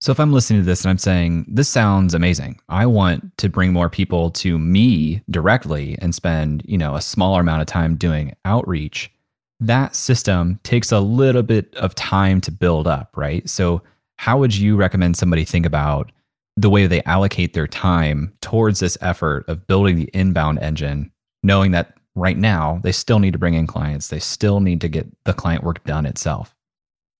So 0.00 0.12
if 0.12 0.20
I'm 0.20 0.32
listening 0.32 0.60
to 0.60 0.66
this 0.66 0.84
and 0.84 0.90
I'm 0.90 0.98
saying, 0.98 1.46
this 1.48 1.68
sounds 1.68 2.14
amazing. 2.14 2.60
I 2.68 2.86
want 2.86 3.36
to 3.38 3.48
bring 3.48 3.72
more 3.72 3.88
people 3.88 4.30
to 4.32 4.58
me 4.58 5.22
directly 5.30 5.96
and 6.00 6.14
spend, 6.14 6.62
you 6.66 6.76
know, 6.76 6.94
a 6.94 7.00
smaller 7.00 7.40
amount 7.40 7.62
of 7.62 7.66
time 7.66 7.96
doing 7.96 8.36
outreach. 8.44 9.10
That 9.58 9.96
system 9.96 10.60
takes 10.64 10.92
a 10.92 11.00
little 11.00 11.42
bit 11.42 11.74
of 11.76 11.94
time 11.94 12.42
to 12.42 12.50
build 12.50 12.86
up, 12.86 13.16
right? 13.16 13.48
So 13.48 13.82
how 14.18 14.38
would 14.38 14.54
you 14.54 14.76
recommend 14.76 15.16
somebody 15.16 15.44
think 15.44 15.64
about 15.64 16.12
the 16.56 16.70
way 16.70 16.86
they 16.86 17.02
allocate 17.02 17.52
their 17.52 17.66
time 17.66 18.32
towards 18.40 18.80
this 18.80 18.96
effort 19.00 19.44
of 19.48 19.66
building 19.66 19.96
the 19.96 20.10
inbound 20.14 20.58
engine, 20.58 21.10
knowing 21.42 21.70
that 21.72 21.98
right 22.14 22.38
now 22.38 22.80
they 22.82 22.92
still 22.92 23.18
need 23.18 23.32
to 23.34 23.38
bring 23.38 23.54
in 23.54 23.66
clients, 23.66 24.08
they 24.08 24.18
still 24.18 24.60
need 24.60 24.80
to 24.80 24.88
get 24.88 25.06
the 25.24 25.34
client 25.34 25.64
work 25.64 25.84
done 25.84 26.06
itself? 26.06 26.55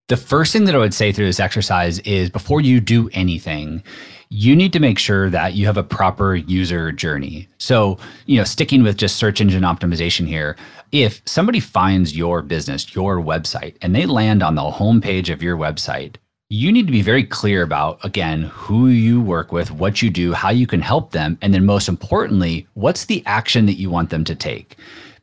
The 0.08 0.16
first 0.16 0.52
thing 0.52 0.66
that 0.66 0.74
I 0.76 0.78
would 0.78 0.94
say 0.94 1.10
through 1.10 1.26
this 1.26 1.40
exercise 1.40 1.98
is 2.00 2.30
before 2.30 2.60
you 2.60 2.78
do 2.78 3.10
anything, 3.12 3.82
you 4.28 4.54
need 4.54 4.72
to 4.74 4.78
make 4.78 5.00
sure 5.00 5.28
that 5.30 5.54
you 5.54 5.66
have 5.66 5.76
a 5.76 5.82
proper 5.82 6.36
user 6.36 6.92
journey. 6.92 7.48
So, 7.58 7.98
you 8.26 8.36
know, 8.38 8.44
sticking 8.44 8.84
with 8.84 8.98
just 8.98 9.16
search 9.16 9.40
engine 9.40 9.64
optimization 9.64 10.28
here, 10.28 10.54
if 10.92 11.22
somebody 11.24 11.58
finds 11.58 12.16
your 12.16 12.40
business, 12.42 12.94
your 12.94 13.16
website, 13.16 13.74
and 13.82 13.96
they 13.96 14.06
land 14.06 14.44
on 14.44 14.54
the 14.54 14.62
homepage 14.62 15.28
of 15.28 15.42
your 15.42 15.56
website, 15.56 16.14
you 16.50 16.70
need 16.70 16.86
to 16.86 16.92
be 16.92 17.02
very 17.02 17.24
clear 17.24 17.64
about, 17.64 18.04
again, 18.04 18.42
who 18.42 18.86
you 18.86 19.20
work 19.20 19.50
with, 19.50 19.72
what 19.72 20.02
you 20.02 20.10
do, 20.10 20.32
how 20.32 20.50
you 20.50 20.68
can 20.68 20.80
help 20.80 21.10
them, 21.10 21.36
and 21.42 21.52
then 21.52 21.66
most 21.66 21.88
importantly, 21.88 22.68
what's 22.74 23.06
the 23.06 23.24
action 23.26 23.66
that 23.66 23.80
you 23.80 23.90
want 23.90 24.10
them 24.10 24.22
to 24.22 24.36
take. 24.36 24.76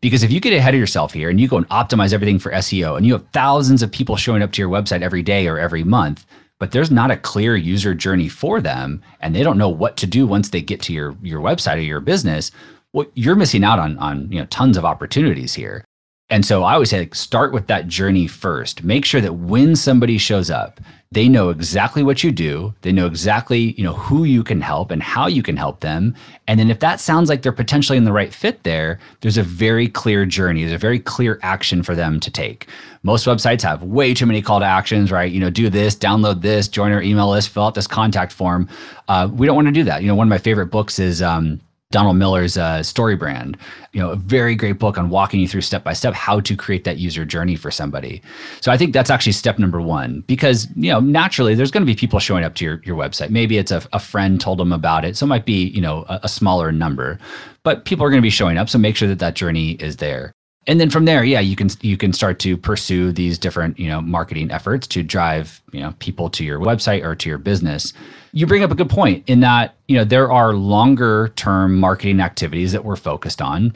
Because 0.04 0.22
if 0.22 0.34
you 0.34 0.42
get 0.42 0.52
ahead 0.52 0.74
of 0.74 0.80
yourself 0.82 1.14
here 1.14 1.30
and 1.30 1.40
you 1.40 1.48
go 1.48 1.56
and 1.56 1.70
optimize 1.70 2.12
everything 2.12 2.38
for 2.38 2.52
SEO 2.52 2.98
and 2.98 3.06
you 3.06 3.14
have 3.14 3.26
thousands 3.32 3.82
of 3.82 3.90
people 3.90 4.18
showing 4.18 4.42
up 4.42 4.52
to 4.52 4.62
your 4.62 4.70
website 4.70 5.02
every 5.02 5.24
day 5.24 5.48
or 5.48 5.58
every 5.58 5.86
month, 5.86 6.26
but 6.60 6.72
there's 6.72 6.92
not 6.92 7.10
a 7.10 7.16
clear 7.16 7.56
user 7.56 7.94
journey 7.94 8.28
for 8.28 8.60
them 8.60 9.02
and 9.22 9.34
they 9.34 9.44
don't 9.44 9.58
know 9.58 9.70
what 9.70 9.96
to 9.96 10.06
do 10.06 10.28
once 10.28 10.50
they 10.50 10.60
get 10.60 10.82
to 10.82 10.92
your 10.92 11.16
your 11.24 11.40
website 11.40 11.78
or 11.78 11.88
your 11.88 12.02
business, 12.02 12.52
well, 12.92 13.08
you're 13.14 13.34
missing 13.34 13.64
out 13.64 13.80
on 13.80 13.98
on 13.98 14.30
you 14.30 14.42
know 14.42 14.46
tons 14.48 14.76
of 14.76 14.84
opportunities 14.84 15.54
here. 15.54 15.86
And 16.30 16.46
so 16.46 16.64
I 16.64 16.74
always 16.74 16.90
say, 16.90 17.00
like, 17.00 17.16
start 17.16 17.54
with 17.54 17.68
that 17.68 17.88
journey 17.88 18.28
first. 18.28 18.84
Make 18.84 19.06
sure 19.06 19.22
that 19.22 19.36
when 19.36 19.74
somebody 19.74 20.18
shows 20.18 20.50
up, 20.50 20.82
they 21.14 21.30
know 21.30 21.50
exactly 21.50 22.04
what 22.04 22.24
you 22.24 22.32
do. 22.32 22.74
They 22.82 22.92
know 22.92 23.06
exactly, 23.06 23.74
you 23.74 23.84
know, 23.84 23.94
who 23.94 24.24
you 24.24 24.44
can 24.44 24.62
help 24.62 24.92
and 24.92 25.02
how 25.02 25.28
you 25.28 25.44
can 25.44 25.56
help 25.56 25.82
them. 25.82 26.16
And 26.48 26.60
then 26.60 26.70
if 26.70 26.80
that 26.80 27.00
sounds 27.00 27.30
like 27.30 27.42
they're 27.42 27.52
potentially 27.52 27.98
in 27.98 28.04
the 28.04 28.12
right 28.12 28.34
fit 28.34 28.64
there, 28.64 29.00
there's 29.22 29.38
a 29.38 29.44
very 29.44 29.88
clear 29.88 30.26
journey. 30.26 30.62
There's 30.62 30.74
a 30.74 30.78
very 30.78 31.00
clear 31.00 31.40
action 31.44 31.84
for 31.84 31.96
them 31.96 32.20
to 32.20 32.32
take. 32.32 32.68
Most 33.04 33.26
websites 33.26 33.62
have 33.62 33.84
way 33.84 34.14
too 34.14 34.26
many 34.26 34.42
call 34.42 34.60
to 34.60 34.66
actions, 34.66 35.12
right? 35.12 35.32
You 35.32 35.40
know, 35.40 35.50
do 35.50 35.70
this, 35.70 35.96
download 35.96 36.42
this, 36.42 36.68
join 36.68 36.92
our 36.92 37.02
email 37.02 37.30
list, 37.30 37.50
fill 37.50 37.64
out 37.64 37.76
this 37.76 37.88
contact 37.88 38.32
form. 38.32 38.68
Uh, 39.08 39.30
we 39.32 39.46
don't 39.46 39.56
want 39.56 39.68
to 39.68 39.74
do 39.74 39.84
that. 39.84 40.02
You 40.02 40.08
know, 40.08 40.16
one 40.16 40.28
of 40.28 40.30
my 40.30 40.38
favorite 40.38 40.68
books 40.68 41.00
is 41.00 41.22
um, 41.22 41.62
Donald 41.94 42.18
Miller's 42.18 42.58
uh, 42.58 42.80
StoryBrand. 42.80 43.56
You 43.94 44.02
know, 44.02 44.10
a 44.10 44.16
very 44.16 44.56
great 44.56 44.80
book 44.80 44.98
on 44.98 45.10
walking 45.10 45.40
you 45.40 45.48
through 45.48 45.62
step 45.62 45.84
by 45.84 45.94
step 45.94 46.16
how 46.16 46.40
to 46.40 46.56
create 46.58 46.84
that 46.86 46.98
user 46.98 47.24
journey 47.24 47.56
for 47.56 47.70
somebody. 47.70 48.22
So 48.62 48.72
I 48.72 48.78
think 48.78 48.94
that's 48.94 49.12
actually 49.12 49.34
step 49.34 49.60
number 49.60 49.80
one 49.80 50.22
because 50.26 50.68
you 50.76 50.92
know 50.92 51.00
naturally 51.00 51.54
there's 51.54 51.70
going 51.70 51.86
to 51.86 51.92
be 51.92 51.96
people 51.96 52.18
showing 52.18 52.44
up 52.44 52.56
to 52.56 52.66
your 52.66 52.82
your 52.84 52.98
website. 52.98 53.30
Maybe 53.30 53.60
it's 53.60 53.72
a, 53.72 53.82
a 53.94 54.00
friend 54.00 54.42
told 54.42 54.58
them 54.58 54.74
about 54.74 55.06
it, 55.06 55.16
so 55.16 55.26
it 55.26 55.28
might 55.28 55.46
be 55.46 55.68
you 55.68 55.82
know 55.82 56.04
a, 56.10 56.22
a 56.24 56.28
smaller 56.28 56.72
number, 56.72 57.20
but 57.62 57.86
people 57.86 58.04
are 58.06 58.10
going 58.10 58.22
to 58.22 58.26
be 58.26 58.32
showing 58.32 58.58
up. 58.58 58.70
So 58.70 58.80
make 58.80 58.96
sure 58.96 59.08
that 59.08 59.20
that 59.20 59.36
journey 59.36 59.74
is 59.74 59.98
there 59.98 60.34
and 60.66 60.80
then 60.80 60.90
from 60.90 61.06
there 61.06 61.24
yeah 61.24 61.40
you 61.40 61.56
can 61.56 61.70
you 61.82 61.98
can 61.98 62.14
start 62.14 62.40
to 62.40 62.56
pursue 62.56 63.12
these 63.12 63.38
different 63.38 63.78
you 63.78 63.90
know 63.90 64.02
marketing 64.02 64.50
efforts 64.52 64.88
to 64.88 65.04
drive 65.04 65.62
you 65.72 65.82
know 65.82 65.94
people 66.00 66.30
to 66.30 66.44
your 66.44 66.60
website 66.60 67.04
or 67.04 67.16
to 67.16 67.30
your 67.30 67.38
business 67.38 67.94
you 68.34 68.48
bring 68.48 68.64
up 68.64 68.72
a 68.72 68.76
good 68.76 68.90
point 68.90 69.24
in 69.28 69.40
that 69.40 69.76
you 69.88 69.96
know 69.96 70.04
there 70.04 70.32
are 70.32 70.54
longer 70.54 71.30
term 71.36 71.80
marketing 71.80 72.20
activities 72.20 72.72
that 72.74 72.84
we're 72.84 72.96
focused 72.96 73.42
on. 73.42 73.74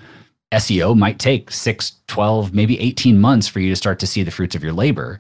Seo 0.54 0.98
might 0.98 1.20
take 1.20 1.52
6 1.52 1.94
12 2.08 2.54
maybe 2.54 2.80
18 2.80 3.20
months 3.20 3.48
for 3.48 3.60
you 3.60 3.70
to 3.70 3.76
start 3.76 4.00
to 4.00 4.08
see 4.08 4.24
the 4.24 4.32
fruits 4.32 4.56
of 4.56 4.64
your 4.64 4.74
labor 4.74 5.20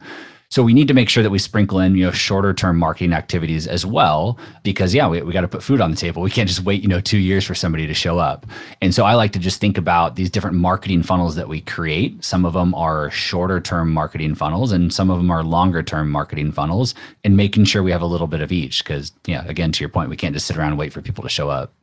so 0.50 0.64
we 0.64 0.74
need 0.74 0.88
to 0.88 0.94
make 0.94 1.10
sure 1.10 1.24
that 1.24 1.30
we 1.30 1.40
sprinkle 1.40 1.80
in, 1.80 1.96
you 1.96 2.06
know, 2.06 2.12
shorter 2.12 2.54
term 2.54 2.78
marketing 2.78 3.12
activities 3.12 3.68
as 3.68 3.86
well, 3.86 4.40
because 4.64 4.94
yeah, 4.96 5.08
we, 5.08 5.22
we 5.22 5.34
got 5.34 5.42
to 5.42 5.48
put 5.48 5.62
food 5.62 5.82
on 5.82 5.92
the 5.92 5.98
table. 5.98 6.22
We 6.22 6.32
can't 6.32 6.48
just 6.48 6.64
wait, 6.64 6.82
you 6.82 6.88
know, 6.88 7.02
two 7.02 7.18
years 7.18 7.46
for 7.46 7.54
somebody 7.54 7.86
to 7.86 7.94
show 7.94 8.18
up. 8.18 8.46
And 8.82 8.96
so 8.96 9.04
I 9.04 9.16
like 9.16 9.34
to 9.34 9.40
just 9.40 9.60
think 9.60 9.78
about 9.78 10.16
these 10.16 10.30
different 10.30 10.56
marketing 10.56 11.04
funnels 11.04 11.36
that 11.36 11.50
we 11.50 11.60
create. 11.62 12.24
Some 12.24 12.46
of 12.46 12.54
them 12.54 12.74
are 12.76 13.12
shorter 13.12 13.60
term 13.60 13.92
marketing 13.92 14.36
funnels 14.36 14.72
and 14.72 14.94
some 14.94 15.10
of 15.10 15.18
them 15.18 15.30
are 15.30 15.44
longer 15.44 15.84
term 15.84 16.10
marketing 16.10 16.54
funnels 16.54 16.96
and 17.26 17.36
making 17.36 17.66
sure 17.66 17.84
we 17.84 17.92
have 17.92 18.02
a 18.02 18.06
little 18.06 18.28
bit 18.28 18.42
of 18.42 18.54
each. 18.54 18.86
Cause 18.86 19.12
yeah, 19.26 19.46
again, 19.48 19.74
to 19.74 19.82
your 19.82 19.90
point, 19.90 20.10
we 20.10 20.18
can't 20.18 20.34
just 20.34 20.48
sit 20.48 20.58
around 20.58 20.70
and 20.70 20.80
wait 20.80 20.94
for 20.94 21.02
people 21.02 21.24
to 21.24 21.30
show 21.30 21.50
up. 21.50 21.74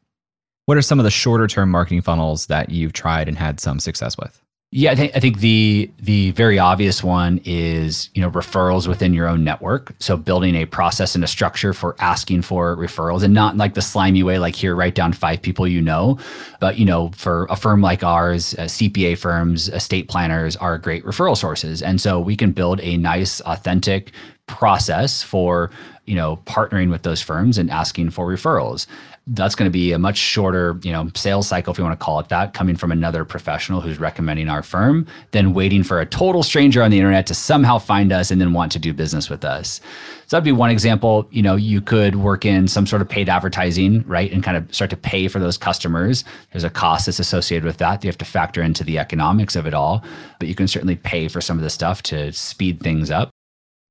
What 0.65 0.79
are 0.79 0.83
some 0.83 0.99
of 0.99 1.05
the 1.05 1.11
shorter 1.11 1.47
term 1.47 1.71
marketing 1.71 2.01
funnels 2.01 2.47
that 2.47 2.71
you've 2.71 2.95
tried 2.95 3.29
and 3.29 3.37
had 3.37 3.61
some 3.61 3.79
success 3.79 4.17
with? 4.17 4.44
Yeah, 4.77 4.91
I 4.91 4.97
think 4.97 5.13
I 5.15 5.21
think 5.21 5.39
the 5.39 5.89
the 6.01 6.33
very 6.33 6.59
obvious 6.59 7.05
one 7.05 7.41
is 7.45 8.11
you 8.13 8.21
know 8.21 8.29
referrals 8.29 8.89
within 8.89 9.15
your 9.15 9.29
own 9.29 9.45
network. 9.45 9.95
So 10.01 10.17
building 10.17 10.57
a 10.57 10.67
process 10.67 11.15
and 11.15 11.23
a 11.23 11.29
structure 11.29 11.73
for 11.73 11.95
asking 12.01 12.43
for 12.43 12.77
referrals, 12.77 13.23
and 13.23 13.33
not 13.33 13.57
like 13.57 13.75
the 13.75 13.83
slimy 13.83 14.25
way, 14.25 14.41
like 14.41 14.57
here 14.57 14.75
write 14.75 14.97
down 14.97 15.13
five 15.13 15.41
people 15.41 15.69
you 15.69 15.81
know, 15.81 16.19
but 16.59 16.77
you 16.77 16.85
know 16.85 17.11
for 17.15 17.47
a 17.51 17.55
firm 17.55 17.83
like 17.83 18.03
ours, 18.03 18.53
uh, 18.55 18.63
CPA 18.63 19.17
firms, 19.17 19.69
estate 19.69 20.09
planners 20.09 20.57
are 20.57 20.77
great 20.77 21.05
referral 21.05 21.37
sources, 21.37 21.81
and 21.81 22.01
so 22.01 22.19
we 22.19 22.35
can 22.35 22.51
build 22.51 22.81
a 22.81 22.97
nice, 22.97 23.41
authentic 23.43 24.11
process 24.47 25.23
for 25.23 25.71
you 26.05 26.17
know 26.17 26.39
partnering 26.47 26.91
with 26.91 27.05
those 27.05 27.23
firms 27.23 27.59
and 27.59 27.71
asking 27.71 28.11
for 28.11 28.27
referrals 28.27 28.89
that's 29.29 29.55
going 29.55 29.67
to 29.67 29.73
be 29.73 29.93
a 29.93 29.99
much 29.99 30.19
shorter, 30.19 30.79
you 30.83 30.93
know, 30.93 31.09
sales 31.15 31.49
cycle 31.49 31.73
if 31.73 31.79
you 31.79 31.85
want 31.85 31.99
to 31.99 32.05
call 32.05 32.19
it 32.21 32.29
that, 32.29 32.53
coming 32.53 32.77
from 32.77 32.93
another 32.93 33.25
professional 33.25 33.81
who's 33.81 33.99
recommending 33.99 34.51
our 34.51 34.63
firm 34.63 35.07
than 35.31 35.55
waiting 35.55 35.83
for 35.83 35.99
a 35.99 36.05
total 36.05 36.43
stranger 36.43 36.83
on 36.83 36.91
the 36.91 36.99
internet 36.99 37.27
to 37.27 37.35
somehow 37.35 37.79
find 37.79 38.13
us 38.13 38.31
and 38.31 38.39
then 38.39 38.53
want 38.53 38.71
to 38.73 38.79
do 38.79 38.93
business 38.93 39.31
with 39.31 39.43
us. 39.43 39.81
So 40.27 40.37
that'd 40.37 40.45
be 40.45 40.53
one 40.53 40.71
example. 40.71 41.27
You 41.31 41.41
know, 41.41 41.57
you 41.57 41.81
could 41.81 42.17
work 42.17 42.45
in 42.45 42.69
some 42.69 42.87
sort 42.87 43.01
of 43.01 43.09
paid 43.09 43.31
advertising, 43.31 44.05
right, 44.07 44.31
and 44.31 44.43
kind 44.43 44.59
of 44.59 44.75
start 44.75 44.91
to 44.91 44.97
pay 44.97 45.29
for 45.29 45.39
those 45.39 45.57
customers. 45.57 46.23
There's 46.53 46.65
a 46.65 46.71
cost 46.71 47.07
that's 47.07 47.19
associated 47.19 47.65
with 47.65 47.79
that. 47.79 48.05
You 48.05 48.09
have 48.09 48.19
to 48.19 48.27
factor 48.27 48.63
into 48.63 48.85
the 48.85 48.99
economics 48.99 49.57
of 49.57 49.67
it 49.67 49.73
all, 49.73 50.05
but 50.39 50.49
you 50.49 50.55
can 50.55 50.69
certainly 50.69 50.97
pay 50.97 51.29
for 51.29 51.41
some 51.41 51.57
of 51.57 51.63
the 51.63 51.71
stuff 51.71 52.03
to 52.05 52.31
speed 52.33 52.81
things 52.81 53.11
up. 53.11 53.31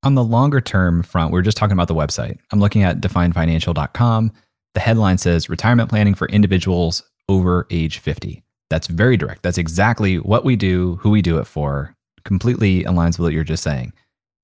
On 0.03 0.15
the 0.15 0.23
longer 0.23 0.61
term 0.61 1.01
front, 1.01 1.31
we 1.31 1.39
are 1.39 1.43
just 1.43 1.57
talking 1.57 1.73
about 1.73 1.87
the 1.87 1.95
website. 1.95 2.37
I'm 2.51 2.59
looking 2.59 2.83
at 2.83 2.99
definedfinancial.com 2.99 4.31
the 4.73 4.79
headline 4.79 5.17
says 5.17 5.49
retirement 5.49 5.89
planning 5.89 6.15
for 6.15 6.27
individuals 6.29 7.03
over 7.29 7.67
age 7.69 7.99
50. 7.99 8.43
That's 8.69 8.87
very 8.87 9.17
direct. 9.17 9.43
That's 9.43 9.57
exactly 9.57 10.17
what 10.17 10.43
we 10.43 10.55
do, 10.55 10.95
who 10.97 11.11
we 11.11 11.21
do 11.21 11.37
it 11.37 11.45
for. 11.45 11.95
Completely 12.23 12.83
aligns 12.83 13.19
with 13.19 13.27
what 13.27 13.33
you're 13.33 13.43
just 13.43 13.63
saying. 13.63 13.93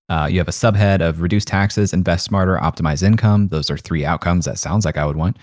Uh, 0.10 0.28
you 0.30 0.40
have 0.40 0.48
a 0.48 0.52
subhead 0.52 1.02
of 1.02 1.22
reduce 1.22 1.46
taxes, 1.46 1.94
invest 1.94 2.26
smarter, 2.26 2.58
optimize 2.58 3.04
income. 3.04 3.48
Those 3.50 3.70
are 3.70 3.78
three 3.78 4.06
outcomes 4.06 4.46
that 4.46 4.58
sounds 4.58 4.86
like 4.86 4.98
I 4.98 5.06
would 5.06 5.16
want. 5.16 5.38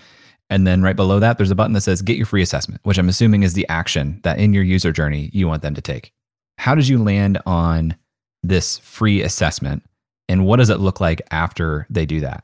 And 0.49 0.65
then 0.65 0.81
right 0.81 0.95
below 0.95 1.19
that, 1.19 1.37
there's 1.37 1.51
a 1.51 1.55
button 1.55 1.73
that 1.73 1.81
says 1.81 2.01
get 2.01 2.17
your 2.17 2.25
free 2.25 2.41
assessment, 2.41 2.81
which 2.83 2.97
I'm 2.97 3.09
assuming 3.09 3.43
is 3.43 3.53
the 3.53 3.67
action 3.67 4.19
that 4.23 4.39
in 4.39 4.53
your 4.53 4.63
user 4.63 4.91
journey 4.91 5.29
you 5.33 5.47
want 5.47 5.61
them 5.61 5.73
to 5.73 5.81
take. 5.81 6.11
How 6.57 6.75
did 6.75 6.87
you 6.87 7.01
land 7.01 7.39
on 7.45 7.95
this 8.43 8.77
free 8.79 9.21
assessment? 9.21 9.83
And 10.29 10.45
what 10.45 10.57
does 10.57 10.69
it 10.69 10.79
look 10.79 10.99
like 10.99 11.21
after 11.31 11.87
they 11.89 12.05
do 12.05 12.21
that? 12.21 12.43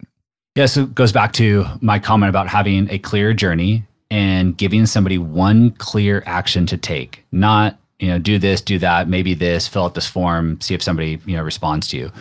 Yeah, 0.55 0.67
so 0.67 0.83
it 0.83 0.93
goes 0.93 1.11
back 1.11 1.33
to 1.33 1.65
my 1.81 1.97
comment 1.97 2.29
about 2.29 2.47
having 2.47 2.87
a 2.91 2.99
clear 2.99 3.33
journey 3.33 3.85
and 4.11 4.55
giving 4.55 4.85
somebody 4.85 5.17
one 5.17 5.71
clear 5.71 6.21
action 6.27 6.67
to 6.67 6.77
take, 6.77 7.25
not 7.31 7.79
you 7.99 8.07
know 8.07 8.19
do 8.19 8.37
this, 8.37 8.61
do 8.61 8.77
that, 8.79 9.07
maybe 9.07 9.33
this, 9.33 9.67
fill 9.67 9.85
out 9.85 9.95
this 9.95 10.05
form, 10.05 10.61
see 10.61 10.75
if 10.75 10.83
somebody 10.83 11.19
you 11.25 11.35
know 11.35 11.41
responds 11.41 11.87
to 11.87 11.97
you 11.97 12.11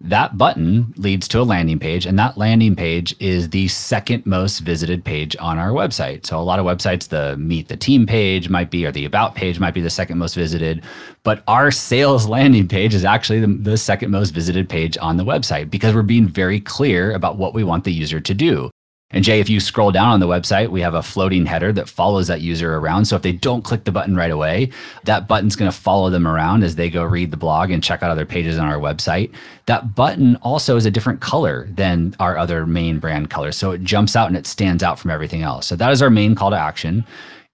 that 0.00 0.38
button 0.38 0.94
leads 0.96 1.28
to 1.28 1.40
a 1.40 1.42
landing 1.42 1.78
page 1.78 2.06
and 2.06 2.18
that 2.18 2.38
landing 2.38 2.74
page 2.74 3.14
is 3.20 3.50
the 3.50 3.68
second 3.68 4.24
most 4.24 4.60
visited 4.60 5.04
page 5.04 5.36
on 5.38 5.58
our 5.58 5.70
website. 5.70 6.24
So 6.24 6.38
a 6.38 6.42
lot 6.42 6.58
of 6.58 6.64
websites 6.64 7.08
the 7.08 7.36
meet 7.36 7.68
the 7.68 7.76
team 7.76 8.06
page 8.06 8.48
might 8.48 8.70
be 8.70 8.86
or 8.86 8.92
the 8.92 9.04
about 9.04 9.34
page 9.34 9.60
might 9.60 9.74
be 9.74 9.80
the 9.80 9.90
second 9.90 10.18
most 10.18 10.34
visited 10.34 10.82
but 11.22 11.42
our 11.48 11.70
sales 11.70 12.26
landing 12.36 12.68
page 12.68 12.94
is 12.94 13.04
actually 13.04 13.40
the, 13.40 13.46
the 13.46 13.76
second 13.76 14.10
most 14.10 14.30
visited 14.30 14.68
page 14.68 14.96
on 14.98 15.16
the 15.16 15.24
website 15.24 15.70
because 15.70 15.94
we're 15.94 16.02
being 16.02 16.28
very 16.28 16.60
clear 16.60 17.12
about 17.12 17.36
what 17.36 17.54
we 17.54 17.64
want 17.64 17.84
the 17.84 17.92
user 17.92 18.20
to 18.20 18.34
do 18.34 18.69
and 19.12 19.24
Jay, 19.24 19.40
if 19.40 19.48
you 19.48 19.58
scroll 19.58 19.90
down 19.90 20.10
on 20.10 20.20
the 20.20 20.28
website, 20.28 20.68
we 20.68 20.80
have 20.82 20.94
a 20.94 21.02
floating 21.02 21.44
header 21.44 21.72
that 21.72 21.88
follows 21.88 22.28
that 22.28 22.42
user 22.42 22.76
around. 22.76 23.06
So 23.06 23.16
if 23.16 23.22
they 23.22 23.32
don't 23.32 23.64
click 23.64 23.82
the 23.82 23.90
button 23.90 24.14
right 24.14 24.30
away, 24.30 24.70
that 25.02 25.26
button's 25.26 25.56
going 25.56 25.70
to 25.70 25.76
follow 25.76 26.10
them 26.10 26.28
around 26.28 26.62
as 26.62 26.76
they 26.76 26.88
go 26.88 27.02
read 27.02 27.32
the 27.32 27.36
blog 27.36 27.72
and 27.72 27.82
check 27.82 28.04
out 28.04 28.10
other 28.12 28.24
pages 28.24 28.56
on 28.56 28.68
our 28.68 28.78
website. 28.78 29.32
That 29.66 29.96
button 29.96 30.36
also 30.36 30.76
is 30.76 30.86
a 30.86 30.92
different 30.92 31.20
color 31.20 31.66
than 31.72 32.14
our 32.20 32.38
other 32.38 32.66
main 32.66 33.00
brand 33.00 33.30
colors. 33.30 33.56
So 33.56 33.72
it 33.72 33.82
jumps 33.82 34.14
out 34.14 34.28
and 34.28 34.36
it 34.36 34.46
stands 34.46 34.84
out 34.84 35.00
from 35.00 35.10
everything 35.10 35.42
else. 35.42 35.66
So 35.66 35.74
that 35.74 35.90
is 35.90 36.02
our 36.02 36.10
main 36.10 36.36
call 36.36 36.50
to 36.50 36.56
action 36.56 37.04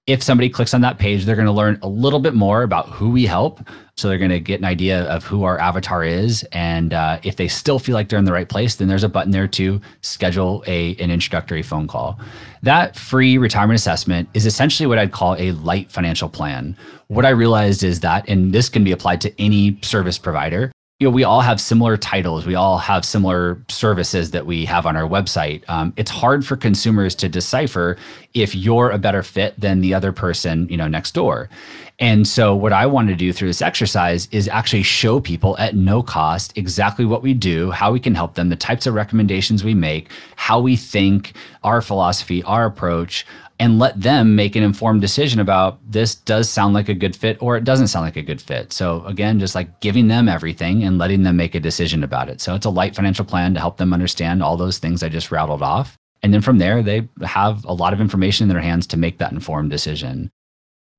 if 0.07 0.23
somebody 0.23 0.49
clicks 0.49 0.73
on 0.73 0.83
that 0.83 0.99
page, 0.99 1.25
they're 1.25 1.35
going 1.37 1.47
to 1.47 1.53
learn 1.53 1.79
a 1.83 1.89
little 1.89 2.21
bit 2.21 2.35
more 2.35 2.63
about 2.63 2.89
who 2.89 3.11
we 3.11 3.27
help. 3.27 3.61
So 3.97 4.09
they're 4.09 4.19
going 4.19 4.31
to 4.31 4.41
get 4.41 4.61
an 4.61 4.65
idea 4.65 5.05
of 5.05 5.25
who 5.25 5.45
our 5.45 5.59
avatar 5.59 6.05
is. 6.05 6.45
And 6.53 6.93
uh, 6.93 7.19
if 7.23 7.37
they 7.37 7.49
still 7.49 7.79
feel 7.79 7.95
like 7.95 8.09
they're 8.09 8.19
in 8.19 8.25
the 8.25 8.33
right 8.33 8.49
place, 8.49 8.77
then 8.77 8.89
there's 8.89 9.03
a 9.03 9.09
button 9.09 9.33
there 9.33 9.49
to 9.49 9.81
schedule 10.03 10.63
a, 10.67 10.95
an 10.97 11.11
introductory 11.11 11.63
phone 11.63 11.89
call. 11.89 12.21
That 12.63 12.95
free 12.95 13.39
retirement 13.39 13.79
assessment 13.79 14.29
is 14.35 14.47
essentially 14.47 14.87
what 14.87 14.99
I'd 14.99 15.13
call 15.13 15.35
a 15.39 15.53
light 15.53 15.91
financial 15.91 16.29
plan. 16.29 16.77
What 17.09 17.25
I 17.25 17.31
realized 17.31 17.83
is 17.83 18.01
that, 18.01 18.29
and 18.29 18.53
this 18.53 18.69
can 18.69 18.85
be 18.85 18.93
applied 18.93 19.21
to 19.23 19.41
any 19.41 19.79
service 19.83 20.19
provider, 20.19 20.73
you 20.99 21.07
know, 21.07 21.11
we 21.11 21.25
all 21.25 21.43
have 21.43 21.61
similar 21.61 21.99
titles. 21.99 22.47
We 22.47 22.55
all 22.55 22.79
have 22.79 23.05
similar 23.05 23.61
services 23.69 24.31
that 24.31 24.47
we 24.47 24.65
have 24.65 24.87
on 24.87 24.97
our 24.97 25.07
website. 25.07 25.63
Um, 25.69 25.93
it's 25.99 26.11
hard 26.11 26.47
for 26.47 26.57
consumers 26.57 27.15
to 27.17 27.29
decipher 27.29 27.99
if 28.33 28.55
you're 28.55 28.91
a 28.91 28.97
better 28.97 29.23
fit 29.23 29.61
than 29.61 29.83
the 29.83 29.93
other 29.93 30.11
person, 30.11 30.67
you 30.71 30.77
know, 30.79 30.89
next 30.89 31.13
door. 31.13 31.51
And 31.99 32.27
so, 32.27 32.55
what 32.55 32.73
I 32.73 32.87
want 32.87 33.09
to 33.09 33.15
do 33.15 33.31
through 33.33 33.49
this 33.49 33.61
exercise 33.61 34.27
is 34.31 34.49
actually 34.49 34.85
show 34.85 35.21
people 35.21 35.57
at 35.59 35.75
no 35.75 36.03
cost 36.03 36.57
exactly 36.57 37.05
what 37.05 37.23
we 37.23 37.35
do, 37.35 37.71
how 37.71 37.93
we 37.93 38.01
can 38.01 38.15
help 38.15 38.35
them, 38.35 38.49
the 38.49 38.57
types 38.57 38.87
of 38.87 38.95
recommendations 38.95 39.65
we 39.65 39.75
make, 39.75 40.11
how 40.37 40.61
we 40.61 40.77
think, 40.77 41.35
our 41.63 41.83
philosophy, 41.83 42.43
our 42.45 42.65
approach, 42.65 43.27
and 43.59 43.79
let 43.79 44.01
them 44.01 44.37
make 44.37 44.55
an 44.55 44.63
informed 44.63 45.01
decision 45.01 45.41
about 45.41 45.79
this 45.91 46.15
does 46.15 46.49
sound 46.49 46.75
like 46.75 46.89
a 46.89 46.95
good 46.95 47.17
fit 47.17 47.39
or 47.41 47.57
it 47.57 47.65
doesn't 47.65 47.89
sound 47.89 48.05
like 48.05 48.17
a 48.17 48.23
good 48.23 48.41
fit. 48.41 48.73
So 48.73 49.05
again, 49.07 49.39
just 49.39 49.55
like 49.55 49.81
giving 49.81 50.09
them 50.09 50.29
everything 50.29 50.85
and 50.85 50.99
letting 50.99 51.23
them 51.23 51.37
make 51.37 51.55
a 51.55 51.61
decision 51.61 52.05
about 52.05 52.29
it. 52.29 52.41
So 52.41 52.55
it's 52.55 52.67
a 52.67 52.71
light 52.71 52.95
financial 52.95 53.25
plan 53.25 53.55
to 53.55 53.61
help 53.61 53.79
them 53.79 53.93
understand 53.93 54.43
all 54.43 54.57
those 54.57 54.79
things 54.79 55.03
I 55.03 55.09
just 55.09 55.31
rattled 55.31 55.63
off. 55.63 55.97
And 56.23 56.35
then 56.35 56.43
from 56.43 56.59
there, 56.59 56.83
they 56.83 57.09
have 57.25 57.65
a 57.65 57.73
lot 57.73 57.93
of 57.93 58.01
information 58.01 58.45
in 58.45 58.49
their 58.49 58.61
hands 58.61 58.87
to 58.89 58.97
make 58.97 59.19
that 59.19 59.33
informed 59.33 59.71
decision. 59.71 60.31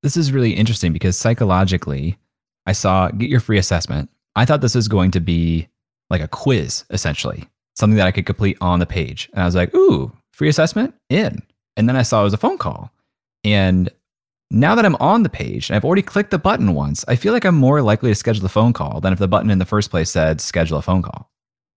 This 0.04 0.18
is 0.18 0.32
really 0.32 0.54
interesting 0.54 0.94
because 0.94 1.18
psychologically, 1.18 2.18
I 2.66 2.72
saw 2.72 3.10
get 3.10 3.30
your 3.30 3.40
free 3.40 3.58
assessment. 3.58 4.10
I 4.36 4.46
thought 4.46 4.62
this 4.62 4.76
was 4.76 4.88
going 4.88 5.12
to 5.12 5.20
be 5.20 5.68
like 6.10 6.22
a 6.22 6.28
quiz, 6.28 6.86
essentially, 6.90 7.46
something 7.76 7.98
that 7.98 8.08
I 8.08 8.12
could 8.12 8.26
complete 8.26 8.58
on 8.62 8.80
the 8.80 8.86
page. 8.86 9.30
And 9.34 9.42
I 9.42 9.46
was 9.46 9.56
like, 9.56 9.74
ooh, 9.76 10.12
free 10.32 10.50
assessment 10.50 10.94
in. 11.10 11.42
And 11.78 11.88
then 11.88 11.96
I 11.96 12.02
saw 12.02 12.20
it 12.20 12.26
was 12.26 12.34
a 12.34 12.38
phone 12.38 12.58
call. 12.58 12.92
And 13.46 13.90
Now 14.50 14.76
that 14.76 14.86
I'm 14.86 14.96
on 14.96 15.24
the 15.24 15.30
page 15.30 15.70
and 15.70 15.76
I've 15.76 15.84
already 15.84 16.02
clicked 16.02 16.32
the 16.32 16.40
button 16.40 16.74
once, 16.74 17.04
I 17.08 17.16
feel 17.18 17.34
like 17.34 17.44
I'm 17.44 17.56
more 17.56 17.82
likely 17.82 18.12
to 18.12 18.16
schedule 18.16 18.46
a 18.46 18.50
phone 18.50 18.72
call 18.72 19.02
than 19.02 19.12
if 19.12 19.20
the 19.20 19.28
button 19.28 19.50
in 19.50 19.60
the 19.60 19.66
first 19.66 19.92
place 19.92 20.10
said 20.10 20.40
schedule 20.40 20.78
a 20.78 20.82
phone 20.82 21.02
call. 21.02 21.30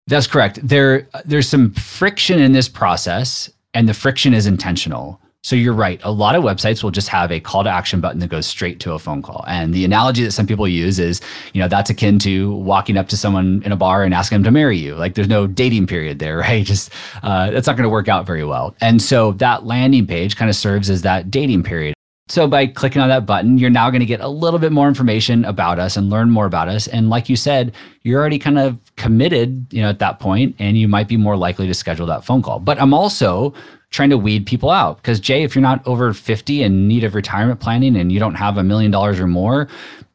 That's 0.07 0.27
correct. 0.27 0.59
There, 0.67 1.07
there's 1.25 1.47
some 1.47 1.71
friction 1.73 2.39
in 2.39 2.51
this 2.51 2.69
process, 2.69 3.49
and 3.73 3.87
the 3.87 3.93
friction 3.93 4.33
is 4.33 4.45
intentional. 4.47 5.19
So 5.41 5.55
you're 5.55 5.73
right. 5.73 6.01
A 6.03 6.11
lot 6.11 6.35
of 6.35 6.43
websites 6.43 6.83
will 6.83 6.91
just 6.91 7.07
have 7.07 7.31
a 7.31 7.39
call 7.39 7.63
to 7.63 7.69
action 7.69 8.01
button 8.01 8.19
that 8.19 8.27
goes 8.27 8.45
straight 8.45 8.81
to 8.81 8.91
a 8.91 8.99
phone 8.99 9.21
call. 9.21 9.45
And 9.47 9.73
the 9.73 9.85
analogy 9.85 10.23
that 10.25 10.31
some 10.31 10.45
people 10.45 10.67
use 10.67 10.99
is, 10.99 11.21
you 11.53 11.61
know, 11.61 11.69
that's 11.69 11.89
akin 11.89 12.19
to 12.19 12.53
walking 12.55 12.97
up 12.97 13.07
to 13.07 13.17
someone 13.17 13.63
in 13.63 13.71
a 13.71 13.77
bar 13.77 14.03
and 14.03 14.13
asking 14.13 14.37
them 14.37 14.43
to 14.43 14.51
marry 14.51 14.77
you. 14.77 14.95
Like 14.95 15.15
there's 15.15 15.29
no 15.29 15.47
dating 15.47 15.87
period 15.87 16.19
there, 16.19 16.37
right? 16.39 16.65
Just 16.65 16.91
uh, 17.23 17.51
that's 17.51 17.67
not 17.67 17.77
going 17.77 17.85
to 17.85 17.89
work 17.89 18.09
out 18.09 18.25
very 18.25 18.43
well. 18.43 18.75
And 18.81 19.01
so 19.01 19.31
that 19.33 19.65
landing 19.65 20.05
page 20.05 20.35
kind 20.35 20.49
of 20.49 20.55
serves 20.57 20.89
as 20.89 21.03
that 21.03 21.31
dating 21.31 21.63
period. 21.63 21.93
So 22.27 22.47
by 22.47 22.67
clicking 22.67 23.01
on 23.01 23.09
that 23.09 23.25
button, 23.25 23.57
you're 23.57 23.71
now 23.71 23.89
going 23.89 24.01
to 24.01 24.05
get 24.05 24.21
a 24.21 24.27
little 24.27 24.59
bit 24.59 24.71
more 24.71 24.87
information 24.87 25.45
about 25.45 25.79
us 25.79 25.97
and 25.97 26.11
learn 26.11 26.29
more 26.29 26.45
about 26.45 26.67
us. 26.67 26.87
And 26.87 27.09
like 27.09 27.27
you 27.27 27.35
said, 27.35 27.73
you're 28.03 28.19
already 28.19 28.37
kind 28.37 28.59
of 28.59 28.77
committed, 28.97 29.65
you 29.71 29.81
know, 29.81 29.89
at 29.89 29.97
that 29.97 30.19
point, 30.19 30.55
and 30.59 30.77
you 30.77 30.87
might 30.87 31.07
be 31.07 31.17
more 31.17 31.35
likely 31.35 31.65
to 31.65 31.73
schedule 31.73 32.05
that 32.05 32.23
phone 32.23 32.43
call. 32.43 32.59
But 32.59 32.79
I'm 32.79 32.93
also 32.93 33.55
trying 33.91 34.09
to 34.09 34.17
weed 34.17 34.45
people 34.45 34.69
out. 34.69 34.97
Because 34.97 35.19
Jay, 35.19 35.43
if 35.43 35.55
you're 35.55 35.61
not 35.61 35.85
over 35.87 36.13
50 36.13 36.63
and 36.63 36.87
need 36.87 37.03
of 37.03 37.15
retirement 37.15 37.59
planning 37.59 37.95
and 37.95 38.11
you 38.11 38.19
don't 38.19 38.35
have 38.35 38.57
a 38.57 38.63
million 38.63 38.91
dollars 38.91 39.19
or 39.19 39.27
more, 39.27 39.67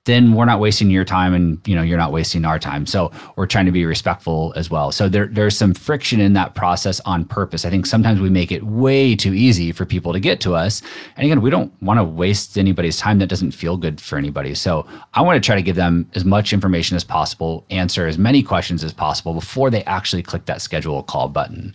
then 0.04 0.34
we're 0.34 0.44
not 0.44 0.60
wasting 0.60 0.90
your 0.90 1.04
time 1.04 1.32
and 1.32 1.58
you 1.66 1.74
know 1.74 1.82
you're 1.82 1.98
not 1.98 2.12
wasting 2.12 2.44
our 2.44 2.58
time. 2.58 2.86
So 2.86 3.10
we're 3.36 3.46
trying 3.46 3.66
to 3.66 3.72
be 3.72 3.86
respectful 3.86 4.52
as 4.54 4.70
well. 4.70 4.92
So 4.92 5.08
there, 5.08 5.26
there's 5.26 5.56
some 5.56 5.72
friction 5.72 6.20
in 6.20 6.34
that 6.34 6.54
process 6.54 7.00
on 7.00 7.24
purpose. 7.24 7.64
I 7.64 7.70
think 7.70 7.86
sometimes 7.86 8.20
we 8.20 8.28
make 8.28 8.52
it 8.52 8.62
way 8.64 9.16
too 9.16 9.32
easy 9.32 9.72
for 9.72 9.86
people 9.86 10.12
to 10.12 10.20
get 10.20 10.40
to 10.42 10.54
us. 10.54 10.82
And 11.16 11.24
again 11.24 11.40
we 11.40 11.50
don't 11.50 11.72
want 11.82 11.98
to 11.98 12.04
waste 12.04 12.58
anybody's 12.58 12.98
time. 12.98 13.18
That 13.18 13.28
doesn't 13.28 13.52
feel 13.52 13.76
good 13.76 14.00
for 14.00 14.18
anybody. 14.18 14.54
So 14.54 14.86
i 15.14 15.22
want 15.22 15.42
to 15.42 15.46
try 15.46 15.56
to 15.56 15.62
give 15.62 15.76
them 15.76 16.08
as 16.14 16.24
much 16.24 16.52
information 16.52 16.96
as 16.96 17.04
possible 17.04 17.64
answer 17.70 18.06
as 18.06 18.18
many 18.18 18.42
questions 18.42 18.84
as 18.84 18.92
possible 18.92 19.32
before 19.32 19.70
they 19.70 19.82
actually 19.84 20.22
click 20.22 20.44
that 20.46 20.60
schedule 20.60 21.02
call 21.02 21.28
button 21.28 21.74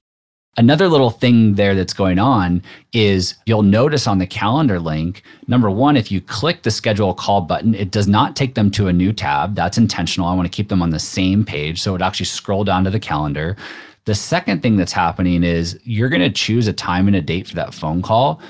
Another 0.60 0.90
little 0.90 1.10
thing 1.10 1.56
there 1.56 1.74
that's 1.74 1.94
going 1.94 2.20
on 2.20 2.62
is 2.92 3.36
you'll 3.46 3.64
notice 3.64 4.08
on 4.08 4.18
the 4.18 4.28
calendar 4.28 4.78
link, 4.78 5.24
number 5.48 5.72
one, 5.72 5.96
if 5.96 6.12
you 6.12 6.20
click 6.20 6.64
the 6.64 6.70
schedule 6.70 7.14
call 7.14 7.40
button, 7.40 7.74
it 7.74 7.92
does 7.92 8.10
not 8.10 8.36
take 8.36 8.56
them 8.56 8.70
to 8.72 8.90
a 8.90 8.94
new 8.94 9.14
tab. 9.14 9.56
That's 9.56 9.78
intentional. 9.78 10.28
I 10.28 10.36
want 10.36 10.52
to 10.52 10.56
keep 10.56 10.68
them 10.68 10.82
on 10.82 10.90
the 10.90 11.00
same 11.00 11.46
page. 11.46 11.82
So 11.82 11.96
it 11.96 12.02
actually 12.02 12.26
scroll 12.26 12.66
down 12.66 12.84
to 12.84 12.90
the 12.90 13.00
calendar. 13.00 13.56
The 14.04 14.14
second 14.14 14.62
thing 14.62 14.76
that's 14.76 14.92
happening 14.92 15.46
is 15.46 15.80
you're 15.86 16.10
going 16.10 16.24
to 16.24 16.30
choose 16.30 16.68
a 16.68 16.74
time 16.74 17.08
and 17.08 17.16
a 17.16 17.22
date 17.22 17.48
for 17.48 17.56
that 17.56 17.74
phone 17.74 18.02
call. 18.02 18.42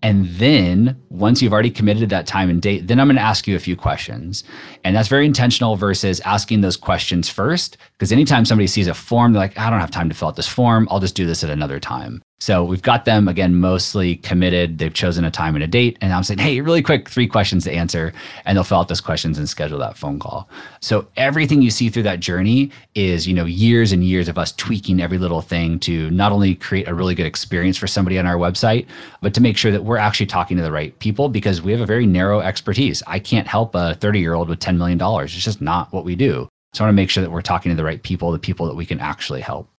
And 0.00 0.28
then 0.28 0.96
once 1.08 1.42
you've 1.42 1.52
already 1.52 1.72
committed 1.72 2.08
that 2.10 2.28
time 2.28 2.50
and 2.50 2.62
date, 2.62 2.86
then 2.86 3.00
I'm 3.00 3.08
going 3.08 3.16
to 3.16 3.22
ask 3.22 3.48
you 3.48 3.56
a 3.56 3.58
few 3.58 3.74
questions. 3.74 4.44
And 4.84 4.94
that's 4.94 5.08
very 5.08 5.26
intentional 5.26 5.74
versus 5.74 6.20
asking 6.20 6.60
those 6.60 6.76
questions 6.76 7.28
first. 7.28 7.78
Because 7.98 8.12
anytime 8.12 8.44
somebody 8.44 8.68
sees 8.68 8.86
a 8.86 8.94
form, 8.94 9.32
they're 9.32 9.42
like, 9.42 9.58
I 9.58 9.70
don't 9.70 9.80
have 9.80 9.90
time 9.90 10.08
to 10.08 10.14
fill 10.14 10.28
out 10.28 10.36
this 10.36 10.46
form. 10.46 10.86
I'll 10.88 11.00
just 11.00 11.16
do 11.16 11.26
this 11.26 11.42
at 11.42 11.50
another 11.50 11.80
time. 11.80 12.22
So 12.40 12.62
we've 12.62 12.82
got 12.82 13.04
them 13.04 13.26
again 13.26 13.56
mostly 13.56 14.14
committed. 14.16 14.78
They've 14.78 14.94
chosen 14.94 15.24
a 15.24 15.30
time 15.32 15.56
and 15.56 15.64
a 15.64 15.66
date. 15.66 15.98
And 16.00 16.12
I'm 16.12 16.22
saying, 16.22 16.38
hey, 16.38 16.60
really 16.60 16.82
quick, 16.82 17.08
three 17.08 17.26
questions 17.26 17.64
to 17.64 17.72
answer. 17.72 18.12
And 18.44 18.56
they'll 18.56 18.62
fill 18.62 18.78
out 18.78 18.86
those 18.86 19.00
questions 19.00 19.36
and 19.36 19.48
schedule 19.48 19.80
that 19.80 19.96
phone 19.96 20.20
call. 20.20 20.48
So 20.80 21.08
everything 21.16 21.60
you 21.60 21.72
see 21.72 21.88
through 21.88 22.04
that 22.04 22.20
journey 22.20 22.70
is, 22.94 23.26
you 23.26 23.34
know, 23.34 23.44
years 23.44 23.90
and 23.90 24.04
years 24.04 24.28
of 24.28 24.38
us 24.38 24.52
tweaking 24.52 25.02
every 25.02 25.18
little 25.18 25.42
thing 25.42 25.80
to 25.80 26.08
not 26.10 26.30
only 26.30 26.54
create 26.54 26.86
a 26.86 26.94
really 26.94 27.16
good 27.16 27.26
experience 27.26 27.76
for 27.76 27.88
somebody 27.88 28.16
on 28.20 28.26
our 28.26 28.36
website, 28.36 28.86
but 29.20 29.34
to 29.34 29.40
make 29.40 29.56
sure 29.56 29.72
that 29.72 29.82
we're 29.82 29.96
actually 29.96 30.26
talking 30.26 30.56
to 30.56 30.62
the 30.62 30.70
right 30.70 30.96
people 31.00 31.28
because 31.28 31.60
we 31.60 31.72
have 31.72 31.80
a 31.80 31.86
very 31.86 32.06
narrow 32.06 32.38
expertise. 32.38 33.02
I 33.08 33.18
can't 33.18 33.48
help 33.48 33.74
a 33.74 33.96
30 33.96 34.20
year 34.20 34.34
old 34.34 34.48
with 34.48 34.60
$10 34.60 34.76
million. 34.76 35.00
It's 35.24 35.32
just 35.32 35.60
not 35.60 35.92
what 35.92 36.04
we 36.04 36.14
do. 36.14 36.48
So 36.74 36.84
I 36.84 36.86
want 36.86 36.94
to 36.94 37.00
make 37.00 37.10
sure 37.10 37.22
that 37.22 37.30
we're 37.30 37.42
talking 37.42 37.70
to 37.70 37.76
the 37.76 37.84
right 37.84 38.02
people, 38.02 38.30
the 38.30 38.38
people 38.38 38.66
that 38.66 38.74
we 38.74 38.86
can 38.86 39.00
actually 39.00 39.40
help. 39.40 39.70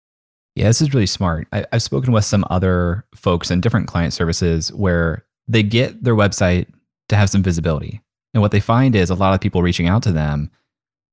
Yeah, 0.55 0.65
this 0.65 0.81
is 0.81 0.93
really 0.93 1.05
smart. 1.05 1.47
I, 1.51 1.65
have 1.71 1.83
spoken 1.83 2.11
with 2.11 2.25
some 2.25 2.45
other 2.49 3.05
folks 3.15 3.51
in 3.51 3.61
different 3.61 3.87
client 3.87 4.13
services 4.13 4.73
where 4.73 5.25
they 5.47 5.63
get 5.63 6.03
their 6.03 6.15
website 6.15 6.67
to 7.09 7.15
have 7.15 7.29
some 7.29 7.43
visibility. 7.43 8.01
And 8.33 8.41
what 8.41 8.51
they 8.51 8.59
find 8.59 8.95
is 8.95 9.09
a 9.09 9.15
lot 9.15 9.33
of 9.33 9.41
people 9.41 9.61
reaching 9.61 9.87
out 9.87 10.03
to 10.03 10.11
them 10.11 10.51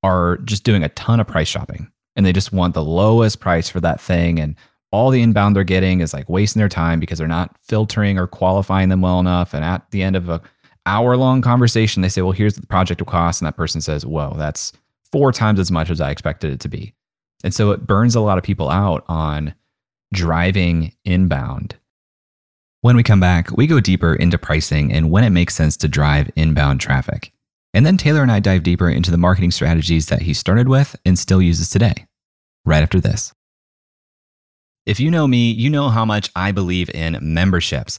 are 0.03 0.39
just 0.39 0.65
doing 0.65 0.83
a 0.83 0.89
ton 0.91 1.21
of 1.21 1.27
price 1.27 1.49
shopping 1.49 1.91
and 2.17 2.25
they 2.25 2.33
just 2.33 2.53
want 2.53 2.75
the 2.75 2.85
lowest 2.85 3.41
price 3.41 3.69
for 3.69 3.81
that 3.81 4.01
thing. 4.01 4.41
And 4.41 4.57
all 4.91 5.11
the 5.11 5.23
inbound 5.23 5.55
they're 5.55 5.65
getting 5.65 6.01
is 6.01 6.15
like 6.15 6.29
wasting 6.29 6.61
their 6.61 6.69
time 6.69 6.99
because 6.99 7.19
they're 7.19 7.29
not 7.29 7.57
filtering 7.59 8.19
or 8.19 8.27
qualifying 8.27 8.89
them 8.89 9.03
well 9.03 9.21
enough. 9.21 9.55
And 9.55 9.65
at 9.65 9.91
the 9.91 10.03
end 10.03 10.17
of 10.17 10.29
a 10.29 10.41
hour 10.87 11.17
long 11.17 11.43
conversation, 11.43 12.03
they 12.03 12.09
say, 12.09 12.23
well, 12.23 12.33
here's 12.33 12.55
the 12.55 12.67
project 12.67 13.05
cost. 13.07 13.41
And 13.41 13.47
that 13.47 13.57
person 13.57 13.81
says, 13.81 14.07
whoa, 14.07 14.35
that's 14.37 14.73
four 15.13 15.33
times 15.33 15.59
as 15.59 15.71
much 15.71 15.91
as 15.91 16.01
I 16.01 16.11
expected 16.11 16.53
it 16.53 16.61
to 16.61 16.69
be. 16.69 16.95
And 17.45 17.55
so 17.55 17.71
it 17.71 17.87
burns 17.87 18.15
a 18.15 18.21
lot 18.21 18.39
of 18.39 18.45
people 18.45 18.71
out 18.71 19.05
on 19.09 19.55
driving 20.13 20.95
inbound. 21.05 21.77
When 22.81 22.97
we 22.97 23.03
come 23.03 23.21
back, 23.21 23.51
we 23.51 23.67
go 23.67 23.81
deeper 23.81 24.15
into 24.15 24.39
pricing 24.39 24.93
and 24.93 25.11
when 25.11 25.25
it 25.25 25.31
makes 25.31 25.55
sense 25.55 25.77
to 25.79 25.89
drive 25.89 26.31
inbound 26.37 26.81
traffic. 26.81 27.33
And 27.75 27.85
then 27.85 27.97
Taylor 27.97 28.23
and 28.23 28.33
I 28.33 28.41
dive 28.41 28.63
deeper 28.63 28.89
into 28.89 29.11
the 29.11 29.19
marketing 29.19 29.51
strategies 29.51 30.07
that 30.07 30.23
he 30.23 30.33
started 30.33 30.69
with 30.69 30.97
and 31.05 31.19
still 31.19 31.43
uses 31.43 31.69
today, 31.69 32.07
right 32.65 32.83
after 32.83 33.01
this. 33.01 33.33
If 34.87 35.01
you 35.01 35.11
know 35.11 35.27
me, 35.27 35.51
you 35.51 35.69
know 35.69 35.89
how 35.89 36.05
much 36.05 36.31
I 36.37 36.53
believe 36.53 36.89
in 36.91 37.19
memberships. 37.21 37.99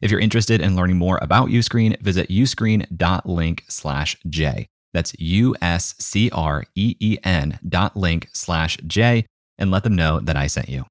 If 0.00 0.10
you're 0.10 0.20
interested 0.20 0.60
in 0.60 0.76
learning 0.76 0.96
more 0.96 1.18
about 1.20 1.48
Uscreen, 1.48 2.00
visit 2.00 2.28
uscreen.link 2.28 3.64
slash 3.68 4.16
J. 4.28 4.68
That's 4.92 5.14
U-S-C-R-E-E-N 5.18 5.88
dot 7.68 7.96
link 7.96 8.28
slash 8.32 8.76
J 8.86 9.26
and 9.58 9.70
let 9.70 9.84
them 9.84 9.94
know 9.94 10.18
that 10.20 10.36
I 10.36 10.46
sent 10.46 10.68
you. 10.68 10.86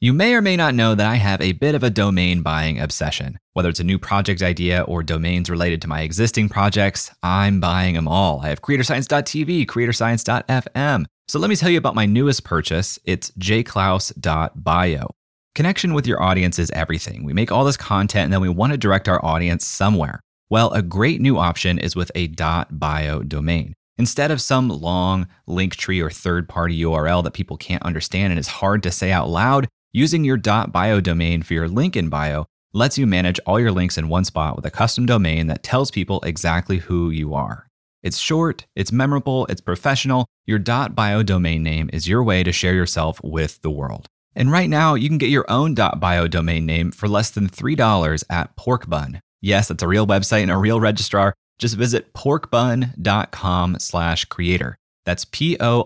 You 0.00 0.12
may 0.12 0.34
or 0.34 0.42
may 0.42 0.56
not 0.56 0.74
know 0.74 0.94
that 0.94 1.06
I 1.06 1.14
have 1.14 1.40
a 1.40 1.52
bit 1.52 1.74
of 1.74 1.82
a 1.82 1.88
domain 1.88 2.42
buying 2.42 2.78
obsession. 2.78 3.38
Whether 3.54 3.70
it's 3.70 3.80
a 3.80 3.84
new 3.84 3.98
project 3.98 4.42
idea 4.42 4.82
or 4.82 5.02
domains 5.02 5.48
related 5.48 5.80
to 5.82 5.88
my 5.88 6.02
existing 6.02 6.50
projects, 6.50 7.10
I'm 7.22 7.58
buying 7.58 7.94
them 7.94 8.06
all. 8.06 8.40
I 8.42 8.48
have 8.48 8.60
creatorscience.tv, 8.60 9.64
creatorscience.fm. 9.66 11.06
So 11.26 11.38
let 11.38 11.48
me 11.48 11.56
tell 11.56 11.70
you 11.70 11.78
about 11.78 11.94
my 11.94 12.04
newest 12.04 12.44
purchase. 12.44 12.98
It's 13.04 13.30
jayclouse.bio. 13.30 15.10
Connection 15.54 15.94
with 15.94 16.06
your 16.06 16.20
audience 16.22 16.58
is 16.58 16.70
everything. 16.72 17.24
We 17.24 17.32
make 17.32 17.52
all 17.52 17.64
this 17.64 17.76
content 17.76 18.24
and 18.24 18.32
then 18.32 18.40
we 18.40 18.48
want 18.48 18.72
to 18.72 18.76
direct 18.76 19.08
our 19.08 19.24
audience 19.24 19.64
somewhere. 19.64 20.20
Well, 20.50 20.72
a 20.72 20.82
great 20.82 21.20
new 21.20 21.38
option 21.38 21.78
is 21.78 21.94
with 21.94 22.10
a 22.14 22.26
.bio 22.26 23.22
domain. 23.22 23.72
Instead 23.96 24.32
of 24.32 24.40
some 24.40 24.68
long 24.68 25.28
Linktree 25.48 26.04
or 26.04 26.10
third 26.10 26.48
party 26.48 26.80
URL 26.82 27.22
that 27.22 27.34
people 27.34 27.56
can't 27.56 27.84
understand 27.84 28.32
and 28.32 28.40
is 28.40 28.48
hard 28.48 28.82
to 28.82 28.90
say 28.90 29.12
out 29.12 29.28
loud, 29.28 29.68
Using 29.96 30.24
your 30.24 30.36
.bio 30.38 31.00
domain 31.00 31.44
for 31.44 31.54
your 31.54 31.68
link 31.68 31.94
in 31.94 32.08
bio 32.08 32.46
lets 32.72 32.98
you 32.98 33.06
manage 33.06 33.38
all 33.46 33.60
your 33.60 33.70
links 33.70 33.96
in 33.96 34.08
one 34.08 34.24
spot 34.24 34.56
with 34.56 34.66
a 34.66 34.70
custom 34.72 35.06
domain 35.06 35.46
that 35.46 35.62
tells 35.62 35.92
people 35.92 36.20
exactly 36.22 36.78
who 36.78 37.10
you 37.10 37.32
are. 37.32 37.68
It's 38.02 38.18
short, 38.18 38.66
it's 38.74 38.90
memorable, 38.90 39.46
it's 39.46 39.60
professional. 39.60 40.26
Your 40.46 40.58
.bio 40.58 41.22
domain 41.22 41.62
name 41.62 41.90
is 41.92 42.08
your 42.08 42.24
way 42.24 42.42
to 42.42 42.50
share 42.50 42.74
yourself 42.74 43.20
with 43.22 43.62
the 43.62 43.70
world. 43.70 44.08
And 44.34 44.50
right 44.50 44.68
now, 44.68 44.94
you 44.94 45.08
can 45.08 45.18
get 45.18 45.30
your 45.30 45.44
own 45.48 45.74
.bio 45.74 46.26
domain 46.28 46.66
name 46.66 46.90
for 46.90 47.08
less 47.08 47.30
than 47.30 47.48
$3 47.48 48.24
at 48.30 48.56
Porkbun. 48.56 49.20
Yes, 49.40 49.70
it's 49.70 49.82
a 49.82 49.88
real 49.88 50.06
website 50.06 50.42
and 50.42 50.50
a 50.50 50.56
real 50.56 50.80
registrar. 50.80 51.34
Just 51.58 51.76
visit 51.76 52.14
porkbun.com 52.14 53.76
slash 53.78 54.24
creator. 54.24 54.76
That's 55.04 55.24
P-O-R-K-B-U-N 55.26 55.82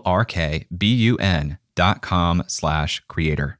dot 1.75 2.01
com 2.01 2.43
slash 2.47 3.01
creator. 3.07 3.59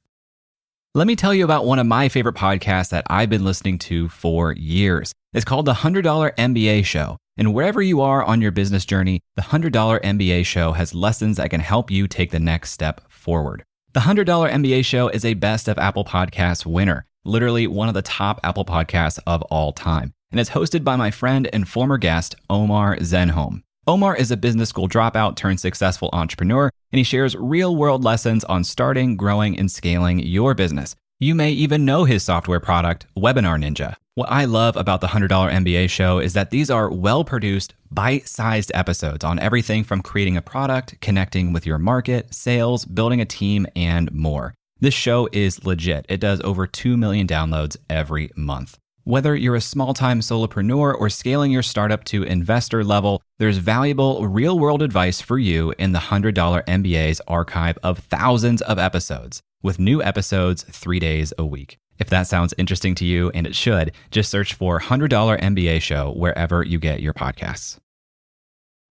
Let 0.95 1.05
me 1.05 1.15
tell 1.15 1.33
you 1.33 1.43
about 1.43 1.65
one 1.65 1.77
of 1.79 1.85
my 1.85 2.09
favorite 2.09 2.35
podcasts 2.35 2.89
that 2.89 3.05
I've 3.09 3.29
been 3.29 3.45
listening 3.45 3.77
to 3.79 4.09
for 4.09 4.53
years. 4.53 5.13
It's 5.33 5.45
called 5.45 5.65
The 5.65 5.75
$100 5.75 6.03
MBA 6.35 6.83
Show. 6.83 7.17
And 7.37 7.53
wherever 7.53 7.81
you 7.81 8.01
are 8.01 8.23
on 8.23 8.41
your 8.41 8.51
business 8.51 8.85
journey, 8.85 9.21
the 9.35 9.43
$100 9.43 9.71
MBA 9.71 10.45
Show 10.45 10.71
has 10.73 10.95
lessons 10.95 11.37
that 11.37 11.51
can 11.51 11.61
help 11.61 11.91
you 11.91 12.07
take 12.07 12.31
the 12.31 12.39
next 12.39 12.71
step 12.71 13.09
forward. 13.09 13.63
The 13.91 14.01
$100 14.01 14.23
MBA 14.25 14.85
Show 14.85 15.07
is 15.07 15.25
a 15.25 15.33
Best 15.33 15.67
of 15.67 15.79
Apple 15.79 16.05
Podcasts 16.05 16.63
winner, 16.63 17.07
literally 17.25 17.65
one 17.65 17.87
of 17.87 17.95
the 17.95 18.03
top 18.03 18.39
Apple 18.43 18.63
podcasts 18.63 19.17
of 19.25 19.41
all 19.43 19.73
time. 19.73 20.13
And 20.29 20.39
it's 20.39 20.51
hosted 20.51 20.83
by 20.83 20.95
my 20.95 21.09
friend 21.09 21.49
and 21.51 21.67
former 21.67 21.97
guest, 21.97 22.35
Omar 22.51 22.97
Zenhom. 22.97 23.63
Omar 23.87 24.15
is 24.15 24.29
a 24.29 24.37
business 24.37 24.69
school 24.69 24.87
dropout 24.87 25.37
turned 25.37 25.59
successful 25.59 26.11
entrepreneur, 26.13 26.69
and 26.91 26.97
he 26.97 27.03
shares 27.03 27.35
real 27.35 27.75
world 27.75 28.03
lessons 28.03 28.43
on 28.43 28.63
starting, 28.63 29.17
growing, 29.17 29.57
and 29.57 29.71
scaling 29.71 30.19
your 30.19 30.53
business. 30.53 30.95
You 31.21 31.35
may 31.35 31.51
even 31.51 31.83
know 31.83 32.05
his 32.05 32.23
software 32.23 32.61
product, 32.61 33.05
Webinar 33.13 33.61
Ninja. 33.61 33.95
What 34.15 34.31
I 34.31 34.45
love 34.45 34.77
about 34.77 35.01
the 35.01 35.07
$100 35.07 35.27
MBA 35.27 35.89
show 35.89 36.19
is 36.19 36.31
that 36.31 36.49
these 36.49 36.69
are 36.69 36.89
well 36.89 37.25
produced, 37.25 37.73
bite 37.91 38.25
sized 38.29 38.71
episodes 38.73 39.25
on 39.25 39.37
everything 39.37 39.83
from 39.83 40.01
creating 40.01 40.37
a 40.37 40.41
product, 40.41 40.95
connecting 41.01 41.51
with 41.51 41.65
your 41.65 41.77
market, 41.77 42.33
sales, 42.33 42.85
building 42.85 43.19
a 43.19 43.25
team, 43.25 43.67
and 43.75 44.09
more. 44.13 44.53
This 44.79 44.93
show 44.93 45.27
is 45.33 45.65
legit. 45.65 46.05
It 46.07 46.21
does 46.21 46.39
over 46.39 46.65
2 46.65 46.95
million 46.95 47.27
downloads 47.27 47.75
every 47.89 48.31
month. 48.37 48.77
Whether 49.03 49.35
you're 49.35 49.55
a 49.55 49.61
small 49.61 49.93
time 49.93 50.21
solopreneur 50.21 50.95
or 50.97 51.09
scaling 51.09 51.51
your 51.51 51.63
startup 51.63 52.05
to 52.05 52.23
investor 52.23 52.81
level, 52.81 53.21
there's 53.39 53.57
valuable 53.57 54.25
real 54.25 54.57
world 54.57 54.81
advice 54.81 55.19
for 55.19 55.37
you 55.37 55.73
in 55.77 55.91
the 55.91 55.99
$100 55.99 56.33
MBA's 56.33 57.19
archive 57.27 57.77
of 57.83 57.99
thousands 57.99 58.61
of 58.61 58.79
episodes, 58.79 59.41
with 59.61 59.79
new 59.79 60.01
episodes 60.01 60.63
three 60.63 60.99
days 60.99 61.33
a 61.37 61.45
week. 61.45 61.77
If 61.97 62.09
that 62.09 62.27
sounds 62.27 62.53
interesting 62.57 62.95
to 62.95 63.05
you, 63.05 63.29
and 63.31 63.45
it 63.45 63.55
should, 63.55 63.91
just 64.09 64.31
search 64.31 64.53
for 64.53 64.79
$100 64.79 65.09
MBA 65.39 65.81
Show 65.81 66.13
wherever 66.13 66.63
you 66.63 66.79
get 66.79 67.01
your 67.01 67.13
podcasts. 67.13 67.77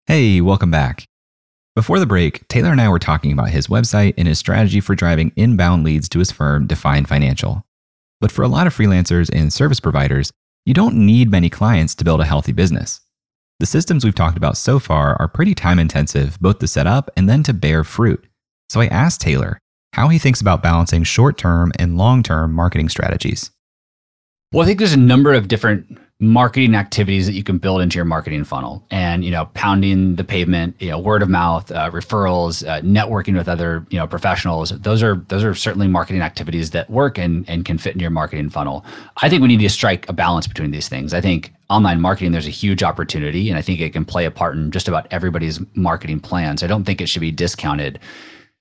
Hey, 0.06 0.40
welcome 0.40 0.70
back. 0.70 1.04
Before 1.74 1.98
the 1.98 2.06
break, 2.06 2.46
Taylor 2.48 2.70
and 2.70 2.80
I 2.80 2.88
were 2.88 2.98
talking 2.98 3.32
about 3.32 3.50
his 3.50 3.68
website 3.68 4.14
and 4.18 4.28
his 4.28 4.38
strategy 4.38 4.80
for 4.80 4.94
driving 4.94 5.32
inbound 5.36 5.84
leads 5.84 6.08
to 6.10 6.18
his 6.18 6.30
firm, 6.30 6.66
Define 6.66 7.06
Financial. 7.06 7.64
But 8.20 8.32
for 8.32 8.42
a 8.42 8.48
lot 8.48 8.66
of 8.66 8.76
freelancers 8.76 9.30
and 9.32 9.52
service 9.52 9.80
providers, 9.80 10.32
you 10.66 10.74
don't 10.74 10.96
need 10.96 11.30
many 11.30 11.48
clients 11.48 11.94
to 11.94 12.04
build 12.04 12.20
a 12.20 12.26
healthy 12.26 12.52
business. 12.52 13.00
The 13.60 13.66
systems 13.66 14.04
we've 14.04 14.14
talked 14.14 14.36
about 14.36 14.56
so 14.56 14.78
far 14.78 15.16
are 15.20 15.28
pretty 15.28 15.54
time 15.54 15.78
intensive, 15.78 16.38
both 16.40 16.58
to 16.58 16.68
set 16.68 16.86
up 16.86 17.10
and 17.16 17.28
then 17.28 17.42
to 17.44 17.54
bear 17.54 17.84
fruit. 17.84 18.26
So 18.68 18.80
I 18.80 18.86
asked 18.88 19.20
Taylor 19.20 19.58
how 19.92 20.08
he 20.08 20.18
thinks 20.18 20.40
about 20.40 20.62
balancing 20.62 21.02
short 21.02 21.38
term 21.38 21.72
and 21.78 21.96
long 21.96 22.22
term 22.22 22.52
marketing 22.52 22.88
strategies. 22.88 23.50
Well, 24.52 24.62
I 24.62 24.66
think 24.66 24.78
there's 24.78 24.94
a 24.94 24.98
number 24.98 25.34
of 25.34 25.48
different 25.48 25.98
marketing 26.20 26.74
activities 26.74 27.26
that 27.26 27.34
you 27.34 27.44
can 27.44 27.58
build 27.58 27.80
into 27.80 27.94
your 27.94 28.04
marketing 28.04 28.42
funnel. 28.42 28.84
And 28.90 29.24
you 29.24 29.30
know 29.30 29.46
pounding 29.54 30.16
the 30.16 30.24
pavement 30.24 30.74
you 30.80 30.90
know 30.90 30.98
word 30.98 31.22
of 31.22 31.28
mouth 31.28 31.70
uh, 31.70 31.90
referrals 31.90 32.66
uh, 32.66 32.80
networking 32.80 33.36
with 33.36 33.48
other 33.48 33.86
you 33.90 33.98
know 33.98 34.06
professionals 34.06 34.70
those 34.70 35.02
are 35.02 35.16
those 35.28 35.44
are 35.44 35.54
certainly 35.54 35.86
marketing 35.86 36.22
activities 36.22 36.70
that 36.70 36.90
work 36.90 37.18
and 37.18 37.48
and 37.48 37.64
can 37.64 37.78
fit 37.78 37.94
in 37.94 38.00
your 38.00 38.10
marketing 38.10 38.50
funnel. 38.50 38.84
I 39.18 39.28
think 39.28 39.42
we 39.42 39.48
need 39.48 39.60
to 39.60 39.68
strike 39.68 40.08
a 40.08 40.12
balance 40.12 40.48
between 40.48 40.72
these 40.72 40.88
things. 40.88 41.14
I 41.14 41.20
think 41.20 41.52
online 41.70 42.00
marketing 42.00 42.32
there's 42.32 42.46
a 42.46 42.50
huge 42.50 42.82
opportunity 42.82 43.50
and 43.50 43.58
i 43.58 43.62
think 43.62 43.78
it 43.78 43.92
can 43.92 44.02
play 44.02 44.24
a 44.24 44.30
part 44.30 44.56
in 44.56 44.70
just 44.70 44.88
about 44.88 45.06
everybody's 45.12 45.60
marketing 45.76 46.18
plans. 46.18 46.62
I 46.62 46.66
don't 46.66 46.84
think 46.84 47.00
it 47.00 47.08
should 47.08 47.20
be 47.20 47.30
discounted 47.30 48.00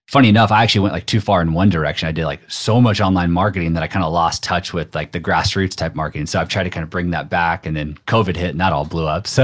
funny 0.07 0.29
enough, 0.29 0.51
I 0.51 0.63
actually 0.63 0.81
went 0.81 0.93
like 0.93 1.05
too 1.05 1.19
far 1.19 1.41
in 1.41 1.53
one 1.53 1.69
direction. 1.69 2.07
I 2.07 2.11
did 2.11 2.25
like 2.25 2.39
so 2.49 2.81
much 2.81 2.99
online 2.99 3.31
marketing 3.31 3.73
that 3.73 3.83
I 3.83 3.87
kind 3.87 4.03
of 4.03 4.11
lost 4.11 4.41
touch 4.41 4.73
with 4.73 4.95
like 4.95 5.11
the 5.11 5.19
grassroots 5.19 5.75
type 5.75 5.95
marketing. 5.95 6.25
So 6.25 6.39
I've 6.39 6.49
tried 6.49 6.63
to 6.63 6.69
kind 6.69 6.83
of 6.83 6.89
bring 6.89 7.11
that 7.11 7.29
back, 7.29 7.65
and 7.65 7.75
then 7.75 7.97
COVID 8.07 8.35
hit, 8.35 8.51
and 8.51 8.59
that 8.59 8.73
all 8.73 8.85
blew 8.85 9.05
up. 9.05 9.27
So, 9.37 9.43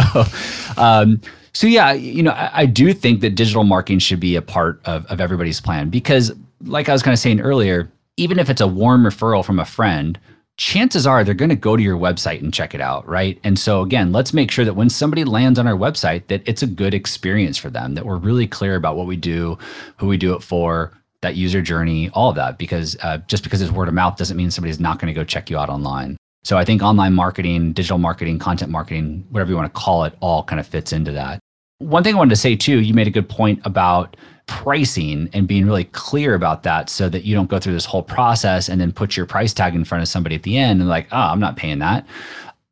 um, 0.78 1.22
so 1.54 1.68
yeah, 1.68 1.92
you 1.92 2.24
know, 2.24 2.32
I, 2.32 2.62
I, 2.62 2.66
do 2.66 2.94
think 2.94 3.22
that 3.22 3.36
digital 3.36 3.64
marketing 3.64 4.00
should 4.00 4.20
be 4.20 4.36
a 4.36 4.42
part 4.42 4.82
of 4.86 5.06
of 5.06 5.22
everybody's 5.22 5.62
plan 5.62 5.90
because, 5.90 6.32
like 6.64 6.90
I 6.90 6.94
was 6.94 7.04
kind 7.04 7.14
of 7.14 7.20
saying 7.20 7.42
earlier, 7.42 7.92
even 8.18 8.40
if 8.40 8.50
it's 8.50 8.62
a 8.62 8.68
warm 8.68 9.04
referral 9.04 9.46
from 9.46 9.60
a 9.60 9.66
friend 9.66 10.18
chances 10.58 11.08
are 11.08 11.24
they're 11.24 11.34
going 11.34 11.50
to 11.50 11.56
go 11.56 11.76
to 11.76 11.84
your 11.84 11.98
website 11.98 12.42
and 12.42 12.54
check 12.54 12.76
it 12.76 12.82
out, 12.82 13.08
right? 13.08 13.40
And 13.44 13.58
so 13.58 13.82
again, 13.82 14.12
let's 14.12 14.34
make 14.34 14.52
sure 14.52 14.66
that 14.66 14.76
when 14.76 14.90
somebody 14.90 15.24
lands 15.24 15.58
on 15.58 15.68
our 15.68 15.76
website 15.76 16.28
that 16.28 16.44
it's 16.46 16.62
a 16.62 16.68
good 16.68 16.94
experience 16.94 17.58
for 17.58 17.70
them, 17.70 17.96
that 17.96 18.06
we're 18.06 18.18
really 18.18 18.48
clear 18.48 18.76
about 18.76 18.96
what 18.96 19.08
we 19.08 19.16
do, 19.16 19.58
who 19.98 20.08
we 20.08 20.18
do 20.18 20.34
it 20.34 20.44
for, 20.44 20.92
that 21.22 21.36
user 21.36 21.62
journey, 21.62 22.10
all 22.14 22.30
of 22.30 22.36
that 22.36 22.58
because 22.58 22.96
uh, 23.02 23.18
just 23.28 23.44
because 23.44 23.62
it's 23.62 23.72
word 23.72 23.88
of 23.88 23.94
mouth 23.94 24.18
doesn't 24.18 24.38
mean 24.38 24.52
somebody's 24.52 24.80
not 24.80 25.00
going 25.00 25.12
to 25.12 25.20
go 25.20 25.24
check 25.24 25.50
you 25.50 25.58
out 25.58 25.70
online. 25.70 26.18
So 26.44 26.58
I 26.58 26.66
think 26.66 26.84
online 26.84 27.14
marketing, 27.14 27.72
digital 27.72 27.98
marketing, 27.98 28.38
content 28.38 28.70
marketing, 28.70 29.26
whatever 29.30 29.50
you 29.50 29.56
want 29.56 29.74
to 29.74 29.80
call 29.80 30.04
it, 30.04 30.14
all 30.20 30.44
kind 30.44 30.60
of 30.60 30.68
fits 30.68 30.92
into 30.92 31.14
that. 31.14 31.40
One 31.84 32.04
thing 32.04 32.16
I 32.16 32.18
wanted 32.18 32.32
to 32.32 32.36
say 32.38 32.56
too, 32.56 32.80
you 32.80 32.94
made 32.94 33.08
a 33.08 33.12
good 33.12 33.28
point 33.28 33.60
about 33.66 34.16
pricing 34.46 35.30
and 35.34 35.48
being 35.48 35.66
really 35.66 35.86
clear 35.86 36.34
about 36.36 36.64
that 36.64 36.90
so 36.90 37.10
that 37.10 37.24
you 37.24 37.36
don't 37.36 37.50
go 37.50 37.60
through 37.60 37.74
this 37.74 37.86
whole 37.86 38.04
process 38.04 38.70
and 38.70 38.80
then 38.80 38.92
put 38.92 39.16
your 39.16 39.26
price 39.26 39.54
tag 39.54 39.76
in 39.76 39.86
front 39.86 40.02
of 40.02 40.08
somebody 40.08 40.36
at 40.36 40.44
the 40.44 40.58
end 40.58 40.80
and 40.82 40.90
like, 40.90 41.08
oh, 41.12 41.18
I'm 41.18 41.40
not 41.40 41.56
paying 41.56 41.80
that. 41.80 42.06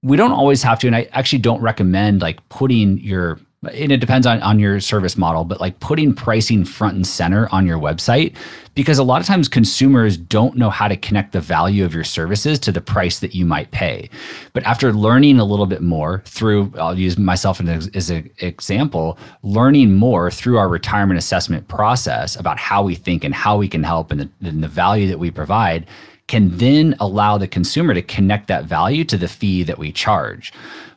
We 0.01 0.17
don't 0.17 0.31
always 0.31 0.63
have 0.63 0.79
to, 0.79 0.87
and 0.87 0.95
I 0.95 1.07
actually 1.11 1.39
don't 1.39 1.61
recommend 1.61 2.21
like 2.21 2.47
putting 2.49 2.97
your 2.99 3.39
and 3.63 3.91
it 3.91 3.97
depends 3.97 4.25
on, 4.25 4.41
on 4.41 4.57
your 4.57 4.79
service 4.79 5.15
model, 5.15 5.45
but 5.45 5.61
like 5.61 5.79
putting 5.79 6.15
pricing 6.15 6.65
front 6.65 6.95
and 6.95 7.05
center 7.05 7.47
on 7.51 7.67
your 7.67 7.77
website, 7.77 8.35
because 8.73 8.97
a 8.97 9.03
lot 9.03 9.21
of 9.21 9.27
times 9.27 9.47
consumers 9.47 10.17
don't 10.17 10.57
know 10.57 10.71
how 10.71 10.87
to 10.87 10.97
connect 10.97 11.31
the 11.31 11.41
value 11.41 11.85
of 11.85 11.93
your 11.93 12.03
services 12.03 12.57
to 12.57 12.71
the 12.71 12.81
price 12.81 13.19
that 13.19 13.35
you 13.35 13.45
might 13.45 13.69
pay. 13.69 14.09
But 14.53 14.63
after 14.63 14.91
learning 14.91 15.39
a 15.39 15.45
little 15.45 15.67
bit 15.67 15.83
more 15.83 16.23
through, 16.25 16.73
I'll 16.79 16.97
use 16.97 17.19
myself 17.19 17.61
as 17.61 18.09
an 18.09 18.31
example, 18.39 19.19
learning 19.43 19.93
more 19.93 20.31
through 20.31 20.57
our 20.57 20.67
retirement 20.67 21.19
assessment 21.19 21.67
process 21.67 22.35
about 22.35 22.57
how 22.57 22.81
we 22.81 22.95
think 22.95 23.23
and 23.23 23.35
how 23.35 23.57
we 23.57 23.67
can 23.67 23.83
help 23.83 24.09
and 24.09 24.21
the, 24.21 24.29
and 24.41 24.63
the 24.63 24.67
value 24.67 25.07
that 25.07 25.19
we 25.19 25.29
provide 25.29 25.85
can 26.25 26.57
then 26.57 26.95
allow 26.99 27.37
the 27.37 27.47
consumer 27.47 27.93
to 27.93 28.01
connect 28.01 28.47
that 28.47 28.65
value 28.65 29.03
to 29.03 29.17
the 29.17 29.27
fee 29.27 29.61
that 29.61 29.77
we 29.77 29.91
charge. 29.91 30.51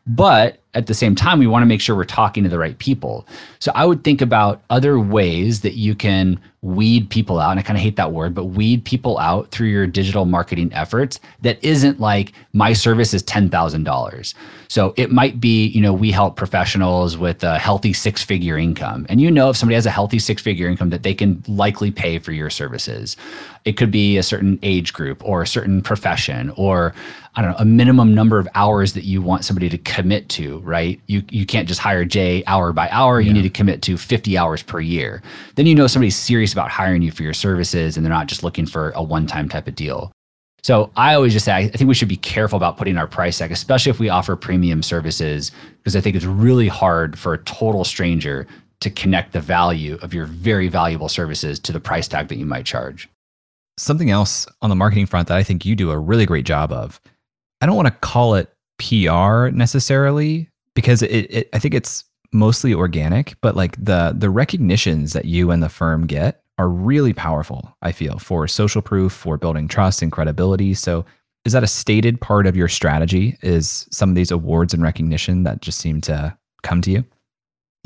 But 0.07 0.61
at 0.75 0.87
the 0.87 0.95
same 0.95 1.15
time, 1.15 1.39
we 1.39 1.47
want 1.47 1.63
to 1.63 1.67
make 1.67 1.81
sure 1.81 1.97
we're 1.97 2.05
talking 2.05 2.43
to 2.45 2.51
the 2.51 2.59
right 2.59 2.79
people. 2.79 3.27
So 3.59 3.73
I 3.75 3.85
would 3.85 4.05
think 4.05 4.21
about 4.21 4.63
other 4.71 4.99
ways 4.99 5.61
that 5.61 5.75
you 5.75 5.95
can 5.95 6.41
weed 6.65 7.11
people 7.11 7.39
out. 7.39 7.51
And 7.51 7.61
I 7.61 7.63
kind 7.63 7.77
of 7.77 7.83
hate 7.83 7.97
that 7.97 8.13
word, 8.13 8.35
but 8.35 8.47
weed 8.47 8.85
people 8.87 9.19
out 9.19 9.51
through 9.51 9.69
your 9.69 9.87
digital 9.87 10.25
marketing 10.25 10.73
efforts 10.73 11.21
that 11.43 11.63
isn't 11.63 12.01
like 12.01 12.33
my 12.55 12.73
service 12.73 13.13
is 13.13 13.23
$10,000. 13.23 14.35
So 14.69 14.95
it 14.97 15.13
might 15.13 15.39
be, 15.39 15.67
you 15.67 15.83
know, 15.83 15.93
we 15.93 16.11
help 16.11 16.37
professionals 16.37 17.19
with 17.19 17.45
a 17.45 17.59
healthy 17.59 17.93
six 17.93 18.23
figure 18.23 18.57
income. 18.57 19.05
And 19.11 19.21
you 19.21 19.31
know, 19.31 19.51
if 19.51 19.59
somebody 19.59 19.75
has 19.75 19.85
a 19.85 19.91
healthy 19.91 20.19
six 20.19 20.41
figure 20.41 20.67
income, 20.67 20.89
that 20.89 21.03
they 21.03 21.13
can 21.13 21.45
likely 21.47 21.91
pay 21.91 22.19
for 22.19 22.33
your 22.33 22.49
services. 22.49 23.15
It 23.67 23.77
could 23.77 23.91
be 23.91 24.17
a 24.17 24.23
certain 24.23 24.59
age 24.63 24.95
group 24.95 25.23
or 25.23 25.43
a 25.43 25.47
certain 25.47 25.83
profession 25.83 26.51
or 26.57 26.95
I 27.37 27.43
don't 27.43 27.51
know, 27.51 27.57
a 27.59 27.65
minimum 27.65 28.15
number 28.15 28.39
of 28.39 28.49
hours 28.55 28.93
that 28.93 29.05
you 29.05 29.21
want 29.21 29.45
somebody 29.45 29.69
to 29.69 29.79
commit 29.79 30.29
to, 30.31 30.61
right? 30.65 31.01
You 31.07 31.23
you 31.31 31.47
can't 31.47 31.69
just 31.69 31.81
hire 31.81 32.05
Jay 32.05 32.43
hour 32.47 32.73
by 32.73 32.89
hour. 32.91 33.21
You 33.21 33.29
yeah. 33.29 33.33
need 33.35 33.43
to 33.43 33.51
commit 33.51 33.83
to 33.83 33.97
50 33.97 34.37
hours 34.39 34.63
per 34.63 34.81
year. 34.81 35.23
Then 35.55 35.67
you 35.67 35.75
know 35.75 35.87
somebody's 35.87 36.17
serious 36.17 36.53
about 36.53 36.71
hiring 36.71 37.03
you 37.03 37.11
for 37.11 37.23
your 37.23 37.35
services 37.35 37.97
and 37.97 38.05
they're 38.05 38.13
not 38.13 38.27
just 38.27 38.43
looking 38.43 38.67
for 38.67 38.91
a 38.91 39.03
one-time 39.03 39.49
type 39.49 39.69
of 39.69 39.75
deal. 39.75 40.13
So 40.63 40.91
I 40.97 41.15
always 41.15 41.35
just 41.35 41.45
say 41.45 41.53
I 41.53 41.69
think 41.69 41.89
we 41.89 41.95
should 41.95 42.09
be 42.09 42.17
careful 42.17 42.57
about 42.57 42.79
putting 42.79 42.97
our 42.97 43.07
price 43.07 43.39
tag, 43.39 43.53
especially 43.53 43.91
if 43.91 44.01
we 44.01 44.09
offer 44.09 44.35
premium 44.35 44.83
services, 44.83 45.53
because 45.79 45.95
I 45.95 46.01
think 46.01 46.17
it's 46.17 46.25
really 46.25 46.69
hard 46.69 47.19
for 47.19 47.35
a 47.35 47.39
total 47.39 47.85
stranger 47.85 48.47
to 48.81 48.91
connect 48.91 49.33
the 49.33 49.41
value 49.41 49.99
of 50.03 50.13
your 50.13 50.27
very 50.27 50.69
valuable 50.69 51.09
services 51.09 51.59
to 51.61 51.73
the 51.73 51.81
price 51.81 52.09
tag 52.09 52.29
that 52.29 52.37
you 52.37 52.47
might 52.47 52.65
charge. 52.67 53.09
Something 53.79 54.11
else 54.11 54.47
on 54.63 54.71
the 54.71 54.77
marketing 54.77 55.07
front 55.07 55.29
that 55.29 55.37
I 55.37 55.43
think 55.43 55.65
you 55.65 55.77
do 55.77 55.91
a 55.91 55.99
really 55.99 56.27
great 56.27 56.47
job 56.47 56.73
of 56.73 57.01
I 57.61 57.67
don't 57.67 57.77
want 57.77 57.89
to 57.89 57.95
call 58.07 58.35
it 58.35 58.51
PR 58.79 59.49
necessarily 59.49 60.49
because 60.75 61.03
it, 61.03 61.11
it 61.31 61.49
I 61.53 61.59
think 61.59 61.75
it's 61.75 62.05
mostly 62.33 62.75
organic, 62.75 63.41
but 63.41 63.57
like 63.57 63.83
the 63.83 64.15
the 64.17 64.31
recognitions 64.31 65.13
that 65.13 65.25
you 65.25 65.51
and 65.51 65.63
the 65.63 65.69
firm 65.69 66.07
get 66.07 66.43
are 66.59 66.69
really 66.69 67.13
powerful, 67.13 67.77
I 67.83 67.93
feel, 67.93 68.19
for 68.19 68.47
social 68.47 68.83
proof, 68.83 69.13
for 69.13 69.37
building 69.37 69.69
trust 69.69 70.03
and 70.03 70.13
credibility. 70.13 70.75
So, 70.75 71.05
is 71.45 71.53
that 71.53 71.65
a 71.65 71.69
stated 71.69 72.21
part 72.21 72.47
of 72.47 72.57
your 72.57 72.69
strategy? 72.69 73.39
Is 73.43 73.87
some 73.91 74.11
of 74.11 74.15
these 74.15 74.31
awards 74.31 74.75
and 74.75 74.83
recognition 74.83 75.43
that 75.45 75.63
just 75.63 75.79
seem 75.79 76.01
to 76.03 76.37
come 76.63 76.81
to 76.83 76.91
you? 76.91 77.05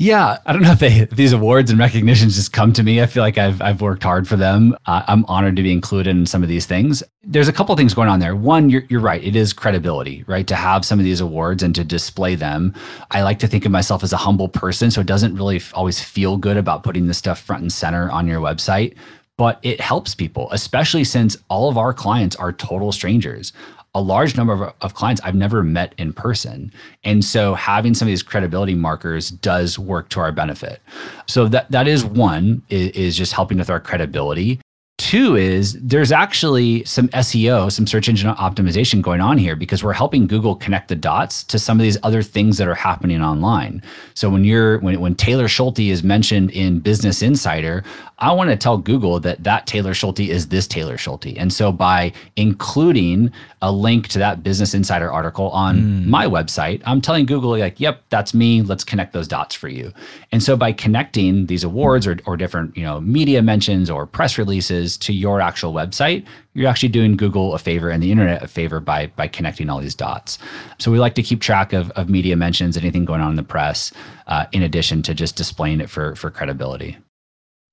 Yeah, 0.01 0.37
I 0.45 0.53
don't 0.53 0.61
know 0.61 0.71
if, 0.71 0.79
they, 0.79 1.03
these 1.11 1.33
awards 1.33 1.69
and 1.69 1.77
recognitions 1.77 2.35
just 2.37 2.53
come 2.53 2.71
to 2.71 2.83
me. 2.83 3.01
I 3.01 3.05
feel 3.05 3.21
like 3.21 3.37
I've 3.37 3.61
I've 3.61 3.81
worked 3.81 4.01
hard 4.01 4.29
for 4.29 4.37
them. 4.37 4.73
Uh, 4.85 5.03
I'm 5.07 5.25
honored 5.25 5.57
to 5.57 5.61
be 5.61 5.73
included 5.73 6.11
in 6.11 6.25
some 6.25 6.41
of 6.41 6.47
these 6.47 6.65
things. 6.65 7.03
There's 7.21 7.49
a 7.49 7.53
couple 7.53 7.75
things 7.75 7.93
going 7.93 8.07
on 8.07 8.19
there. 8.19 8.33
One, 8.33 8.69
you're 8.69 8.83
you're 8.87 9.01
right. 9.01 9.21
It 9.21 9.35
is 9.35 9.51
credibility, 9.51 10.23
right? 10.25 10.47
To 10.47 10.55
have 10.55 10.85
some 10.85 10.99
of 10.99 11.05
these 11.05 11.19
awards 11.19 11.63
and 11.63 11.75
to 11.75 11.83
display 11.83 12.35
them. 12.35 12.73
I 13.11 13.23
like 13.23 13.39
to 13.39 13.47
think 13.47 13.65
of 13.65 13.73
myself 13.73 14.01
as 14.01 14.13
a 14.13 14.17
humble 14.17 14.47
person, 14.47 14.89
so 14.89 15.01
it 15.01 15.07
doesn't 15.07 15.35
really 15.35 15.61
always 15.73 16.01
feel 16.01 16.37
good 16.37 16.55
about 16.55 16.83
putting 16.83 17.07
this 17.07 17.17
stuff 17.17 17.41
front 17.41 17.61
and 17.63 17.71
center 17.71 18.09
on 18.09 18.25
your 18.25 18.39
website 18.39 18.95
but 19.37 19.57
it 19.63 19.79
helps 19.79 20.13
people, 20.13 20.49
especially 20.51 21.05
since 21.05 21.37
all 21.49 21.69
of 21.69 21.77
our 21.77 21.93
clients 21.93 22.35
are 22.35 22.51
total 22.51 22.91
strangers 22.91 23.53
a 23.95 24.01
large 24.01 24.37
number 24.37 24.53
of, 24.53 24.73
of, 24.81 24.93
clients 24.93 25.21
I've 25.23 25.35
never 25.35 25.63
met 25.63 25.95
in 25.97 26.13
person. 26.13 26.71
And 27.03 27.25
so 27.25 27.55
having 27.55 27.93
some 27.93 28.07
of 28.07 28.09
these 28.09 28.23
credibility 28.23 28.75
markers 28.75 29.31
does 29.31 29.79
work 29.79 30.09
to 30.09 30.19
our 30.19 30.31
benefit. 30.31 30.81
So 31.27 31.47
that 31.47 31.71
that 31.71 31.87
is 31.87 32.05
one 32.05 32.61
is, 32.69 32.91
is 32.91 33.17
just 33.17 33.33
helping 33.33 33.57
with 33.57 33.69
our 33.69 33.79
credibility. 33.79 34.59
Two 34.99 35.37
is 35.37 35.79
there's 35.81 36.11
actually 36.11 36.83
some 36.83 37.07
SEO, 37.09 37.71
some 37.71 37.87
search 37.87 38.09
engine 38.09 38.35
optimization 38.35 39.01
going 39.01 39.21
on 39.21 39.37
here 39.37 39.55
because 39.55 39.81
we're 39.81 39.93
helping 39.93 40.27
Google 40.27 40.57
connect 40.57 40.89
the 40.89 40.95
dots 40.95 41.41
to 41.45 41.57
some 41.57 41.79
of 41.79 41.83
these 41.83 41.97
other 42.03 42.21
things 42.21 42.57
that 42.57 42.67
are 42.67 42.75
happening 42.75 43.21
online. 43.21 43.81
So 44.13 44.29
when 44.29 44.43
you're 44.43 44.77
when 44.79 44.99
when 44.99 45.15
Taylor 45.15 45.47
Schulte 45.47 45.79
is 45.79 46.03
mentioned 46.03 46.51
in 46.51 46.81
Business 46.81 47.21
Insider, 47.21 47.81
I 48.19 48.33
want 48.33 48.49
to 48.49 48.57
tell 48.57 48.77
Google 48.77 49.21
that 49.21 49.41
that 49.43 49.67
Taylor 49.67 49.93
Schulte 49.93 50.19
is 50.19 50.49
this 50.49 50.67
Taylor 50.67 50.97
Schulte. 50.97 51.37
And 51.37 51.53
so 51.53 51.71
by 51.71 52.11
including 52.35 53.31
a 53.61 53.71
link 53.71 54.09
to 54.09 54.19
that 54.19 54.43
Business 54.43 54.73
Insider 54.73 55.11
article 55.11 55.49
on 55.49 55.79
mm. 55.79 56.05
my 56.05 56.25
website, 56.25 56.81
I'm 56.85 57.01
telling 57.01 57.25
Google, 57.25 57.57
like, 57.57 57.79
yep, 57.79 58.03
that's 58.09 58.33
me. 58.33 58.61
Let's 58.61 58.83
connect 58.83 59.13
those 59.13 59.27
dots 59.27 59.55
for 59.55 59.69
you. 59.69 59.93
And 60.31 60.43
so 60.43 60.57
by 60.57 60.71
connecting 60.73 61.45
these 61.45 61.63
awards 61.63 62.05
or, 62.07 62.17
or 62.25 62.35
different, 62.37 62.75
you 62.75 62.83
know, 62.83 62.99
media 63.01 63.41
mentions 63.41 63.89
or 63.89 64.05
press 64.05 64.37
releases 64.37 64.88
to 64.97 65.13
your 65.13 65.41
actual 65.41 65.73
website, 65.73 66.25
you're 66.53 66.69
actually 66.69 66.89
doing 66.89 67.15
Google 67.15 67.53
a 67.53 67.59
favor 67.59 67.89
and 67.89 68.01
the 68.01 68.11
internet 68.11 68.43
a 68.43 68.47
favor 68.47 68.79
by 68.79 69.07
by 69.15 69.27
connecting 69.27 69.69
all 69.69 69.79
these 69.79 69.95
dots. 69.95 70.37
So 70.79 70.91
we 70.91 70.99
like 70.99 71.15
to 71.15 71.23
keep 71.23 71.41
track 71.41 71.73
of, 71.73 71.91
of 71.91 72.09
media 72.09 72.35
mentions, 72.35 72.77
anything 72.77 73.05
going 73.05 73.21
on 73.21 73.31
in 73.31 73.35
the 73.35 73.43
press, 73.43 73.91
uh, 74.27 74.45
in 74.51 74.63
addition 74.63 75.01
to 75.03 75.13
just 75.13 75.35
displaying 75.35 75.81
it 75.81 75.89
for 75.89 76.15
for 76.15 76.29
credibility 76.29 76.97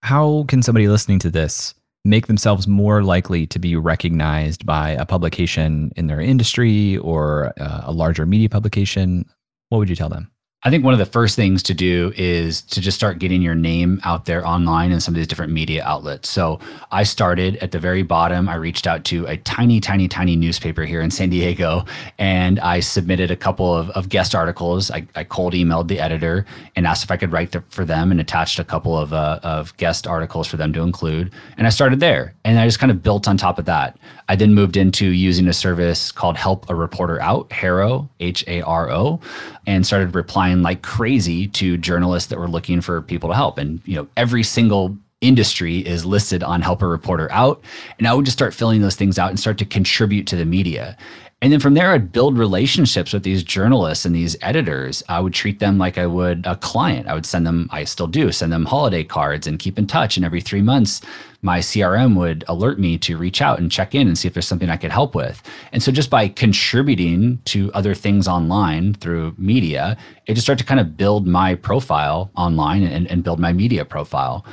how 0.07 0.45
can 0.47 0.63
somebody 0.63 0.87
listening 0.87 1.19
to 1.19 1.31
this 1.31 1.75
make 2.05 2.29
themselves 2.29 2.69
more 2.69 3.03
likely 3.03 3.45
to 3.45 3.59
be 3.59 3.75
recognized 3.75 4.65
by 4.65 4.91
a 4.91 5.05
publication 5.05 5.91
in 5.97 6.07
their 6.07 6.21
industry 6.21 6.97
or 6.99 7.53
uh, 7.59 7.83
a 7.85 7.93
larger 7.93 8.25
media 8.25 8.49
publication? 8.49 9.29
What 9.69 9.79
would 9.79 9.89
you 9.89 9.97
tell 9.97 10.09
them? 10.09 10.31
I 10.67 10.71
think 10.71 10.83
one 10.83 10.93
of 10.93 10.99
the 10.99 11.07
first 11.07 11.37
things 11.37 11.63
to 11.63 11.75
do 11.75 12.13
is 12.17 12.61
to 12.63 12.81
just 12.81 12.97
start 12.97 13.21
getting 13.21 13.41
your 13.41 13.55
name 13.55 14.01
out 14.03 14.25
there 14.25 14.45
online 14.45 14.91
in 14.91 14.99
some 15.01 15.15
of 15.15 15.17
these 15.17 15.29
different 15.29 15.53
media 15.53 15.85
outlets. 15.85 16.29
So 16.29 16.59
I 16.91 17.05
started 17.05 17.55
at 17.59 17.71
the 17.71 17.79
very 17.79 18.03
bottom. 18.03 18.49
I 18.49 18.57
reached 18.57 18.85
out 18.89 19.05
to 19.05 19.25
a 19.27 19.37
tiny, 19.37 19.79
tiny, 19.79 20.09
tiny 20.09 20.35
newspaper 20.35 20.85
here 20.85 21.03
in 21.03 21.13
San 21.13 21.31
Diego 21.31 21.85
and 22.19 22.59
I 22.59 22.81
submitted 22.81 23.31
a 23.31 23.37
couple 23.37 23.73
of, 23.73 23.91
of 23.91 24.09
guest 24.09 24.35
articles. 24.35 24.91
I, 24.91 25.07
I, 25.15 25.23
cold 25.23 25.53
emailed 25.53 25.87
the 25.87 26.01
editor 26.01 26.45
and 26.75 26.85
asked 26.85 27.05
if 27.05 27.13
I 27.13 27.17
could 27.17 27.31
write 27.31 27.53
the, 27.53 27.63
for 27.69 27.85
them 27.85 28.11
and 28.11 28.21
attached 28.21 28.59
a 28.59 28.65
couple 28.65 28.99
of, 28.99 29.13
uh, 29.13 29.39
of 29.45 29.77
guest 29.77 30.09
articles 30.09 30.49
for 30.49 30.57
them 30.57 30.73
to 30.73 30.83
include. 30.83 31.33
And 31.59 31.69
I 31.69 31.71
started 31.71 32.01
there 32.01 32.35
and 32.45 32.59
I 32.59 32.67
just 32.67 32.81
kind 32.81 32.91
of 32.91 33.05
built 33.05 33.29
on 33.29 33.37
top 33.37 33.61
of 33.61 33.67
that. 33.67 34.01
I 34.29 34.35
then 34.35 34.53
moved 34.53 34.77
into 34.77 35.07
using 35.07 35.47
a 35.47 35.53
service 35.53 36.11
called 36.11 36.37
Help 36.37 36.69
a 36.69 36.75
Reporter 36.75 37.21
Out, 37.23 37.53
Haro, 37.53 38.09
H 38.19 38.43
A 38.49 38.63
R 38.63 38.91
O, 38.91 39.21
and 39.69 39.87
started 39.87 40.13
replying 40.17 40.56
like 40.63 40.83
crazy 40.83 41.49
to 41.49 41.77
journalists 41.77 42.29
that 42.31 42.39
were 42.39 42.49
looking 42.49 42.81
for 42.81 43.03
people 43.03 43.31
to 43.31 43.35
help. 43.35 43.59
And, 43.59 43.81
you 43.85 43.97
know, 43.97 44.09
every 44.17 44.43
single 44.43 44.97
industry 45.21 45.79
is 45.79 46.05
listed 46.05 46.43
on 46.43 46.61
Help 46.63 46.83
a 46.83 46.87
Reporter 46.87 47.31
Out. 47.33 47.63
And 47.99 48.07
I 48.07 48.15
would 48.15 48.25
just 48.25 48.37
start 48.37 48.55
filling 48.55 48.83
those 48.83 48.97
things 48.97 49.19
out 49.19 49.31
and 49.31 49.41
start 49.41 49.59
to 49.59 49.65
contribute 49.65 50.27
to 50.29 50.37
the 50.37 50.45
media. 50.45 50.97
And 51.47 51.53
then 51.53 51.61
from 51.61 51.75
there, 51.75 51.93
I'd 51.93 52.11
build 52.11 52.37
relationships 52.37 53.13
with 53.13 53.23
these 53.23 53.45
journalists 53.45 54.05
and 54.05 54.13
these 54.13 54.37
editors. 54.43 55.05
I 55.09 55.21
would 55.21 55.33
treat 55.33 55.61
them 55.61 55.79
like 55.79 55.97
I 55.97 56.05
would 56.05 56.45
a 56.45 56.57
client. 56.57 57.07
I 57.07 57.15
would 57.15 57.25
send 57.25 57.47
them, 57.47 57.69
I 57.71 57.85
still 57.85 58.09
do, 58.09 58.33
send 58.33 58.53
them 58.53 58.65
holiday 58.65 59.05
cards 59.05 59.47
and 59.47 59.57
keep 59.57 59.79
in 59.79 59.87
touch. 59.87 60.17
And 60.17 60.27
every 60.27 60.41
three 60.41 60.61
months, 60.61 61.03
my 61.43 61.61
CRM 61.61 62.17
would 62.17 62.45
alert 62.49 62.81
me 62.81 62.99
to 62.99 63.17
reach 63.17 63.41
out 63.41 63.61
and 63.61 63.71
check 63.71 63.95
in 63.95 64.09
and 64.09 64.19
see 64.19 64.27
if 64.27 64.35
there's 64.35 64.49
something 64.49 64.71
I 64.71 64.77
could 64.77 64.91
help 64.91 65.15
with. 65.15 65.41
And 65.71 65.85
so 65.85 65.93
just 65.93 66.11
by 66.11 66.27
contributing 66.27 67.41
to 67.45 67.73
other 67.75 67.95
things 67.95 68.27
online 68.27 68.95
through 68.95 69.37
media, 69.39 69.97
it 70.27 70.35
just 70.35 70.47
started 70.47 70.65
to 70.65 70.69
kind 70.69 70.81
of 70.81 70.97
build 70.97 71.29
my 71.29 71.55
profile 71.55 72.29
online 72.35 72.83
and, 72.83 73.07
and 73.07 73.23
build 73.23 73.39
my 73.39 73.53
media 73.53 73.85
profile. 73.85 74.45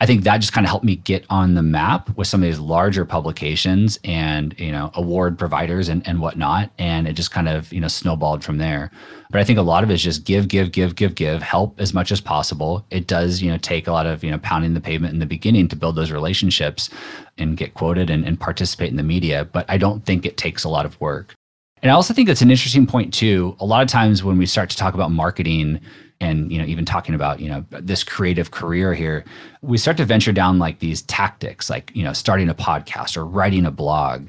I 0.00 0.06
think 0.06 0.24
that 0.24 0.38
just 0.38 0.52
kind 0.52 0.66
of 0.66 0.70
helped 0.70 0.84
me 0.84 0.96
get 0.96 1.24
on 1.30 1.54
the 1.54 1.62
map 1.62 2.14
with 2.16 2.26
some 2.26 2.42
of 2.42 2.48
these 2.48 2.58
larger 2.58 3.04
publications 3.04 3.98
and 4.04 4.58
you 4.58 4.72
know 4.72 4.90
award 4.94 5.38
providers 5.38 5.88
and, 5.88 6.06
and 6.06 6.20
whatnot, 6.20 6.70
and 6.78 7.06
it 7.06 7.14
just 7.14 7.30
kind 7.30 7.48
of 7.48 7.72
you 7.72 7.80
know 7.80 7.88
snowballed 7.88 8.44
from 8.44 8.58
there. 8.58 8.90
But 9.30 9.40
I 9.40 9.44
think 9.44 9.58
a 9.58 9.62
lot 9.62 9.82
of 9.82 9.90
it 9.90 9.94
is 9.94 10.02
just 10.02 10.24
give, 10.24 10.46
give, 10.46 10.70
give, 10.70 10.94
give, 10.94 11.14
give, 11.14 11.42
help 11.42 11.80
as 11.80 11.92
much 11.92 12.12
as 12.12 12.20
possible. 12.20 12.84
It 12.90 13.06
does 13.06 13.42
you 13.42 13.50
know 13.50 13.58
take 13.58 13.86
a 13.86 13.92
lot 13.92 14.06
of 14.06 14.24
you 14.24 14.30
know 14.30 14.38
pounding 14.38 14.74
the 14.74 14.80
pavement 14.80 15.12
in 15.12 15.20
the 15.20 15.26
beginning 15.26 15.68
to 15.68 15.76
build 15.76 15.96
those 15.96 16.10
relationships 16.10 16.90
and 17.38 17.56
get 17.56 17.74
quoted 17.74 18.10
and, 18.10 18.24
and 18.24 18.38
participate 18.38 18.90
in 18.90 18.96
the 18.96 19.02
media. 19.02 19.44
But 19.44 19.64
I 19.68 19.76
don't 19.76 20.04
think 20.04 20.26
it 20.26 20.36
takes 20.36 20.64
a 20.64 20.68
lot 20.68 20.86
of 20.86 21.00
work. 21.00 21.34
And 21.82 21.90
I 21.90 21.94
also 21.94 22.14
think 22.14 22.28
that's 22.28 22.40
an 22.40 22.50
interesting 22.50 22.86
point 22.86 23.12
too. 23.12 23.56
A 23.60 23.66
lot 23.66 23.82
of 23.82 23.88
times 23.88 24.24
when 24.24 24.38
we 24.38 24.46
start 24.46 24.70
to 24.70 24.76
talk 24.76 24.94
about 24.94 25.10
marketing, 25.10 25.80
and 26.20 26.50
you 26.50 26.58
know 26.58 26.64
even 26.64 26.84
talking 26.84 27.14
about 27.14 27.40
you 27.40 27.48
know 27.48 27.64
this 27.70 28.04
creative 28.04 28.50
career 28.50 28.94
here 28.94 29.24
we 29.62 29.78
start 29.78 29.96
to 29.96 30.04
venture 30.04 30.32
down 30.32 30.58
like 30.58 30.78
these 30.80 31.02
tactics 31.02 31.70
like 31.70 31.90
you 31.94 32.02
know 32.02 32.12
starting 32.12 32.48
a 32.48 32.54
podcast 32.54 33.16
or 33.16 33.24
writing 33.24 33.64
a 33.64 33.70
blog. 33.70 34.26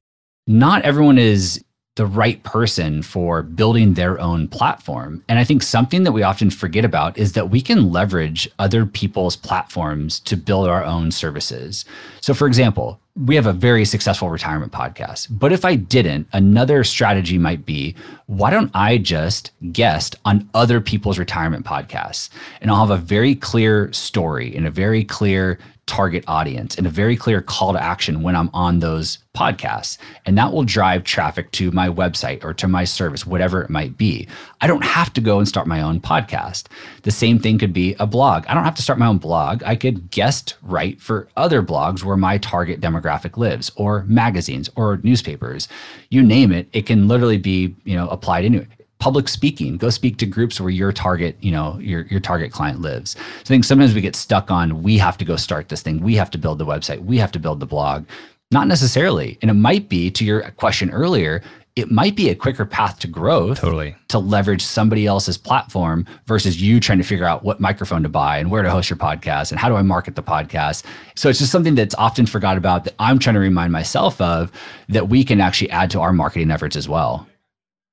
Not 0.47 0.83
everyone 0.83 1.17
is 1.17 1.64
the 1.95 2.05
right 2.05 2.43
person 2.43 3.01
for 3.01 3.41
building 3.41 3.93
their 3.93 4.19
own 4.19 4.49
platform. 4.49 5.23
And 5.29 5.39
I 5.39 5.45
think 5.45 5.63
something 5.63 6.03
that 6.03 6.11
we 6.11 6.23
often 6.23 6.49
forget 6.49 6.83
about 6.83 7.17
is 7.17 7.33
that 7.33 7.49
we 7.49 7.61
can 7.61 7.91
leverage 7.91 8.49
other 8.59 8.85
people's 8.85 9.37
platforms 9.37 10.19
to 10.21 10.35
build 10.35 10.67
our 10.67 10.83
own 10.83 11.11
services. 11.11 11.85
So, 12.19 12.33
for 12.33 12.47
example, 12.47 12.99
we 13.15 13.35
have 13.35 13.45
a 13.45 13.53
very 13.53 13.85
successful 13.85 14.29
retirement 14.29 14.73
podcast. 14.73 15.27
But 15.29 15.53
if 15.53 15.63
I 15.63 15.75
didn't, 15.75 16.27
another 16.33 16.83
strategy 16.83 17.37
might 17.37 17.65
be 17.65 17.95
why 18.25 18.49
don't 18.49 18.71
I 18.73 18.97
just 18.97 19.51
guest 19.71 20.17
on 20.25 20.49
other 20.53 20.81
people's 20.81 21.17
retirement 21.17 21.65
podcasts? 21.65 22.29
And 22.59 22.69
I'll 22.69 22.85
have 22.85 22.99
a 22.99 23.01
very 23.01 23.35
clear 23.35 23.93
story 23.93 24.53
and 24.53 24.67
a 24.67 24.71
very 24.71 25.05
clear 25.05 25.59
target 25.87 26.23
audience 26.27 26.77
and 26.77 26.87
a 26.87 26.89
very 26.89 27.15
clear 27.15 27.41
call 27.41 27.73
to 27.73 27.81
action 27.81 28.23
when 28.23 28.35
I'm 28.35 28.49
on 28.53 28.79
those 28.79 29.19
podcasts. 29.35 29.97
And 30.25 30.37
that 30.37 30.51
will 30.51 30.63
drive 30.63 31.03
traffic 31.03 31.51
to 31.51 31.69
my 31.71 31.89
website 31.89 32.43
or 32.43 32.53
to 32.55 32.67
my 32.67 32.85
service, 32.85 33.25
whatever 33.25 33.61
it 33.61 33.69
might 33.69 33.97
be. 33.97 34.27
I 34.61 34.67
don't 34.67 34.83
have 34.83 35.13
to 35.13 35.21
go 35.21 35.37
and 35.37 35.47
start 35.47 35.67
my 35.67 35.81
own 35.81 35.99
podcast. 35.99 36.67
The 37.03 37.11
same 37.11 37.37
thing 37.37 37.59
could 37.59 37.73
be 37.73 37.95
a 37.99 38.07
blog. 38.07 38.45
I 38.47 38.53
don't 38.53 38.63
have 38.63 38.75
to 38.75 38.81
start 38.81 38.97
my 38.97 39.07
own 39.07 39.19
blog. 39.19 39.61
I 39.63 39.75
could 39.75 40.09
guest 40.09 40.55
write 40.63 41.01
for 41.01 41.27
other 41.37 41.61
blogs 41.61 42.03
where 42.03 42.17
my 42.17 42.37
target 42.39 42.81
demographic 42.81 43.37
lives 43.37 43.71
or 43.75 44.03
magazines 44.05 44.69
or 44.75 44.99
newspapers. 45.03 45.67
You 46.09 46.23
name 46.23 46.51
it, 46.51 46.67
it 46.73 46.85
can 46.85 47.07
literally 47.07 47.37
be, 47.37 47.75
you 47.83 47.95
know, 47.95 48.07
applied 48.07 48.45
it 48.45 48.67
public 48.99 49.27
speaking. 49.27 49.77
Go 49.77 49.89
speak 49.89 50.17
to 50.17 50.25
groups 50.25 50.59
where 50.59 50.69
your 50.69 50.91
target 50.91 51.37
you 51.41 51.51
know 51.51 51.77
your 51.79 52.01
your 52.07 52.19
target 52.19 52.51
client 52.51 52.81
lives. 52.81 53.11
So 53.11 53.19
i 53.19 53.47
think 53.47 53.63
sometimes 53.63 53.93
we 53.93 54.01
get 54.01 54.15
stuck 54.15 54.51
on 54.51 54.83
we 54.83 54.97
have 54.97 55.17
to 55.17 55.25
go 55.25 55.35
start 55.35 55.69
this 55.69 55.81
thing. 55.81 56.01
We 56.01 56.15
have 56.15 56.31
to 56.31 56.37
build 56.37 56.57
the 56.57 56.65
website. 56.65 57.03
We 57.03 57.17
have 57.17 57.31
to 57.33 57.39
build 57.39 57.59
the 57.59 57.65
blog. 57.65 58.05
Not 58.51 58.67
necessarily. 58.67 59.37
And 59.41 59.49
it 59.49 59.55
might 59.55 59.89
be 59.89 60.11
to 60.11 60.23
your 60.23 60.51
question 60.51 60.91
earlier 60.91 61.41
it 61.75 61.91
might 61.91 62.15
be 62.15 62.29
a 62.29 62.35
quicker 62.35 62.65
path 62.65 62.99
to 62.99 63.07
growth 63.07 63.59
totally. 63.59 63.95
to 64.07 64.17
leverage 64.17 64.61
somebody 64.61 65.05
else's 65.05 65.37
platform 65.37 66.05
versus 66.25 66.61
you 66.61 66.79
trying 66.79 66.97
to 66.99 67.03
figure 67.03 67.25
out 67.25 67.43
what 67.43 67.59
microphone 67.59 68.01
to 68.01 68.09
buy 68.09 68.37
and 68.37 68.49
where 68.49 68.63
to 68.63 68.69
host 68.69 68.89
your 68.89 68.95
podcast 68.97 69.51
and 69.51 69.59
how 69.59 69.67
do 69.67 69.75
i 69.75 69.81
market 69.81 70.15
the 70.15 70.23
podcast. 70.23 70.85
So 71.15 71.29
it's 71.29 71.39
just 71.39 71.51
something 71.51 71.75
that's 71.75 71.95
often 71.95 72.25
forgot 72.25 72.57
about 72.57 72.85
that 72.85 72.95
i'm 72.99 73.19
trying 73.19 73.33
to 73.33 73.39
remind 73.39 73.73
myself 73.73 74.19
of 74.21 74.51
that 74.89 75.09
we 75.09 75.23
can 75.23 75.41
actually 75.41 75.69
add 75.69 75.91
to 75.91 75.99
our 75.99 76.13
marketing 76.13 76.49
efforts 76.49 76.75
as 76.75 76.87
well 76.87 77.27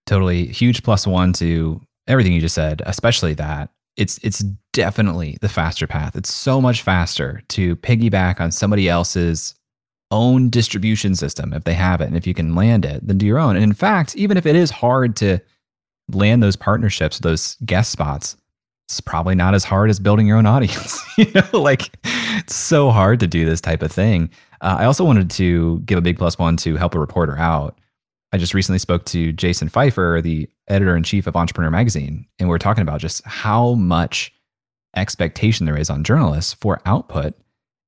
Totally 0.07 0.47
huge 0.47 0.83
plus 0.83 1.07
one 1.07 1.33
to 1.35 1.81
everything 2.07 2.33
you 2.33 2.41
just 2.41 2.55
said, 2.55 2.83
especially 2.87 3.35
that. 3.35 3.71
It's 3.97 4.19
it's 4.23 4.43
definitely 4.73 5.39
the 5.41 5.49
faster 5.49 5.87
path. 5.87 6.17
It's 6.17 6.33
so 6.33 6.61
much 6.61 6.83
faster 6.83 7.43
to 7.49 7.77
piggyback 7.77 8.41
on 8.41 8.51
somebody 8.51 8.89
else's 8.89 9.55
own 10.11 10.51
distribution 10.51 11.15
system 11.15 11.53
if 11.53 11.65
they 11.65 11.75
have 11.75 12.01
it 12.01 12.07
and 12.07 12.17
if 12.17 12.27
you 12.27 12.35
can 12.35 12.55
land 12.55 12.85
it 12.85 13.07
than 13.07 13.19
do 13.19 13.27
your 13.27 13.39
own. 13.39 13.57
And 13.57 13.65
in 13.65 13.73
fact, 13.73 14.15
even 14.17 14.37
if 14.37 14.47
it 14.47 14.57
is 14.57 14.71
hard 14.71 15.17
to 15.17 15.39
land 16.11 16.43
those 16.43 16.57
partnerships, 16.57 17.19
those 17.19 17.57
guest 17.65 17.91
spots, 17.91 18.37
it's 18.87 19.01
probably 19.01 19.35
not 19.35 19.55
as 19.55 19.65
hard 19.65 19.89
as 19.89 19.99
building 19.99 20.27
your 20.27 20.37
own 20.37 20.47
audience. 20.47 21.01
you 21.19 21.31
know, 21.35 21.59
like 21.59 21.97
it's 22.37 22.55
so 22.55 22.91
hard 22.91 23.21
to 23.21 23.27
do 23.27 23.45
this 23.45 23.61
type 23.61 23.83
of 23.83 23.91
thing. 23.91 24.31
Uh, 24.61 24.77
I 24.81 24.85
also 24.85 25.05
wanted 25.05 25.31
to 25.33 25.81
give 25.81 25.99
a 25.99 26.03
big 26.03 26.19
plus 26.19 26.39
one 26.39 26.57
to 26.59 26.77
help 26.77 26.95
a 26.95 27.01
reporter 27.01 27.39
out. 27.39 27.79
I 28.33 28.39
just 28.39 28.55
recently 28.55 28.79
spoke 28.79 29.05
to 29.07 29.33
Jason 29.33 29.69
Feifer, 29.69 30.23
the 30.23 30.49
editor 30.67 30.97
in 30.97 31.03
chief 31.03 31.27
of 31.27 31.37
Entrepreneur 31.37 31.71
Magazine, 31.71 32.27
and 32.39 32.49
we 32.49 32.55
are 32.55 32.59
talking 32.59 32.83
about 32.83 33.01
just 33.01 33.23
how 33.27 33.75
much 33.75 34.33
expectation 34.97 35.67
there 35.67 35.77
is 35.77 35.91
on 35.91 36.03
journalists 36.03 36.55
for 36.55 36.81
output. 36.87 37.35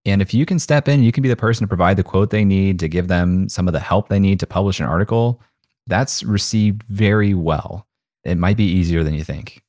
And 0.05 0.20
if 0.20 0.34
you 0.34 0.45
can 0.45 0.59
step 0.59 0.86
in, 0.86 1.03
you 1.03 1.12
can 1.12 1.22
be 1.22 1.30
the 1.30 1.36
person 1.36 1.64
to 1.64 1.68
provide 1.68 1.97
the 1.97 2.03
quote 2.03 2.28
they 2.28 2.45
need, 2.45 2.78
to 2.80 2.88
give 2.88 3.09
them 3.09 3.49
some 3.49 3.66
of 3.66 3.72
the 3.72 3.80
help 3.80 4.09
they 4.09 4.20
need 4.20 4.38
to 4.40 4.47
publish 4.47 4.80
an 4.80 4.86
article. 4.86 5.40
That's 5.86 6.22
received 6.22 6.82
very 6.84 7.32
well. 7.32 7.86
It 8.22 8.36
might 8.36 8.59
be 8.59 8.64
easier 8.64 9.03
than 9.03 9.14
you 9.14 9.24
think. 9.24 9.62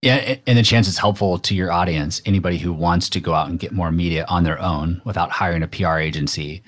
Yeah, 0.00 0.36
and 0.46 0.58
the 0.58 0.62
chance 0.62 0.88
it's 0.88 0.98
helpful 0.98 1.38
to 1.38 1.54
your 1.54 1.70
audience, 1.70 2.22
anybody 2.24 2.56
who 2.56 2.72
wants 2.72 3.08
to 3.10 3.20
go 3.20 3.34
out 3.34 3.48
and 3.48 3.58
get 3.58 3.72
more 3.72 3.92
media 3.92 4.24
on 4.28 4.44
their 4.44 4.60
own 4.60 5.02
without 5.04 5.30
hiring 5.30 5.62
a 5.62 5.68
PR 5.68 5.98
agency 5.98 6.62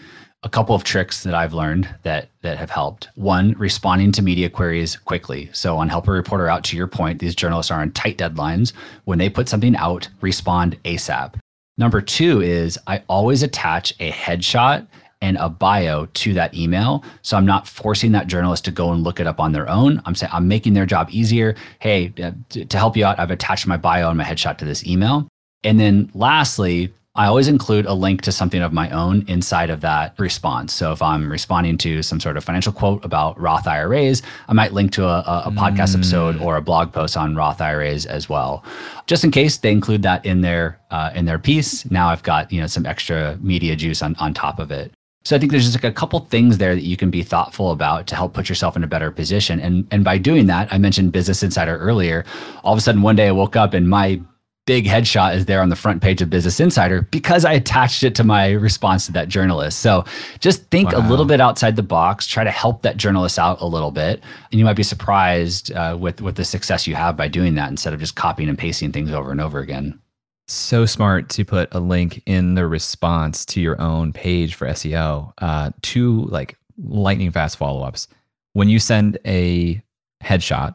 a 0.44 0.48
couple 0.48 0.74
of 0.74 0.84
tricks 0.84 1.24
that 1.24 1.34
I've 1.34 1.54
learned 1.54 1.88
that 2.02 2.28
that 2.42 2.58
have 2.58 2.70
helped. 2.70 3.08
One, 3.14 3.52
responding 3.52 4.12
to 4.12 4.22
media 4.22 4.50
queries 4.50 4.96
quickly. 4.96 5.48
So 5.52 5.78
on 5.78 5.88
Help 5.88 6.06
a 6.06 6.12
Reporter 6.12 6.48
Out, 6.48 6.62
to 6.64 6.76
your 6.76 6.86
point, 6.86 7.18
these 7.18 7.34
journalists 7.34 7.72
are 7.72 7.80
on 7.80 7.90
tight 7.92 8.18
deadlines. 8.18 8.72
When 9.04 9.18
they 9.18 9.30
put 9.30 9.48
something 9.48 9.74
out, 9.76 10.08
respond 10.20 10.80
ASAP. 10.84 11.34
Number 11.78 12.00
two 12.00 12.40
is 12.42 12.78
I 12.86 13.02
always 13.08 13.42
attach 13.42 13.94
a 13.98 14.12
headshot 14.12 14.86
and 15.22 15.38
a 15.38 15.48
bio 15.48 16.04
to 16.06 16.34
that 16.34 16.54
email. 16.54 17.02
So 17.22 17.38
I'm 17.38 17.46
not 17.46 17.66
forcing 17.66 18.12
that 18.12 18.26
journalist 18.26 18.66
to 18.66 18.70
go 18.70 18.92
and 18.92 19.02
look 19.02 19.20
it 19.20 19.26
up 19.26 19.40
on 19.40 19.52
their 19.52 19.68
own. 19.70 20.02
I'm 20.04 20.14
saying 20.14 20.30
I'm 20.32 20.46
making 20.46 20.74
their 20.74 20.84
job 20.84 21.08
easier. 21.10 21.56
Hey, 21.78 22.12
uh, 22.22 22.32
to 22.50 22.76
help 22.76 22.96
you 22.96 23.06
out, 23.06 23.18
I've 23.18 23.30
attached 23.30 23.66
my 23.66 23.78
bio 23.78 24.10
and 24.10 24.18
my 24.18 24.24
headshot 24.24 24.58
to 24.58 24.66
this 24.66 24.86
email. 24.86 25.26
And 25.64 25.80
then 25.80 26.10
lastly, 26.12 26.92
I 27.16 27.26
always 27.26 27.46
include 27.46 27.86
a 27.86 27.94
link 27.94 28.22
to 28.22 28.32
something 28.32 28.60
of 28.60 28.72
my 28.72 28.90
own 28.90 29.24
inside 29.28 29.70
of 29.70 29.80
that 29.82 30.18
response. 30.18 30.72
So 30.72 30.90
if 30.90 31.00
I'm 31.00 31.30
responding 31.30 31.78
to 31.78 32.02
some 32.02 32.18
sort 32.18 32.36
of 32.36 32.42
financial 32.42 32.72
quote 32.72 33.04
about 33.04 33.40
Roth 33.40 33.68
IRAs, 33.68 34.20
I 34.48 34.52
might 34.52 34.72
link 34.72 34.90
to 34.92 35.04
a, 35.04 35.18
a, 35.20 35.42
a 35.46 35.50
podcast 35.52 35.90
mm. 35.90 35.94
episode 35.94 36.40
or 36.40 36.56
a 36.56 36.60
blog 36.60 36.92
post 36.92 37.16
on 37.16 37.36
Roth 37.36 37.60
IRAs 37.60 38.04
as 38.04 38.28
well, 38.28 38.64
just 39.06 39.22
in 39.22 39.30
case 39.30 39.58
they 39.58 39.70
include 39.70 40.02
that 40.02 40.26
in 40.26 40.40
their 40.40 40.80
uh, 40.90 41.12
in 41.14 41.24
their 41.24 41.38
piece. 41.38 41.88
Now 41.88 42.08
I've 42.08 42.24
got 42.24 42.50
you 42.50 42.60
know 42.60 42.66
some 42.66 42.84
extra 42.84 43.38
media 43.40 43.76
juice 43.76 44.02
on 44.02 44.16
on 44.16 44.34
top 44.34 44.58
of 44.58 44.72
it. 44.72 44.90
So 45.24 45.36
I 45.36 45.38
think 45.38 45.52
there's 45.52 45.64
just 45.64 45.76
like 45.76 45.90
a 45.90 45.94
couple 45.94 46.18
things 46.20 46.58
there 46.58 46.74
that 46.74 46.82
you 46.82 46.96
can 46.96 47.10
be 47.10 47.22
thoughtful 47.22 47.70
about 47.70 48.08
to 48.08 48.16
help 48.16 48.34
put 48.34 48.48
yourself 48.48 48.76
in 48.76 48.82
a 48.82 48.88
better 48.88 49.12
position. 49.12 49.60
And 49.60 49.86
and 49.92 50.02
by 50.02 50.18
doing 50.18 50.46
that, 50.46 50.66
I 50.72 50.78
mentioned 50.78 51.12
Business 51.12 51.44
Insider 51.44 51.78
earlier. 51.78 52.24
All 52.64 52.72
of 52.72 52.78
a 52.78 52.82
sudden, 52.82 53.02
one 53.02 53.14
day 53.14 53.28
I 53.28 53.32
woke 53.32 53.54
up 53.54 53.72
and 53.72 53.88
my 53.88 54.20
big 54.66 54.86
headshot 54.86 55.36
is 55.36 55.46
there 55.46 55.60
on 55.60 55.68
the 55.68 55.76
front 55.76 56.02
page 56.02 56.22
of 56.22 56.30
Business 56.30 56.58
Insider 56.58 57.02
because 57.02 57.44
I 57.44 57.52
attached 57.52 58.02
it 58.02 58.14
to 58.16 58.24
my 58.24 58.52
response 58.52 59.06
to 59.06 59.12
that 59.12 59.28
journalist. 59.28 59.80
So 59.80 60.04
just 60.40 60.64
think 60.70 60.92
wow. 60.92 60.98
a 60.98 61.08
little 61.08 61.26
bit 61.26 61.40
outside 61.40 61.76
the 61.76 61.82
box, 61.82 62.26
try 62.26 62.44
to 62.44 62.50
help 62.50 62.82
that 62.82 62.96
journalist 62.96 63.38
out 63.38 63.60
a 63.60 63.66
little 63.66 63.90
bit. 63.90 64.22
And 64.50 64.58
you 64.58 64.64
might 64.64 64.76
be 64.76 64.82
surprised 64.82 65.72
uh, 65.72 65.96
with, 66.00 66.20
with 66.22 66.36
the 66.36 66.44
success 66.44 66.86
you 66.86 66.94
have 66.94 67.16
by 67.16 67.28
doing 67.28 67.54
that 67.56 67.70
instead 67.70 67.92
of 67.92 68.00
just 68.00 68.16
copying 68.16 68.48
and 68.48 68.58
pasting 68.58 68.92
things 68.92 69.10
over 69.10 69.30
and 69.30 69.40
over 69.40 69.58
again. 69.58 70.00
So 70.46 70.84
smart 70.84 71.30
to 71.30 71.44
put 71.44 71.74
a 71.74 71.80
link 71.80 72.22
in 72.26 72.54
the 72.54 72.66
response 72.66 73.46
to 73.46 73.60
your 73.60 73.80
own 73.80 74.12
page 74.12 74.54
for 74.54 74.66
SEO. 74.68 75.32
Uh, 75.38 75.70
two 75.82 76.24
like 76.24 76.58
lightning 76.82 77.30
fast 77.30 77.56
follow 77.56 77.82
ups. 77.82 78.08
When 78.52 78.68
you 78.68 78.78
send 78.78 79.18
a 79.26 79.82
headshot, 80.22 80.74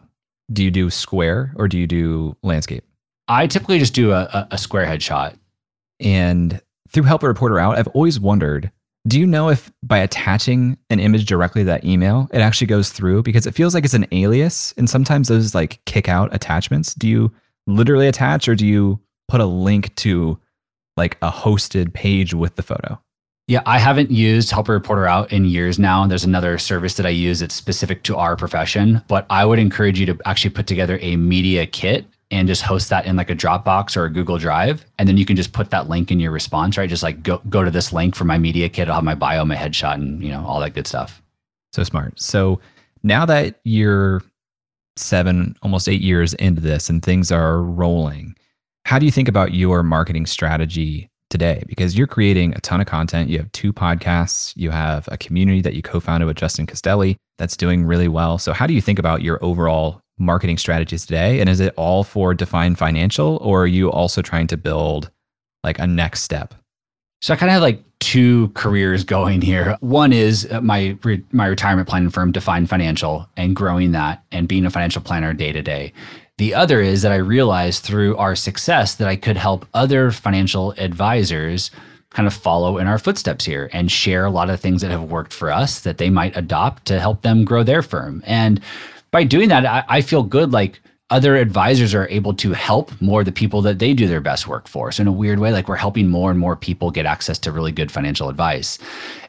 do 0.52 0.64
you 0.64 0.72
do 0.72 0.90
square 0.90 1.54
or 1.56 1.68
do 1.68 1.78
you 1.78 1.86
do 1.86 2.36
landscape? 2.42 2.84
I 3.30 3.48
typically 3.48 3.80
just 3.80 3.94
do 3.94 4.12
a, 4.12 4.48
a 4.52 4.58
square 4.58 4.86
headshot. 4.86 5.38
And 6.00 6.60
through 6.90 7.04
Help 7.04 7.24
a 7.24 7.28
Reporter 7.28 7.60
Out, 7.60 7.78
I've 7.78 7.88
always 7.90 8.20
wondered 8.20 8.72
do 9.08 9.20
you 9.20 9.26
know 9.26 9.50
if 9.50 9.72
by 9.82 10.00
attaching 10.00 10.78
an 10.90 11.00
image 11.00 11.26
directly 11.26 11.62
to 11.62 11.66
that 11.68 11.86
email, 11.86 12.30
it 12.34 12.40
actually 12.40 12.68
goes 12.68 12.92
through? 12.92 13.24
Because 13.24 13.48
it 13.48 13.56
feels 13.56 13.74
like 13.74 13.86
it's 13.86 13.94
an 13.94 14.06
alias. 14.12 14.74
And 14.78 14.90
sometimes 14.90 15.30
those 15.30 15.56
like 15.56 15.80
kick 15.86 16.10
out 16.10 16.34
attachments. 16.36 16.94
Do 16.94 17.08
you 17.08 17.32
literally 17.66 18.08
attach 18.08 18.48
or 18.50 18.56
do 18.56 18.68
you 18.68 19.00
put 19.30 19.40
a 19.40 19.46
link 19.46 19.96
to 19.96 20.38
like 20.98 21.18
a 21.22 21.32
hosted 21.32 21.94
page 21.94 22.34
with 22.34 22.56
the 22.56 22.62
photo? 22.62 23.00
Yeah, 23.48 23.62
I 23.66 23.80
haven't 23.80 24.12
used 24.12 24.52
Help 24.52 24.68
a 24.70 24.74
Reporter 24.74 25.08
Out 25.08 25.32
in 25.32 25.46
years 25.46 25.80
now. 25.80 26.06
There's 26.06 26.26
another 26.26 26.58
service 26.58 26.96
that 26.96 27.06
I 27.06 27.10
use 27.10 27.40
that's 27.40 27.56
specific 27.56 28.04
to 28.04 28.18
our 28.18 28.36
profession, 28.36 29.02
but 29.08 29.26
I 29.30 29.46
would 29.46 29.60
encourage 29.60 30.00
you 30.00 30.06
to 30.08 30.20
actually 30.26 30.52
put 30.52 30.68
together 30.68 31.00
a 31.02 31.16
media 31.16 31.66
kit 31.66 32.06
and 32.32 32.48
just 32.48 32.62
host 32.62 32.90
that 32.90 33.06
in 33.06 33.16
like 33.16 33.30
a 33.30 33.36
Dropbox 33.36 33.98
or 33.98 34.06
a 34.06 34.10
Google 34.10 34.38
Drive. 34.38 34.86
And 35.00 35.08
then 35.10 35.18
you 35.18 35.26
can 35.26 35.36
just 35.36 35.52
put 35.52 35.72
that 35.72 35.90
link 35.90 36.12
in 36.12 36.20
your 36.20 36.32
response, 36.32 36.78
right? 36.78 36.90
Just 36.90 37.04
like 37.04 37.24
go, 37.24 37.42
go 37.50 37.64
to 37.64 37.72
this 37.72 37.92
link 37.92 38.16
for 38.16 38.26
my 38.26 38.38
media 38.38 38.70
kit. 38.70 38.88
I'll 38.88 38.96
have 38.96 39.04
my 39.04 39.16
bio, 39.16 39.46
my 39.46 39.56
headshot, 39.56 39.96
and 39.96 40.24
you 40.24 40.32
know, 40.32 40.46
all 40.46 40.60
that 40.60 40.74
good 40.74 40.88
stuff. 40.88 41.22
So 41.74 41.84
smart. 41.84 42.20
So 42.20 42.60
now 43.04 43.26
that 43.26 43.60
you're 43.64 44.22
seven, 44.96 45.56
almost 45.62 45.88
eight 45.88 46.02
years 46.02 46.34
into 46.36 46.62
this 46.62 46.90
and 46.90 47.02
things 47.02 47.32
are 47.32 47.62
rolling, 47.62 48.36
how 48.86 49.00
do 49.00 49.06
you 49.06 49.12
think 49.12 49.28
about 49.28 49.54
your 49.54 49.82
marketing 49.84 50.26
strategy 50.26 51.10
today? 51.30 51.64
Because 51.68 51.98
you're 51.98 52.08
creating 52.08 52.54
a 52.54 52.62
ton 52.62 52.82
of 52.82 52.88
content. 52.88 53.30
You 53.30 53.38
have 53.38 53.52
two 53.54 53.74
podcasts, 53.74 54.54
you 54.56 54.72
have 54.72 55.08
a 55.12 55.18
community 55.18 55.62
that 55.62 55.74
you 55.74 55.82
co 55.82 56.00
founded 56.00 56.28
with 56.28 56.38
Justin 56.38 56.68
Castelli 56.68 57.18
that's 57.38 57.58
doing 57.58 57.86
really 57.86 58.08
well. 58.08 58.38
So, 58.38 58.54
how 58.54 58.68
do 58.68 58.74
you 58.74 58.82
think 58.82 59.00
about 59.00 59.22
your 59.22 59.44
overall 59.44 60.02
marketing 60.20 60.58
strategies 60.58 61.06
today? 61.06 61.40
And 61.40 61.50
is 61.50 61.60
it 61.60 61.74
all 61.78 62.04
for 62.04 62.34
Define 62.34 62.76
Financial, 62.76 63.38
or 63.38 63.64
are 63.64 63.68
you 63.68 63.92
also 63.92 64.22
trying 64.22 64.48
to 64.48 64.58
build 64.58 65.10
like 65.64 65.80
a 65.80 65.88
next 65.88 66.22
step? 66.22 66.54
So 67.22 67.34
I 67.34 67.38
kind 67.38 67.50
of 67.50 67.54
have 67.54 67.62
like 67.62 67.84
two 68.00 68.50
careers 68.50 69.04
going 69.04 69.42
here. 69.42 69.76
One 69.82 70.14
is 70.14 70.48
uh, 70.50 70.62
my 70.62 70.98
re- 71.04 71.24
my 71.32 71.48
retirement 71.48 71.90
planning 71.90 72.10
firm, 72.10 72.32
Define 72.32 72.66
Financial, 72.66 73.28
and 73.36 73.56
growing 73.56 73.92
that 73.92 74.24
and 74.32 74.48
being 74.48 74.66
a 74.66 74.70
financial 74.70 75.02
planner 75.02 75.34
day 75.34 75.52
to 75.52 75.62
day. 75.62 75.94
The 76.38 76.54
other 76.56 76.80
is 76.80 77.02
that 77.02 77.12
I 77.12 77.18
realized 77.18 77.84
through 77.84 78.16
our 78.16 78.36
success 78.36 78.96
that 78.96 79.10
I 79.10 79.18
could 79.18 79.36
help 79.36 79.66
other 79.74 80.12
financial 80.12 80.72
advisors 80.78 81.72
kind 82.12 82.28
of 82.28 82.34
follow 82.34 82.78
in 82.78 82.88
our 82.88 82.98
footsteps 82.98 83.46
here 83.46 83.70
and 83.74 83.92
share 83.92 84.26
a 84.26 84.32
lot 84.32 84.50
of 84.50 84.60
things 84.60 84.82
that 84.82 84.90
have 84.90 85.12
worked 85.12 85.34
for 85.34 85.52
us 85.52 85.82
that 85.82 85.98
they 85.98 86.10
might 86.10 86.36
adopt 86.38 86.86
to 86.86 87.00
help 87.00 87.22
them 87.22 87.44
grow 87.44 87.62
their 87.62 87.82
firm. 87.82 88.24
And 88.26 88.62
by 89.12 89.24
doing 89.24 89.50
that, 89.50 89.66
I, 89.66 89.84
I 89.88 90.02
feel 90.02 90.24
good. 90.24 90.52
Like 90.52 90.82
other 91.10 91.36
advisors 91.38 91.96
are 91.96 92.08
able 92.10 92.34
to 92.36 92.54
help 92.54 92.92
more 93.02 93.24
the 93.24 93.32
people 93.32 93.62
that 93.64 93.80
they 93.80 93.94
do 93.94 94.08
their 94.08 94.22
best 94.22 94.48
work 94.48 94.68
for. 94.68 94.92
So 94.92 95.02
in 95.02 95.08
a 95.08 95.12
weird 95.12 95.40
way, 95.40 95.52
like 95.52 95.68
we're 95.68 95.76
helping 95.76 96.08
more 96.08 96.30
and 96.30 96.40
more 96.40 96.56
people 96.56 96.92
get 96.92 97.06
access 97.06 97.40
to 97.40 97.52
really 97.52 97.72
good 97.72 97.92
financial 97.92 98.30
advice. 98.30 98.78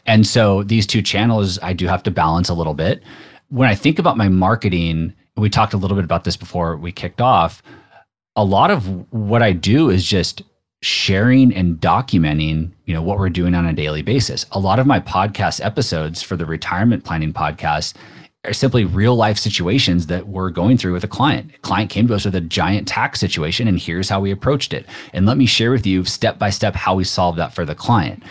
And 0.06 0.26
so 0.26 0.62
these 0.62 0.86
two 0.86 1.00
channels, 1.00 1.58
I 1.62 1.72
do 1.72 1.86
have 1.86 2.02
to 2.02 2.10
balance 2.10 2.48
a 2.48 2.54
little 2.54 2.74
bit. 2.74 3.02
When 3.48 3.68
I 3.68 3.74
think 3.74 3.98
about 3.98 4.18
my 4.18 4.28
marketing, 4.28 5.14
we 5.36 5.48
talked 5.48 5.72
a 5.72 5.78
little 5.78 5.96
bit 5.96 6.04
about 6.04 6.24
this 6.24 6.36
before 6.36 6.76
we 6.76 6.92
kicked 6.92 7.20
off. 7.20 7.62
A 8.36 8.44
lot 8.44 8.70
of 8.70 8.86
what 9.12 9.42
I 9.42 9.52
do 9.52 9.88
is 9.88 10.04
just 10.04 10.42
sharing 10.82 11.54
and 11.54 11.76
documenting 11.78 12.70
you 12.86 12.94
know 12.94 13.02
what 13.02 13.18
we're 13.18 13.28
doing 13.28 13.54
on 13.54 13.66
a 13.66 13.72
daily 13.72 14.00
basis 14.00 14.46
a 14.52 14.58
lot 14.58 14.78
of 14.78 14.86
my 14.86 14.98
podcast 14.98 15.62
episodes 15.62 16.22
for 16.22 16.36
the 16.36 16.46
retirement 16.46 17.04
planning 17.04 17.34
podcast 17.34 17.92
are 18.44 18.52
simply 18.54 18.84
real 18.84 19.16
life 19.16 19.36
situations 19.36 20.06
that 20.06 20.28
we're 20.28 20.50
going 20.50 20.78
through 20.78 20.94
with 20.94 21.04
a 21.04 21.08
client. 21.08 21.52
A 21.54 21.58
client 21.58 21.90
came 21.90 22.08
to 22.08 22.14
us 22.14 22.24
with 22.24 22.34
a 22.34 22.40
giant 22.40 22.88
tax 22.88 23.20
situation, 23.20 23.68
and 23.68 23.78
here's 23.78 24.08
how 24.08 24.20
we 24.20 24.30
approached 24.30 24.72
it. 24.72 24.86
And 25.12 25.26
let 25.26 25.36
me 25.36 25.46
share 25.46 25.70
with 25.70 25.86
you 25.86 26.04
step 26.04 26.38
by 26.38 26.48
step 26.48 26.74
how 26.74 26.94
we 26.94 27.04
solved 27.04 27.38
that 27.38 27.54
for 27.54 27.66
the 27.66 27.74
client. 27.74 28.22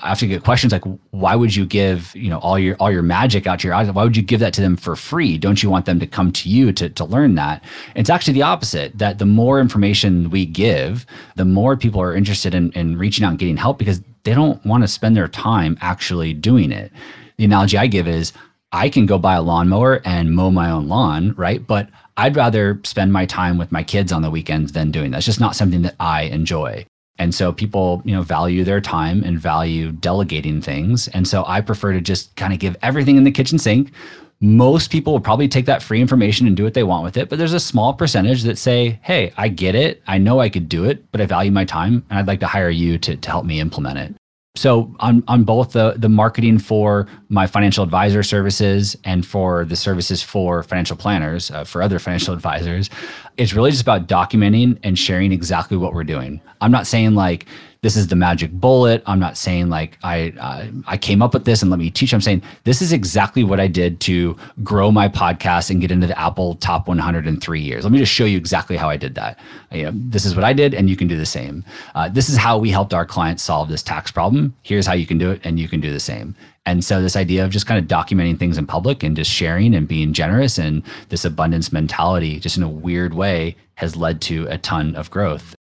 I 0.00 0.14
to 0.14 0.28
get 0.28 0.44
questions 0.44 0.72
like, 0.72 0.84
why 1.10 1.34
would 1.34 1.56
you 1.56 1.66
give 1.66 2.14
you 2.14 2.30
know 2.30 2.38
all 2.38 2.56
your 2.56 2.76
all 2.76 2.92
your 2.92 3.02
magic 3.02 3.48
out 3.48 3.58
to 3.60 3.66
your 3.66 3.74
eyes? 3.74 3.90
Why 3.90 4.04
would 4.04 4.16
you 4.16 4.22
give 4.22 4.38
that 4.38 4.54
to 4.54 4.60
them 4.60 4.76
for 4.76 4.94
free? 4.94 5.36
Don't 5.36 5.60
you 5.60 5.70
want 5.70 5.86
them 5.86 5.98
to 5.98 6.06
come 6.06 6.30
to 6.30 6.48
you 6.48 6.70
to 6.74 6.88
to 6.88 7.04
learn 7.04 7.34
that? 7.34 7.64
It's 7.96 8.08
actually 8.08 8.34
the 8.34 8.42
opposite. 8.42 8.96
That 8.96 9.18
the 9.18 9.26
more 9.26 9.60
information 9.60 10.30
we 10.30 10.46
give, 10.46 11.04
the 11.34 11.44
more 11.44 11.76
people 11.76 12.00
are 12.00 12.14
interested 12.14 12.54
in, 12.54 12.70
in 12.72 12.96
reaching 12.96 13.24
out 13.24 13.30
and 13.30 13.38
getting 13.40 13.56
help 13.56 13.76
because 13.76 14.00
they 14.22 14.34
don't 14.34 14.64
want 14.64 14.84
to 14.84 14.88
spend 14.88 15.16
their 15.16 15.26
time 15.26 15.76
actually 15.80 16.32
doing 16.32 16.70
it. 16.70 16.92
The 17.38 17.44
analogy 17.44 17.76
I 17.76 17.88
give 17.88 18.06
is 18.06 18.32
I 18.72 18.88
can 18.88 19.06
go 19.06 19.18
buy 19.18 19.34
a 19.34 19.42
lawnmower 19.42 20.00
and 20.04 20.34
mow 20.34 20.50
my 20.50 20.70
own 20.70 20.88
lawn, 20.88 21.34
right? 21.36 21.64
But 21.66 21.88
I'd 22.16 22.36
rather 22.36 22.80
spend 22.84 23.12
my 23.12 23.26
time 23.26 23.58
with 23.58 23.72
my 23.72 23.82
kids 23.82 24.12
on 24.12 24.22
the 24.22 24.30
weekends 24.30 24.72
than 24.72 24.90
doing 24.90 25.10
that. 25.10 25.18
It's 25.18 25.26
just 25.26 25.40
not 25.40 25.56
something 25.56 25.82
that 25.82 25.94
I 26.00 26.22
enjoy. 26.22 26.86
And 27.18 27.34
so 27.34 27.52
people, 27.52 28.02
you 28.04 28.14
know, 28.14 28.22
value 28.22 28.64
their 28.64 28.80
time 28.80 29.22
and 29.22 29.38
value 29.38 29.92
delegating 29.92 30.60
things. 30.60 31.08
And 31.08 31.28
so 31.28 31.44
I 31.46 31.60
prefer 31.60 31.92
to 31.92 32.00
just 32.00 32.34
kind 32.36 32.52
of 32.52 32.58
give 32.58 32.76
everything 32.82 33.16
in 33.16 33.24
the 33.24 33.30
kitchen 33.30 33.58
sink. 33.58 33.92
Most 34.40 34.90
people 34.90 35.12
will 35.12 35.20
probably 35.20 35.46
take 35.46 35.66
that 35.66 35.82
free 35.82 36.00
information 36.00 36.46
and 36.46 36.56
do 36.56 36.64
what 36.64 36.74
they 36.74 36.82
want 36.82 37.04
with 37.04 37.16
it, 37.16 37.28
but 37.28 37.38
there's 37.38 37.52
a 37.52 37.60
small 37.60 37.94
percentage 37.94 38.42
that 38.42 38.58
say, 38.58 38.98
"Hey, 39.02 39.32
I 39.36 39.46
get 39.46 39.76
it. 39.76 40.02
I 40.08 40.18
know 40.18 40.40
I 40.40 40.48
could 40.48 40.68
do 40.68 40.84
it, 40.84 41.04
but 41.12 41.20
I 41.20 41.26
value 41.26 41.52
my 41.52 41.64
time 41.64 42.04
and 42.10 42.18
I'd 42.18 42.26
like 42.26 42.40
to 42.40 42.48
hire 42.48 42.70
you 42.70 42.98
to 42.98 43.14
to 43.14 43.30
help 43.30 43.44
me 43.44 43.60
implement 43.60 43.98
it." 43.98 44.14
So 44.54 44.94
on 45.00 45.24
on 45.28 45.44
both 45.44 45.72
the 45.72 45.94
the 45.96 46.10
marketing 46.10 46.58
for 46.58 47.08
my 47.30 47.46
financial 47.46 47.82
advisor 47.82 48.22
services 48.22 48.96
and 49.04 49.24
for 49.24 49.64
the 49.64 49.76
services 49.76 50.22
for 50.22 50.62
financial 50.62 50.94
planners 50.94 51.50
uh, 51.50 51.64
for 51.64 51.80
other 51.80 51.98
financial 51.98 52.34
advisors, 52.38 52.90
it's 53.38 53.54
really 53.54 53.70
just 53.70 53.82
about 53.82 54.08
documenting 54.08 54.78
and 54.82 54.98
sharing 54.98 55.32
exactly 55.32 55.78
what 55.78 55.94
we're 55.94 56.04
doing. 56.04 56.38
I'm 56.60 56.70
not 56.70 56.86
saying 56.86 57.14
like 57.14 57.46
this 57.82 57.96
is 57.96 58.06
the 58.06 58.16
magic 58.16 58.52
bullet. 58.52 59.02
I'm 59.06 59.18
not 59.18 59.36
saying 59.36 59.68
like 59.68 59.98
I 60.04 60.32
uh, 60.38 60.66
I 60.86 60.96
came 60.96 61.20
up 61.20 61.34
with 61.34 61.44
this 61.44 61.62
and 61.62 61.70
let 61.70 61.80
me 61.80 61.90
teach. 61.90 62.14
I'm 62.14 62.20
saying 62.20 62.42
this 62.62 62.80
is 62.80 62.92
exactly 62.92 63.42
what 63.42 63.58
I 63.58 63.66
did 63.66 64.00
to 64.02 64.36
grow 64.62 64.92
my 64.92 65.08
podcast 65.08 65.68
and 65.68 65.80
get 65.80 65.90
into 65.90 66.06
the 66.06 66.18
Apple 66.18 66.54
top 66.56 66.86
100 66.86 67.26
in 67.26 67.40
three 67.40 67.60
years. 67.60 67.82
Let 67.82 67.92
me 67.92 67.98
just 67.98 68.12
show 68.12 68.24
you 68.24 68.38
exactly 68.38 68.76
how 68.76 68.88
I 68.88 68.96
did 68.96 69.16
that. 69.16 69.40
You 69.72 69.84
know, 69.84 69.92
this 69.94 70.24
is 70.24 70.36
what 70.36 70.44
I 70.44 70.52
did, 70.52 70.74
and 70.74 70.88
you 70.88 70.96
can 70.96 71.08
do 71.08 71.18
the 71.18 71.26
same. 71.26 71.64
Uh, 71.96 72.08
this 72.08 72.28
is 72.28 72.36
how 72.36 72.56
we 72.56 72.70
helped 72.70 72.94
our 72.94 73.04
clients 73.04 73.42
solve 73.42 73.68
this 73.68 73.82
tax 73.82 74.12
problem. 74.12 74.54
Here's 74.62 74.86
how 74.86 74.94
you 74.94 75.06
can 75.06 75.18
do 75.18 75.32
it, 75.32 75.40
and 75.42 75.58
you 75.58 75.68
can 75.68 75.80
do 75.80 75.92
the 75.92 76.00
same. 76.00 76.36
And 76.64 76.84
so 76.84 77.02
this 77.02 77.16
idea 77.16 77.44
of 77.44 77.50
just 77.50 77.66
kind 77.66 77.80
of 77.80 77.90
documenting 77.90 78.38
things 78.38 78.58
in 78.58 78.66
public 78.66 79.02
and 79.02 79.16
just 79.16 79.30
sharing 79.30 79.74
and 79.74 79.88
being 79.88 80.12
generous 80.12 80.56
and 80.58 80.84
this 81.08 81.24
abundance 81.24 81.72
mentality, 81.72 82.38
just 82.38 82.56
in 82.56 82.62
a 82.62 82.68
weird 82.68 83.14
way, 83.14 83.56
has 83.74 83.96
led 83.96 84.20
to 84.22 84.46
a 84.46 84.58
ton 84.58 84.94
of 84.94 85.10
growth. 85.10 85.56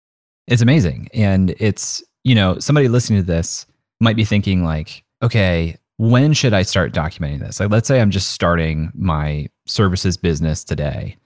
It's 0.47 0.61
amazing. 0.61 1.09
And 1.15 1.55
it's, 1.59 2.03
you 2.25 2.35
know, 2.35 2.59
somebody 2.59 2.89
listening 2.89 3.21
to 3.21 3.27
this 3.27 3.67
might 4.01 4.17
be 4.17 4.25
thinking 4.25 4.65
like, 4.65 5.05
okay, 5.23 5.77
when 5.99 6.33
should 6.33 6.55
I 6.55 6.63
start 6.63 6.93
documenting 6.93 7.41
this? 7.41 7.61
Like 7.61 7.71
let's 7.71 7.87
say 7.87 8.01
I'm 8.01 8.11
just 8.11 8.33
starting 8.33 8.91
my 8.95 9.49
services 9.67 10.17
business 10.17 10.65
today. 10.65 11.17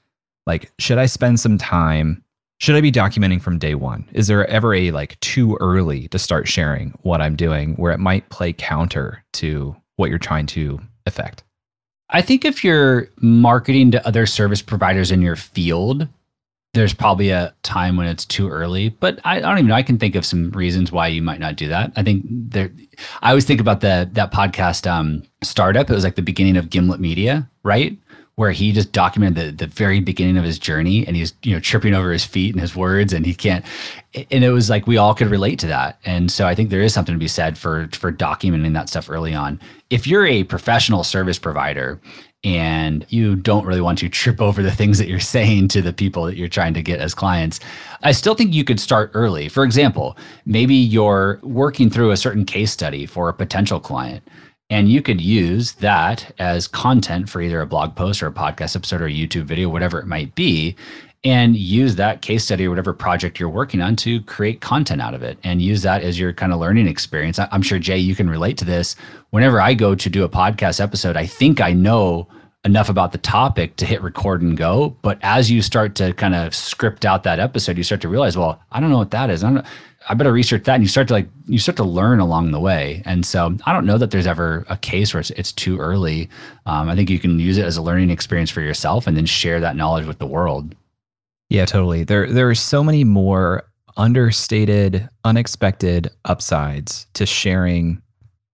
Like 0.47 0.73
should 0.79 0.99
I 0.99 1.07
spend 1.07 1.41
some 1.41 1.59
time 1.59 2.25
should 2.61 2.77
I 2.77 2.81
be 2.81 2.93
documenting 2.93 3.43
from 3.43 3.59
day 3.59 3.75
1? 3.75 4.11
Is 4.13 4.27
there 4.27 4.47
ever 4.47 4.75
a 4.75 4.91
like 4.91 5.19
too 5.21 5.57
early 5.61 6.09
to 6.09 6.19
start 6.19 6.49
sharing 6.49 6.91
what 7.03 7.21
I'm 7.21 7.37
doing 7.37 7.75
where 7.75 7.93
it 7.93 7.99
might 7.99 8.29
play 8.31 8.53
counter 8.53 9.25
to 9.35 9.77
what 9.97 10.09
you're 10.09 10.19
trying 10.19 10.47
to 10.47 10.81
affect? 11.05 11.43
I 12.11 12.23
think 12.23 12.45
if 12.45 12.63
you're 12.63 13.09
marketing 13.21 13.91
to 13.91 14.07
other 14.07 14.25
service 14.25 14.63
providers 14.63 15.11
in 15.11 15.21
your 15.21 15.37
field, 15.37 16.07
there's 16.75 16.93
probably 16.93 17.31
a 17.31 17.55
time 17.63 17.97
when 17.97 18.07
it's 18.07 18.25
too 18.25 18.51
early, 18.51 18.91
but 18.91 19.21
I, 19.25 19.37
I, 19.37 19.41
don't 19.41 19.59
even 19.59 19.69
know. 19.69 19.75
I 19.75 19.83
can 19.83 19.97
think 19.97 20.17
of 20.17 20.27
some 20.27 20.51
reasons 20.51 20.93
why 20.93 21.07
you 21.07 21.23
might 21.23 21.41
not 21.41 21.57
do 21.57 21.69
that. 21.69 21.93
I 21.97 22.03
think 22.03 22.25
there. 22.29 22.71
I 23.23 23.31
always 23.31 23.45
think 23.45 23.61
about 23.61 23.81
the 23.81 24.09
that 24.13 24.33
podcast 24.33 24.91
um, 24.91 25.23
startup. 25.43 25.89
It 25.89 25.95
was 25.95 26.05
like 26.05 26.17
the 26.17 26.23
beginning 26.23 26.57
of 26.57 26.71
Gimlet 26.71 27.01
Media, 27.01 27.49
right? 27.63 27.97
Where 28.35 28.51
he 28.51 28.73
just 28.73 28.91
documented 28.91 29.59
the 29.59 29.67
the 29.67 29.73
very 29.73 30.01
beginning 30.01 30.37
of 30.37 30.45
his 30.45 30.59
journey, 30.59 31.07
and 31.07 31.17
he's 31.17 31.33
you 31.45 31.55
know 31.55 31.61
tripping 31.61 31.95
over 31.95 32.11
his 32.11 32.25
feet 32.25 32.53
and 32.53 32.61
his 32.61 32.75
words, 32.75 33.13
and 33.13 33.25
he 33.25 33.35
can't. 33.35 33.65
And 34.31 34.45
it 34.45 34.51
was 34.51 34.69
like 34.69 34.87
we 34.87 34.97
all 34.97 35.15
could 35.15 35.31
relate 35.31 35.61
to 35.61 35.69
that, 35.69 36.01
and 36.05 36.31
so 36.31 36.47
I 36.47 36.57
think 36.57 36.71
there 36.71 36.83
is 36.83 36.93
something 36.93 37.15
to 37.15 37.19
be 37.19 37.29
said 37.29 37.57
for 37.57 37.89
for 37.93 38.13
documenting 38.13 38.75
that 38.75 38.89
stuff 38.89 39.09
early 39.09 39.35
on. 39.35 39.61
If 39.91 40.09
you're 40.09 40.27
a 40.27 40.43
professional 40.43 41.05
service 41.05 41.39
provider 41.39 42.01
and 42.45 43.07
you 43.09 43.35
don't 43.35 43.67
really 43.67 43.81
want 43.81 43.99
to 43.99 44.09
trip 44.11 44.41
over 44.41 44.63
the 44.63 44.71
things 44.71 44.99
that 44.99 45.09
you're 45.09 45.19
saying 45.19 45.69
to 45.69 45.83
the 45.83 45.93
people 45.93 46.25
that 46.27 46.37
you're 46.37 46.49
trying 46.49 46.75
to 46.75 46.83
get 46.83 47.01
as 47.01 47.15
clients, 47.15 47.59
I 48.03 48.13
still 48.13 48.35
think 48.35 48.55
you 48.55 48.65
could 48.65 48.79
start 48.79 49.11
early. 49.15 49.49
For 49.49 49.65
example, 49.65 50.17
maybe 50.45 50.75
you're 50.75 51.41
working 51.43 51.91
through 51.91 52.11
a 52.11 52.17
certain 52.17 52.45
case 52.45 52.71
study 52.71 53.07
for 53.07 53.29
a 53.29 53.35
potential 53.35 53.81
client. 53.81 54.23
And 54.71 54.89
you 54.89 55.03
could 55.03 55.21
use 55.21 55.73
that 55.73 56.33
as 56.39 56.67
content 56.67 57.29
for 57.29 57.43
either 57.43 57.61
a 57.61 57.67
blog 57.67 57.97
post 57.97 58.23
or 58.23 58.29
a 58.29 58.33
podcast 58.33 58.75
episode 58.75 59.03
or 59.03 59.07
a 59.07 59.13
YouTube 59.13 59.45
video, 59.45 59.69
whatever 59.69 59.99
it 59.99 60.07
might 60.07 60.35
be 60.35 60.75
and 61.25 61.57
use 61.57 61.97
that 61.97 62.21
case 62.21 62.45
study 62.45 62.67
or 62.67 62.71
whatever 62.71 62.93
project 62.93 63.41
you're 63.41 63.49
working 63.49 63.81
on 63.81 63.97
to 63.97 64.21
create 64.23 64.61
content 64.61 65.01
out 65.01 65.15
of 65.15 65.23
it 65.23 65.39
and 65.43 65.63
use 65.63 65.83
that 65.83 66.03
as 66.03 66.19
your 66.19 66.33
kind 66.33 66.53
of 66.53 66.61
learning 66.61 66.87
experience. 66.87 67.39
I'm 67.39 67.63
sure, 67.63 67.79
Jay, 67.79 67.99
you 67.99 68.15
can 68.15 68.29
relate 68.29 68.59
to 68.59 68.65
this. 68.65 68.95
Whenever 69.31 69.61
I 69.61 69.75
go 69.75 69.95
to 69.95 70.11
do 70.11 70.25
a 70.25 70.29
podcast 70.29 70.81
episode, 70.81 71.17
I 71.17 71.27
think 71.27 71.61
I 71.61 71.73
know 71.73 72.29
enough 72.65 72.89
about 72.89 73.13
the 73.13 73.19
topic 73.19 73.77
to 73.77 73.87
hit 73.87 74.03
record 74.03 74.43
and 74.43 74.57
go. 74.57 74.97
But 75.03 75.19
as 75.23 75.51
you 75.51 75.63
start 75.63 75.95
to 75.97 76.13
kind 76.15 76.35
of 76.35 76.55
script 76.55 77.05
out 77.05 77.23
that 77.23 77.39
episode, 77.39 77.77
you 77.77 77.85
start 77.85 78.01
to 78.03 78.09
realize, 78.09 78.37
well, 78.37 78.63
I 78.73 78.81
don't 78.81 78.91
know 78.91 78.99
what 78.99 79.11
that 79.13 79.31
is. 79.31 79.45
I 79.45 79.53
don't 79.53 79.67
I 80.09 80.15
better 80.15 80.33
research 80.33 80.65
that. 80.65 80.75
And 80.75 80.83
you 80.83 80.89
start 80.89 81.09
to 81.09 81.15
like, 81.15 81.29
you 81.47 81.59
start 81.59 81.77
to 81.77 81.85
learn 81.85 82.21
along 82.21 82.51
the 82.51 82.61
way. 82.61 83.03
And 83.07 83.25
so 83.25 83.57
I 83.65 83.73
don't 83.73 83.87
know 83.87 83.97
that 83.99 84.11
there's 84.11 84.27
ever 84.27 84.67
a 84.69 84.77
case 84.77 85.15
where 85.15 85.21
it's, 85.21 85.31
it's 85.31 85.53
too 85.53 85.79
early. 85.79 86.29
Um, 86.67 86.89
I 86.89 86.95
think 86.95 87.09
you 87.09 87.19
can 87.19 87.39
use 87.39 87.57
it 87.57 87.65
as 87.65 87.77
a 87.77 87.83
learning 87.83 88.11
experience 88.11 88.51
for 88.51 88.61
yourself 88.61 89.07
and 89.07 89.17
then 89.17 89.27
share 89.27 89.61
that 89.61 89.77
knowledge 89.77 90.07
with 90.07 90.19
the 90.19 90.27
world. 90.27 90.75
Yeah, 91.55 91.67
totally. 91.67 92.03
There 92.03 92.27
there 92.27 92.51
are 92.51 92.55
so 92.57 92.83
many 92.83 93.05
more 93.05 93.63
understated, 93.97 95.09
unexpected 95.23 96.11
upsides 96.25 97.07
to 97.15 97.27
sharing 97.27 98.03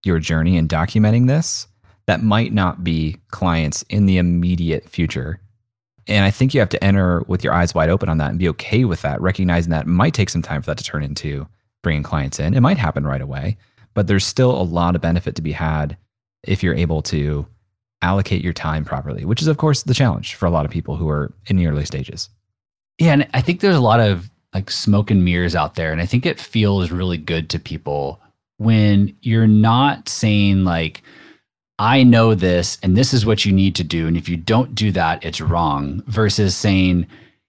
your 0.04 0.18
journey 0.18 0.58
and 0.58 0.68
documenting 0.68 1.26
this 1.26 1.66
that 2.06 2.22
might 2.22 2.52
not 2.52 2.84
be 2.84 3.16
clients 3.30 3.86
in 3.88 4.04
the 4.04 4.18
immediate 4.18 4.86
future. 4.86 5.40
And 6.08 6.26
I 6.26 6.30
think 6.30 6.52
you 6.52 6.60
have 6.60 6.68
to 6.68 6.84
enter 6.84 7.24
with 7.26 7.42
your 7.42 7.54
eyes 7.54 7.74
wide 7.74 7.88
open 7.88 8.10
on 8.10 8.18
that 8.18 8.32
and 8.32 8.38
be 8.38 8.50
okay 8.50 8.84
with 8.84 9.00
that, 9.00 9.18
recognizing 9.22 9.70
that 9.70 9.86
it 9.86 9.88
might 9.88 10.12
take 10.12 10.28
some 10.28 10.42
time 10.42 10.60
for 10.60 10.66
that 10.66 10.76
to 10.76 10.84
turn 10.84 11.02
into 11.02 11.48
bringing 11.82 12.02
clients 12.02 12.38
in. 12.38 12.52
It 12.52 12.60
might 12.60 12.76
happen 12.76 13.06
right 13.06 13.22
away, 13.22 13.56
but 13.94 14.08
there's 14.08 14.26
still 14.26 14.50
a 14.50 14.62
lot 14.62 14.94
of 14.94 15.00
benefit 15.00 15.36
to 15.36 15.42
be 15.42 15.52
had 15.52 15.96
if 16.42 16.62
you're 16.62 16.74
able 16.74 17.00
to 17.04 17.46
allocate 18.02 18.44
your 18.44 18.52
time 18.52 18.84
properly, 18.84 19.24
which 19.24 19.40
is, 19.40 19.48
of 19.48 19.56
course, 19.56 19.84
the 19.84 19.94
challenge 19.94 20.34
for 20.34 20.44
a 20.44 20.50
lot 20.50 20.66
of 20.66 20.70
people 20.70 20.96
who 20.96 21.08
are 21.08 21.32
in 21.46 21.56
the 21.56 21.66
early 21.66 21.86
stages. 21.86 22.28
Yeah, 23.00 23.14
and 23.14 23.28
I 23.32 23.40
think 23.40 23.60
there's 23.60 23.76
a 23.76 23.80
lot 23.80 23.98
of 23.98 24.30
like 24.54 24.70
smoke 24.70 25.10
and 25.10 25.24
mirrors 25.24 25.56
out 25.56 25.74
there, 25.74 25.90
and 25.90 26.02
I 26.02 26.06
think 26.06 26.26
it 26.26 26.38
feels 26.38 26.90
really 26.90 27.16
good 27.16 27.48
to 27.50 27.58
people 27.58 28.20
when 28.58 29.16
you're 29.22 29.46
not 29.46 30.08
saying 30.08 30.64
like, 30.64 31.02
I 31.78 32.02
know 32.02 32.34
this 32.34 32.76
and 32.82 32.94
this 32.94 33.14
is 33.14 33.24
what 33.24 33.46
you 33.46 33.52
need 33.52 33.74
to 33.76 33.84
do. 33.84 34.06
And 34.06 34.18
if 34.18 34.28
you 34.28 34.36
don't 34.36 34.74
do 34.74 34.92
that, 34.92 35.24
it's 35.24 35.40
wrong, 35.40 36.02
versus 36.08 36.54
saying, 36.54 37.06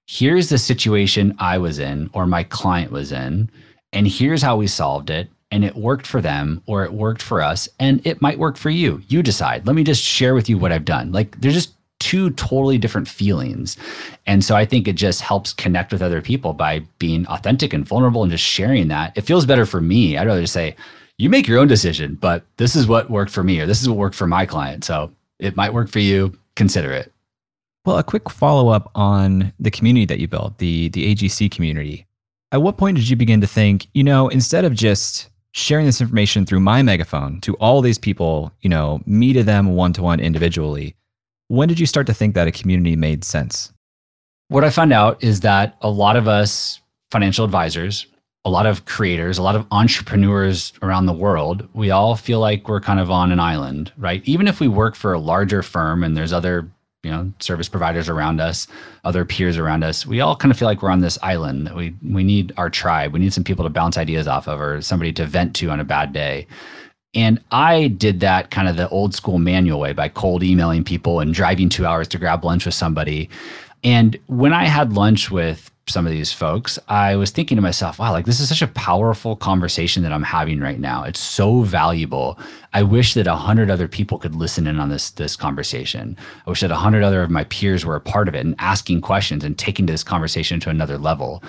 here's 0.07 0.47
the 0.47 0.57
situation 0.57 1.35
I 1.37 1.57
was 1.57 1.79
in 1.79 2.09
or 2.13 2.25
my 2.25 2.43
client 2.43 2.93
was 2.93 3.11
in, 3.11 3.51
and 3.91 4.07
here's 4.07 4.41
how 4.41 4.55
we 4.55 4.67
solved 4.67 5.09
it. 5.09 5.29
And 5.53 5.65
it 5.65 5.75
worked 5.75 6.07
for 6.07 6.21
them 6.21 6.63
or 6.65 6.85
it 6.85 6.93
worked 6.93 7.21
for 7.21 7.41
us, 7.41 7.67
and 7.77 7.99
it 8.07 8.21
might 8.21 8.39
work 8.39 8.55
for 8.55 8.69
you. 8.69 9.01
You 9.09 9.21
decide. 9.21 9.67
Let 9.67 9.75
me 9.75 9.83
just 9.83 10.01
share 10.01 10.33
with 10.33 10.47
you 10.47 10.57
what 10.57 10.71
I've 10.71 10.85
done. 10.85 11.11
Like, 11.11 11.41
there's 11.41 11.55
just 11.55 11.73
two 12.01 12.31
totally 12.31 12.77
different 12.77 13.07
feelings. 13.07 13.77
And 14.25 14.43
so 14.43 14.55
I 14.55 14.65
think 14.65 14.87
it 14.87 14.95
just 14.95 15.21
helps 15.21 15.53
connect 15.53 15.93
with 15.93 16.01
other 16.01 16.21
people 16.21 16.53
by 16.53 16.79
being 16.99 17.25
authentic 17.27 17.73
and 17.73 17.87
vulnerable 17.87 18.23
and 18.23 18.31
just 18.31 18.43
sharing 18.43 18.89
that. 18.89 19.15
It 19.15 19.21
feels 19.21 19.45
better 19.45 19.65
for 19.65 19.79
me. 19.79 20.17
I'd 20.17 20.27
rather 20.27 20.41
just 20.41 20.53
say, 20.53 20.75
you 21.17 21.29
make 21.29 21.47
your 21.47 21.59
own 21.59 21.67
decision, 21.67 22.15
but 22.15 22.43
this 22.57 22.75
is 22.75 22.87
what 22.87 23.11
worked 23.11 23.31
for 23.31 23.43
me 23.43 23.61
or 23.61 23.67
this 23.67 23.81
is 23.81 23.87
what 23.87 23.97
worked 23.97 24.15
for 24.15 24.27
my 24.27 24.45
client. 24.45 24.83
So 24.83 25.11
it 25.39 25.55
might 25.55 25.73
work 25.73 25.89
for 25.89 25.99
you. 25.99 26.37
Consider 26.55 26.91
it. 26.91 27.13
Well, 27.85 27.97
a 27.97 28.03
quick 28.03 28.29
follow 28.29 28.69
up 28.69 28.91
on 28.95 29.53
the 29.59 29.71
community 29.71 30.05
that 30.05 30.19
you 30.19 30.27
built, 30.27 30.57
the 30.57 30.89
the 30.89 31.13
AGC 31.13 31.49
community. 31.49 32.05
At 32.51 32.61
what 32.61 32.77
point 32.77 32.97
did 32.97 33.09
you 33.09 33.15
begin 33.15 33.41
to 33.41 33.47
think, 33.47 33.87
you 33.93 34.03
know, 34.03 34.27
instead 34.27 34.65
of 34.65 34.73
just 34.73 35.29
sharing 35.53 35.85
this 35.85 36.01
information 36.01 36.45
through 36.45 36.59
my 36.59 36.81
megaphone 36.81 37.41
to 37.41 37.55
all 37.55 37.81
these 37.81 37.97
people, 37.97 38.51
you 38.61 38.69
know, 38.69 39.01
me 39.05 39.33
to 39.33 39.43
them 39.43 39.75
one 39.75 39.93
to 39.93 40.01
one 40.01 40.19
individually, 40.19 40.95
when 41.51 41.67
did 41.67 41.81
you 41.81 41.85
start 41.85 42.07
to 42.07 42.13
think 42.13 42.33
that 42.33 42.47
a 42.47 42.51
community 42.51 42.95
made 42.95 43.25
sense? 43.25 43.73
What 44.47 44.63
I 44.63 44.69
found 44.69 44.93
out 44.93 45.21
is 45.21 45.41
that 45.41 45.75
a 45.81 45.89
lot 45.89 46.15
of 46.15 46.25
us 46.25 46.79
financial 47.11 47.43
advisors, 47.43 48.07
a 48.45 48.49
lot 48.49 48.65
of 48.65 48.85
creators, 48.85 49.37
a 49.37 49.43
lot 49.43 49.57
of 49.57 49.67
entrepreneurs 49.69 50.71
around 50.81 51.07
the 51.07 51.13
world, 51.13 51.67
we 51.73 51.91
all 51.91 52.15
feel 52.15 52.39
like 52.39 52.69
we're 52.69 52.79
kind 52.79 53.01
of 53.01 53.11
on 53.11 53.33
an 53.33 53.41
island, 53.41 53.91
right? 53.97 54.21
Even 54.23 54.47
if 54.47 54.61
we 54.61 54.69
work 54.69 54.95
for 54.95 55.11
a 55.11 55.19
larger 55.19 55.61
firm 55.61 56.05
and 56.05 56.15
there's 56.15 56.31
other, 56.31 56.71
you 57.03 57.11
know, 57.11 57.33
service 57.39 57.67
providers 57.67 58.07
around 58.07 58.39
us, 58.39 58.65
other 59.03 59.25
peers 59.25 59.57
around 59.57 59.83
us, 59.83 60.05
we 60.05 60.21
all 60.21 60.37
kind 60.37 60.53
of 60.53 60.57
feel 60.57 60.69
like 60.69 60.81
we're 60.81 60.89
on 60.89 61.01
this 61.01 61.19
island. 61.21 61.67
That 61.67 61.75
we 61.75 61.93
we 62.01 62.23
need 62.23 62.53
our 62.55 62.69
tribe. 62.69 63.11
We 63.11 63.19
need 63.19 63.33
some 63.33 63.43
people 63.43 63.65
to 63.65 63.69
bounce 63.69 63.97
ideas 63.97 64.25
off 64.25 64.47
of 64.47 64.61
or 64.61 64.81
somebody 64.81 65.11
to 65.13 65.25
vent 65.25 65.53
to 65.57 65.69
on 65.69 65.81
a 65.81 65.83
bad 65.83 66.13
day. 66.13 66.47
And 67.13 67.43
I 67.51 67.87
did 67.87 68.21
that 68.21 68.51
kind 68.51 68.67
of 68.67 68.77
the 68.77 68.87
old 68.89 69.13
school 69.13 69.37
manual 69.37 69.79
way 69.79 69.93
by 69.93 70.07
cold 70.07 70.43
emailing 70.43 70.83
people 70.83 71.19
and 71.19 71.33
driving 71.33 71.67
two 71.67 71.85
hours 71.85 72.07
to 72.09 72.17
grab 72.17 72.45
lunch 72.45 72.65
with 72.65 72.75
somebody. 72.75 73.29
And 73.83 74.17
when 74.27 74.53
I 74.53 74.65
had 74.65 74.93
lunch 74.93 75.29
with 75.31 75.71
some 75.87 76.05
of 76.05 76.11
these 76.11 76.31
folks, 76.31 76.79
I 76.87 77.15
was 77.15 77.31
thinking 77.31 77.57
to 77.57 77.61
myself, 77.61 77.99
wow, 77.99 78.11
like 78.11 78.25
this 78.25 78.39
is 78.39 78.47
such 78.47 78.61
a 78.61 78.67
powerful 78.67 79.35
conversation 79.35 80.03
that 80.03 80.13
I'm 80.13 80.23
having 80.23 80.59
right 80.59 80.79
now. 80.79 81.03
It's 81.03 81.19
so 81.19 81.63
valuable. 81.63 82.39
I 82.73 82.83
wish 82.83 83.13
that 83.15 83.27
a 83.27 83.35
hundred 83.35 83.69
other 83.69 83.87
people 83.87 84.17
could 84.17 84.35
listen 84.35 84.67
in 84.67 84.79
on 84.79 84.89
this 84.89 85.09
this 85.11 85.35
conversation. 85.35 86.15
I 86.45 86.49
wish 86.49 86.61
that 86.61 86.71
a 86.71 86.75
hundred 86.75 87.03
other 87.03 87.23
of 87.23 87.29
my 87.29 87.43
peers 87.45 87.85
were 87.85 87.95
a 87.95 88.01
part 88.01 88.27
of 88.27 88.35
it 88.35 88.45
and 88.45 88.55
asking 88.59 89.01
questions 89.01 89.43
and 89.43 89.57
taking 89.57 89.87
this 89.87 90.03
conversation 90.03 90.59
to 90.61 90.69
another 90.69 90.97
level. 90.97 91.43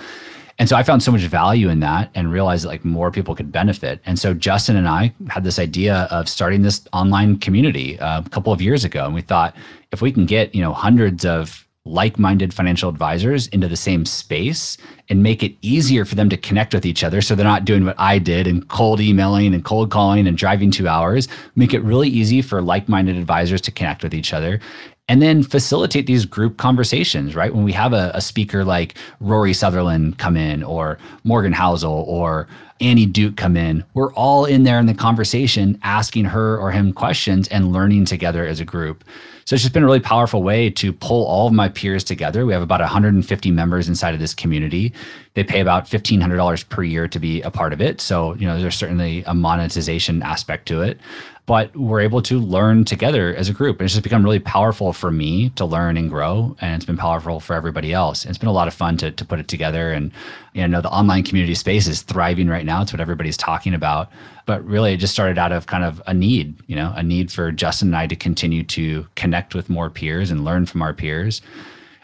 And 0.59 0.69
so 0.69 0.75
I 0.75 0.83
found 0.83 1.01
so 1.01 1.11
much 1.11 1.21
value 1.21 1.69
in 1.69 1.79
that 1.79 2.11
and 2.15 2.31
realized 2.31 2.63
that 2.63 2.69
like 2.69 2.85
more 2.85 3.11
people 3.11 3.35
could 3.35 3.51
benefit. 3.51 3.99
And 4.05 4.19
so 4.19 4.33
Justin 4.33 4.75
and 4.75 4.87
I 4.87 5.13
had 5.29 5.43
this 5.43 5.59
idea 5.59 6.07
of 6.11 6.29
starting 6.29 6.61
this 6.61 6.87
online 6.93 7.39
community 7.39 7.99
uh, 7.99 8.21
a 8.25 8.29
couple 8.29 8.53
of 8.53 8.61
years 8.61 8.83
ago. 8.83 9.05
And 9.05 9.13
we 9.13 9.21
thought 9.21 9.55
if 9.91 10.01
we 10.01 10.11
can 10.11 10.25
get, 10.25 10.53
you 10.53 10.61
know, 10.61 10.73
hundreds 10.73 11.25
of 11.25 11.63
like-minded 11.85 12.53
financial 12.53 12.89
advisors 12.89 13.47
into 13.47 13.67
the 13.67 13.75
same 13.75 14.05
space 14.05 14.77
and 15.09 15.21
make 15.21 15.43
it 15.43 15.53
easier 15.61 16.05
for 16.05 16.15
them 16.15 16.29
to 16.29 16.37
connect 16.37 16.73
with 16.73 16.85
each 16.85 17.03
other 17.03 17.21
so 17.21 17.35
they're 17.35 17.43
not 17.43 17.65
doing 17.65 17.83
what 17.83 17.99
I 17.99 18.19
did 18.19 18.47
and 18.47 18.65
cold 18.69 19.01
emailing 19.01 19.53
and 19.53 19.65
cold 19.65 19.91
calling 19.91 20.25
and 20.25 20.37
driving 20.37 20.71
2 20.71 20.87
hours 20.87 21.27
make 21.57 21.73
it 21.73 21.81
really 21.81 22.07
easy 22.07 22.41
for 22.41 22.61
like-minded 22.61 23.17
advisors 23.17 23.59
to 23.61 23.71
connect 23.71 24.01
with 24.01 24.13
each 24.13 24.31
other 24.31 24.61
and 25.09 25.21
then 25.21 25.43
facilitate 25.43 26.07
these 26.07 26.25
group 26.25 26.57
conversations, 26.57 27.35
right? 27.35 27.53
When 27.53 27.65
we 27.65 27.73
have 27.73 27.91
a, 27.91 28.11
a, 28.13 28.21
speaker 28.21 28.63
like 28.63 28.95
Rory 29.19 29.53
Sutherland 29.53 30.17
come 30.17 30.37
in, 30.37 30.63
or 30.63 30.97
Morgan 31.25 31.51
Housel, 31.51 32.05
or 32.07 32.47
Annie 32.79 33.05
Duke 33.05 33.35
come 33.35 33.57
in, 33.57 33.83
we're 33.93 34.13
all 34.13 34.45
in 34.45 34.63
there 34.63 34.79
in 34.79 34.85
the 34.85 34.93
conversation 34.93 35.77
asking 35.83 36.25
her 36.25 36.57
or 36.57 36.71
him 36.71 36.93
questions 36.93 37.49
and 37.49 37.73
learning 37.73 38.05
together 38.05 38.45
as 38.45 38.61
a 38.61 38.65
group. 38.65 39.03
So 39.45 39.55
it's 39.55 39.63
just 39.63 39.73
been 39.73 39.83
a 39.83 39.85
really 39.85 39.99
powerful 39.99 40.41
way 40.41 40.69
to 40.69 40.93
pull 40.93 41.25
all 41.25 41.47
of 41.47 41.53
my 41.53 41.67
peers 41.67 42.05
together. 42.05 42.45
We 42.45 42.53
have 42.53 42.61
about 42.61 42.79
150 42.79 43.51
members 43.51 43.89
inside 43.89 44.13
of 44.13 44.21
this 44.21 44.33
community. 44.33 44.93
They 45.33 45.43
pay 45.43 45.59
about 45.59 45.85
$1,500 45.85 46.69
per 46.69 46.83
year 46.83 47.09
to 47.09 47.19
be 47.19 47.41
a 47.41 47.51
part 47.51 47.73
of 47.73 47.81
it. 47.81 47.99
So, 47.99 48.35
you 48.35 48.47
know, 48.47 48.59
there's 48.59 48.75
certainly 48.75 49.23
a 49.27 49.33
monetization 49.33 50.23
aspect 50.23 50.65
to 50.69 50.81
it 50.81 50.97
but 51.45 51.75
we're 51.75 51.99
able 51.99 52.21
to 52.21 52.39
learn 52.39 52.85
together 52.85 53.35
as 53.35 53.49
a 53.49 53.53
group. 53.53 53.79
And 53.79 53.85
it's 53.85 53.93
just 53.93 54.03
become 54.03 54.23
really 54.23 54.39
powerful 54.39 54.93
for 54.93 55.11
me 55.11 55.49
to 55.51 55.65
learn 55.65 55.97
and 55.97 56.09
grow. 56.09 56.55
And 56.61 56.75
it's 56.75 56.85
been 56.85 56.97
powerful 56.97 57.41
for 57.41 57.53
everybody 57.53 57.91
else. 57.91 58.23
And 58.23 58.29
it's 58.29 58.37
been 58.37 58.47
a 58.47 58.53
lot 58.53 58.69
of 58.69 58.73
fun 58.73 58.95
to, 58.97 59.11
to 59.11 59.25
put 59.25 59.39
it 59.39 59.49
together. 59.49 59.91
And 59.91 60.11
you 60.53 60.65
know, 60.65 60.79
the 60.79 60.89
online 60.89 61.23
community 61.23 61.55
space 61.55 61.85
is 61.85 62.01
thriving 62.01 62.47
right 62.47 62.65
now. 62.65 62.81
It's 62.81 62.93
what 62.93 63.01
everybody's 63.01 63.35
talking 63.35 63.73
about. 63.73 64.09
But 64.45 64.63
really, 64.65 64.93
it 64.93 64.97
just 64.97 65.13
started 65.13 65.37
out 65.37 65.51
of 65.51 65.65
kind 65.65 65.83
of 65.83 66.01
a 66.07 66.13
need, 66.13 66.55
you 66.67 66.75
know, 66.75 66.93
a 66.95 67.03
need 67.03 67.31
for 67.31 67.51
Justin 67.51 67.89
and 67.89 67.97
I 67.97 68.07
to 68.07 68.15
continue 68.15 68.63
to 68.63 69.05
connect 69.15 69.53
with 69.53 69.69
more 69.69 69.89
peers 69.89 70.31
and 70.31 70.45
learn 70.45 70.65
from 70.65 70.81
our 70.81 70.93
peers. 70.93 71.41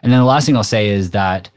And 0.03 0.11
then 0.11 0.19
the 0.19 0.25
last 0.25 0.45
thing 0.45 0.55
I'll 0.55 0.63
say 0.63 0.89
is 0.89 1.11
that 1.11 1.49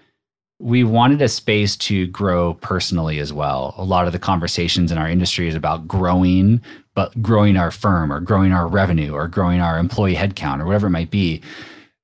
we 0.62 0.84
wanted 0.84 1.20
a 1.20 1.28
space 1.28 1.76
to 1.76 2.06
grow 2.06 2.54
personally 2.54 3.18
as 3.18 3.32
well. 3.32 3.74
A 3.76 3.84
lot 3.84 4.06
of 4.06 4.12
the 4.12 4.18
conversations 4.20 4.92
in 4.92 4.98
our 4.98 5.08
industry 5.08 5.48
is 5.48 5.56
about 5.56 5.88
growing, 5.88 6.60
but 6.94 7.20
growing 7.22 7.56
our 7.56 7.70
firm 7.70 8.12
or 8.12 8.20
growing 8.20 8.52
our 8.52 8.66
revenue 8.66 9.12
or 9.12 9.28
growing 9.28 9.60
our 9.60 9.78
employee 9.78 10.14
headcount 10.14 10.60
or 10.60 10.66
whatever 10.66 10.88
it 10.88 10.90
might 10.90 11.10
be. 11.10 11.40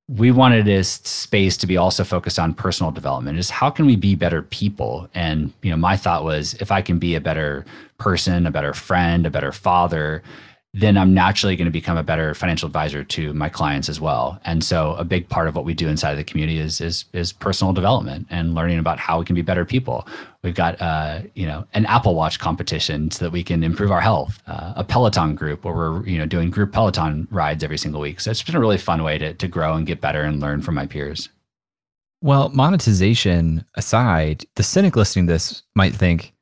We 0.09 0.31
wanted 0.31 0.65
this 0.65 0.89
space 1.05 1.59
to 1.59 1.67
be 1.67 1.77
also 1.77 2.03
focused 2.03 2.39
on 2.39 2.55
personal 2.55 2.91
development. 2.91 3.39
Is 3.39 3.51
how 3.51 3.69
can 3.69 3.85
we 3.85 3.95
be 3.95 4.15
better 4.15 4.41
people? 4.41 5.09
And 5.15 5.53
you 5.61 5.71
know, 5.71 5.77
my 5.77 5.99
thought 5.99 6.25
was 6.25 6.55
if 6.55 6.73
I 6.73 6.81
can 6.81 6.99
be 6.99 7.15
a 7.15 7.21
better 7.21 7.67
person, 7.99 8.47
a 8.47 8.51
better 8.51 8.73
friend, 8.73 9.27
a 9.27 9.31
better 9.31 9.53
father, 9.53 10.23
then 10.75 10.99
I'm 10.99 11.15
naturally 11.15 11.57
going 11.57 11.67
to 11.67 11.73
become 11.73 11.97
a 11.97 12.03
better 12.03 12.35
financial 12.35 12.67
advisor 12.67 13.03
to 13.03 13.33
my 13.33 13.49
clients 13.49 13.89
as 13.89 14.01
well. 14.01 14.39
And 14.45 14.63
so 14.63 14.95
a 14.95 15.05
big 15.05 15.29
part 15.29 15.49
of 15.49 15.57
what 15.57 15.65
we 15.65 15.73
do 15.73 15.89
inside 15.89 16.11
of 16.11 16.19
the 16.19 16.25
community 16.25 16.59
is 16.59 16.81
is 16.81 17.07
is 17.15 17.33
personal 17.33 17.73
development 17.73 18.27
and 18.29 18.55
learning 18.55 18.79
about 18.79 18.99
how 18.99 19.19
we 19.19 19.25
can 19.25 19.35
be 19.35 19.43
better 19.43 19.65
people. 19.65 20.07
We've 20.43 20.55
got 20.55 20.81
uh, 20.81 21.23
you 21.35 21.47
know 21.47 21.67
an 21.73 21.87
Apple 21.87 22.15
Watch 22.15 22.39
competition 22.39 23.11
so 23.11 23.25
that 23.25 23.31
we 23.31 23.43
can 23.43 23.65
improve 23.65 23.91
our 23.91 24.01
health. 24.01 24.43
Uh, 24.47 24.75
a 24.77 24.85
Peloton 24.85 25.35
group 25.35 25.65
where 25.65 25.75
we're 25.75 26.07
you 26.07 26.19
know 26.19 26.27
doing 26.27 26.51
group 26.51 26.73
Peloton 26.73 27.27
rides 27.31 27.65
every 27.65 27.79
single 27.79 28.01
week. 28.01 28.21
So 28.21 28.31
it's 28.31 28.43
been 28.43 28.57
a 28.57 28.61
really 28.61 28.79
fun 28.79 29.03
way 29.03 29.17
to 29.19 29.33
to 29.33 29.49
grow 29.49 29.75
and 29.75 29.87
get 29.87 30.03
better 30.03 30.23
and 30.23 30.39
learn 30.39 30.61
from 30.61 30.75
my 30.75 30.87
peers. 30.87 31.31
Well, 32.21 32.51
monetization 32.51 33.65
aside, 33.75 34.45
the 34.57 34.63
cynic 34.63 34.97
listening 34.97 35.29
to 35.29 35.33
this 35.33 35.63
might 35.77 35.95
think, 35.95 36.35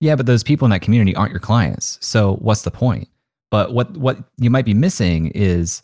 yeah, 0.00 0.16
but 0.16 0.26
those 0.26 0.42
people 0.42 0.64
in 0.64 0.70
that 0.70 0.80
community 0.80 1.14
aren't 1.14 1.32
your 1.32 1.40
clients. 1.40 1.98
So 2.00 2.36
what's 2.36 2.62
the 2.62 2.70
point? 2.70 3.08
But 3.50 3.72
what 3.72 3.96
what 3.96 4.18
you 4.38 4.50
might 4.50 4.64
be 4.64 4.74
missing 4.74 5.28
is 5.28 5.82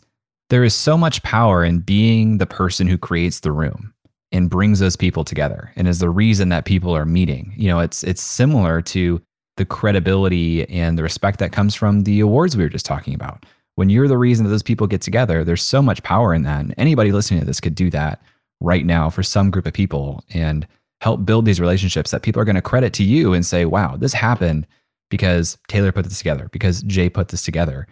there 0.49 0.63
is 0.63 0.75
so 0.75 0.97
much 0.97 1.23
power 1.23 1.63
in 1.63 1.79
being 1.79 2.37
the 2.37 2.45
person 2.45 2.87
who 2.87 2.97
creates 2.97 3.39
the 3.39 3.51
room 3.51 3.93
and 4.31 4.49
brings 4.49 4.79
those 4.79 4.95
people 4.95 5.23
together 5.23 5.71
and 5.75 5.87
is 5.87 5.99
the 5.99 6.09
reason 6.09 6.49
that 6.49 6.65
people 6.65 6.95
are 6.95 7.05
meeting. 7.05 7.53
You 7.57 7.69
know, 7.69 7.79
it's 7.79 8.03
it's 8.03 8.21
similar 8.21 8.81
to 8.83 9.21
the 9.57 9.65
credibility 9.65 10.69
and 10.69 10.97
the 10.97 11.03
respect 11.03 11.39
that 11.39 11.51
comes 11.51 11.75
from 11.75 12.03
the 12.03 12.19
awards 12.19 12.57
we 12.57 12.63
were 12.63 12.69
just 12.69 12.85
talking 12.85 13.13
about. 13.13 13.45
When 13.75 13.89
you're 13.89 14.07
the 14.07 14.17
reason 14.17 14.45
that 14.45 14.51
those 14.51 14.63
people 14.63 14.87
get 14.87 15.01
together, 15.01 15.43
there's 15.43 15.63
so 15.63 15.81
much 15.81 16.03
power 16.03 16.33
in 16.33 16.43
that. 16.43 16.61
And 16.61 16.73
anybody 16.77 17.11
listening 17.11 17.39
to 17.41 17.45
this 17.45 17.61
could 17.61 17.75
do 17.75 17.89
that 17.91 18.21
right 18.61 18.85
now 18.85 19.09
for 19.09 19.23
some 19.23 19.51
group 19.51 19.65
of 19.65 19.73
people 19.73 20.23
and 20.33 20.67
help 21.01 21.25
build 21.25 21.45
these 21.45 21.59
relationships 21.59 22.11
that 22.11 22.21
people 22.21 22.41
are 22.41 22.45
going 22.45 22.55
to 22.55 22.61
credit 22.61 22.93
to 22.93 23.03
you 23.03 23.33
and 23.33 23.45
say, 23.45 23.65
wow, 23.65 23.95
this 23.97 24.13
happened 24.13 24.65
because 25.09 25.57
Taylor 25.67 25.91
put 25.91 26.05
this 26.05 26.17
together, 26.17 26.49
because 26.51 26.81
Jay 26.83 27.09
put 27.09 27.29
this 27.29 27.43
together. 27.43 27.87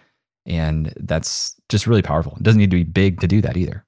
And 0.45 0.93
that's 0.97 1.55
just 1.69 1.87
really 1.87 2.01
powerful. 2.01 2.33
It 2.35 2.43
doesn't 2.43 2.59
need 2.59 2.71
to 2.71 2.77
be 2.77 2.83
big 2.83 3.21
to 3.21 3.27
do 3.27 3.41
that 3.41 3.55
either. 3.55 3.85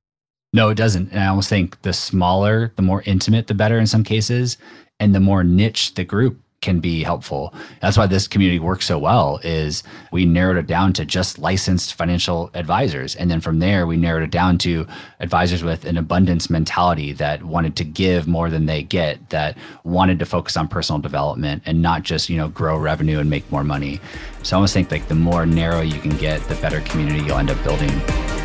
No, 0.53 0.69
it 0.69 0.75
doesn't. 0.75 1.11
And 1.11 1.19
I 1.19 1.27
almost 1.27 1.49
think 1.49 1.81
the 1.81 1.91
smaller, 1.91 2.71
the 2.77 2.81
more 2.81 3.03
intimate, 3.05 3.47
the 3.47 3.53
better 3.53 3.77
in 3.77 3.87
some 3.87 4.03
cases. 4.03 4.57
And 4.99 5.13
the 5.13 5.19
more 5.19 5.43
niche 5.43 5.95
the 5.95 6.05
group, 6.05 6.39
can 6.65 6.79
be 6.79 7.03
helpful. 7.03 7.53
That's 7.79 7.95
why 7.95 8.07
this 8.07 8.27
community 8.27 8.59
works 8.59 8.87
so 8.87 8.97
well 8.97 9.39
is 9.43 9.83
we 10.11 10.25
narrowed 10.25 10.57
it 10.57 10.65
down 10.65 10.93
to 10.93 11.05
just 11.05 11.37
licensed 11.37 11.93
financial 11.93 12.49
advisors. 12.55 13.15
And 13.15 13.29
then 13.29 13.39
from 13.39 13.59
there, 13.59 13.85
we 13.85 13.97
narrowed 13.97 14.23
it 14.23 14.31
down 14.31 14.57
to 14.59 14.87
advisors 15.19 15.63
with 15.63 15.85
an 15.85 15.95
abundance 15.95 16.49
mentality 16.49 17.13
that 17.13 17.43
wanted 17.43 17.75
to 17.75 17.83
give 17.83 18.27
more 18.27 18.49
than 18.49 18.65
they 18.65 18.81
get, 18.81 19.29
that 19.29 19.55
wanted 19.83 20.17
to 20.19 20.25
focus 20.25 20.57
on 20.57 20.67
personal 20.67 20.99
development 20.99 21.61
and 21.67 21.83
not 21.83 22.01
just, 22.01 22.29
you 22.29 22.37
know, 22.37 22.49
grow 22.49 22.77
revenue 22.77 23.19
and 23.19 23.29
make 23.29 23.49
more 23.51 23.63
money. 23.63 24.01
So 24.41 24.55
I 24.55 24.57
almost 24.57 24.73
think 24.73 24.89
like 24.89 25.07
the 25.07 25.13
more 25.13 25.45
narrow 25.45 25.81
you 25.81 25.99
can 25.99 26.17
get, 26.17 26.41
the 26.47 26.55
better 26.55 26.81
community 26.81 27.23
you'll 27.23 27.37
end 27.37 27.51
up 27.51 27.63
building. 27.63 28.44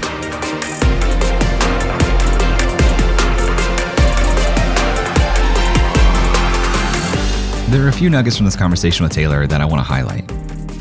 There 7.71 7.85
are 7.85 7.89
a 7.89 7.93
few 7.93 8.11
nuggets 8.11 8.37
from 8.37 8.47
this 8.47 8.57
conversation 8.57 9.05
with 9.05 9.12
Taylor 9.12 9.47
that 9.47 9.61
I 9.61 9.64
want 9.64 9.79
to 9.79 9.85
highlight. 9.85 10.29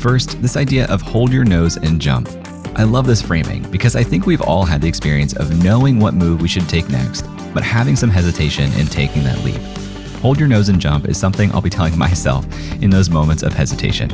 First, 0.00 0.42
this 0.42 0.56
idea 0.56 0.86
of 0.86 1.00
hold 1.00 1.32
your 1.32 1.44
nose 1.44 1.76
and 1.76 2.00
jump. 2.00 2.28
I 2.74 2.82
love 2.82 3.06
this 3.06 3.22
framing 3.22 3.62
because 3.70 3.94
I 3.94 4.02
think 4.02 4.26
we've 4.26 4.42
all 4.42 4.64
had 4.64 4.82
the 4.82 4.88
experience 4.88 5.32
of 5.36 5.62
knowing 5.62 6.00
what 6.00 6.14
move 6.14 6.40
we 6.40 6.48
should 6.48 6.68
take 6.68 6.88
next, 6.88 7.22
but 7.54 7.62
having 7.62 7.94
some 7.94 8.10
hesitation 8.10 8.72
in 8.72 8.88
taking 8.88 9.22
that 9.22 9.38
leap. 9.44 9.60
Hold 10.20 10.40
your 10.40 10.48
nose 10.48 10.68
and 10.68 10.80
jump 10.80 11.06
is 11.06 11.16
something 11.16 11.52
I'll 11.52 11.60
be 11.60 11.70
telling 11.70 11.96
myself 12.06 12.44
in 12.82 12.90
those 12.90 13.08
moments 13.08 13.44
of 13.44 13.52
hesitation. 13.52 14.10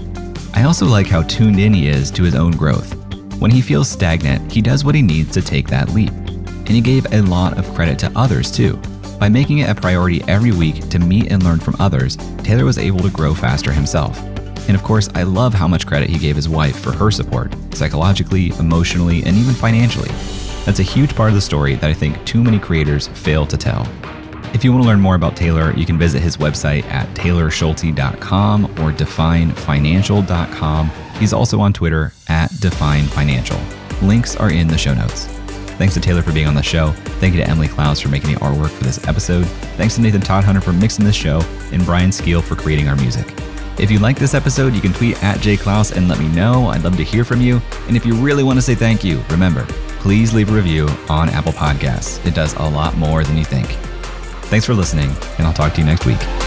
I 0.53 0.65
also 0.65 0.85
like 0.85 1.07
how 1.07 1.23
tuned 1.23 1.59
in 1.59 1.73
he 1.73 1.89
is 1.89 2.11
to 2.11 2.25
his 2.25 2.35
own 2.35 2.51
growth. 2.51 2.93
When 3.41 3.51
he 3.51 3.63
feels 3.63 3.89
stagnant, 3.89 4.53
he 4.53 4.61
does 4.61 4.85
what 4.85 4.95
he 4.95 5.01
needs 5.01 5.33
to 5.33 5.41
take 5.41 5.69
that 5.69 5.95
leap. 5.95 6.13
And 6.13 6.69
he 6.69 6.83
gave 6.83 7.11
a 7.11 7.23
lot 7.23 7.57
of 7.57 7.75
credit 7.75 7.99
to 8.01 8.13
others 8.15 8.51
too. 8.53 8.79
By 9.19 9.29
making 9.31 9.59
it 9.59 9.71
a 9.71 9.75
priority 9.75 10.23
every 10.29 10.53
week 10.53 10.89
to 10.91 10.99
meet 10.99 11.33
and 11.33 11.43
learn 11.43 11.59
from 11.59 11.77
others, 11.79 12.17
Taylor 12.39 12.65
was 12.65 12.79
able 12.79 13.01
to 13.01 13.11
grow 13.11 13.35
faster 13.35 13.73
himself. 13.73 14.19
And 14.69 14.77
of 14.77 14.83
course, 14.83 15.09
I 15.15 15.23
love 15.23 15.55
how 15.55 15.67
much 15.67 15.87
credit 15.87 16.11
he 16.11 16.19
gave 16.19 16.37
his 16.37 16.49
wife 16.49 16.79
for 16.79 16.93
her 16.93 17.11
support, 17.11 17.55
psychologically, 17.75 18.51
emotionally, 18.59 19.23
and 19.25 19.37
even 19.37 19.55
financially. 19.55 20.11
That's 20.65 20.81
a 20.81 20.85
huge 20.85 21.15
part 21.15 21.31
of 21.31 21.35
the 21.35 21.41
story 21.41 21.77
that 21.77 21.89
I 21.89 21.95
think 21.95 22.23
too 22.27 22.43
many 22.43 22.59
creators 22.59 23.07
fail 23.09 23.47
to 23.47 23.57
tell. 23.57 23.89
If 24.53 24.65
you 24.65 24.73
want 24.73 24.85
to 24.85 24.89
learn 24.89 25.01
more 25.01 25.15
about 25.15 25.37
Taylor, 25.37 25.73
you 25.75 25.87
can 25.87 25.99
visit 25.99 26.23
his 26.23 26.37
website 26.37 26.85
at 26.87 27.09
taylorschulte.com 27.15 28.65
or 28.65 28.93
definefinancial.com. 28.93 30.91
He's 31.19 31.33
also 31.33 31.61
on 31.61 31.73
Twitter 31.73 32.13
at 32.29 32.51
definefinancial. 32.53 34.03
Links 34.03 34.37
are 34.37 34.51
in 34.51 34.67
the 34.69 34.79
show 34.79 34.95
notes. 34.95 35.36
Thanks 35.79 35.95
to 35.95 36.01
Taylor 36.01 36.23
for 36.23 36.33
being 36.33 36.47
on 36.47 36.55
the 36.55 36.63
show. 36.63 36.93
Thank 37.21 37.35
you 37.35 37.41
to 37.43 37.49
Emily 37.49 37.69
Clouse 37.69 38.01
for 38.01 38.09
making 38.09 38.33
the 38.33 38.41
artwork 38.41 38.71
for 38.71 38.85
this 38.85 39.07
episode. 39.07 39.47
Thanks 39.77 39.97
to 39.97 40.01
Nathan 40.01 40.21
Todd 40.21 40.45
Hunter 40.45 40.61
for 40.61 40.73
mixing 40.73 41.05
this 41.05 41.17
show, 41.17 41.43
and 41.73 41.85
Brian 41.85 42.11
Skeel 42.11 42.43
for 42.43 42.57
creating 42.57 42.89
our 42.89 42.97
music. 42.97 43.27
If 43.79 43.91
you 43.91 43.99
like 43.99 44.19
this 44.19 44.33
episode, 44.33 44.75
you 44.75 44.81
can 44.81 44.95
tweet 44.95 45.23
at 45.23 45.39
jayclouse 45.39 45.95
and 45.95 46.09
let 46.09 46.19
me 46.19 46.29
know. 46.29 46.69
I'd 46.69 46.83
love 46.83 46.97
to 46.97 47.05
hear 47.05 47.25
from 47.25 47.43
you. 47.43 47.61
And 47.89 47.97
if 47.97 48.07
you 48.07 48.15
really 48.15 48.43
want 48.43 48.57
to 48.57 48.63
say 48.63 48.75
thank 48.75 49.05
you, 49.05 49.23
remember, 49.29 49.67
please 50.01 50.33
leave 50.33 50.51
a 50.51 50.55
review 50.55 50.89
on 51.11 51.29
Apple 51.29 51.53
Podcasts. 51.53 52.25
It 52.27 52.35
does 52.35 52.55
a 52.55 52.63
lot 52.63 52.97
more 52.97 53.23
than 53.23 53.37
you 53.37 53.45
think. 53.45 53.67
Thanks 54.47 54.65
for 54.65 54.75
listening, 54.75 55.11
and 55.39 55.47
I'll 55.47 55.53
talk 55.53 55.75
to 55.75 55.81
you 55.81 55.87
next 55.87 56.07
week. 56.07 56.46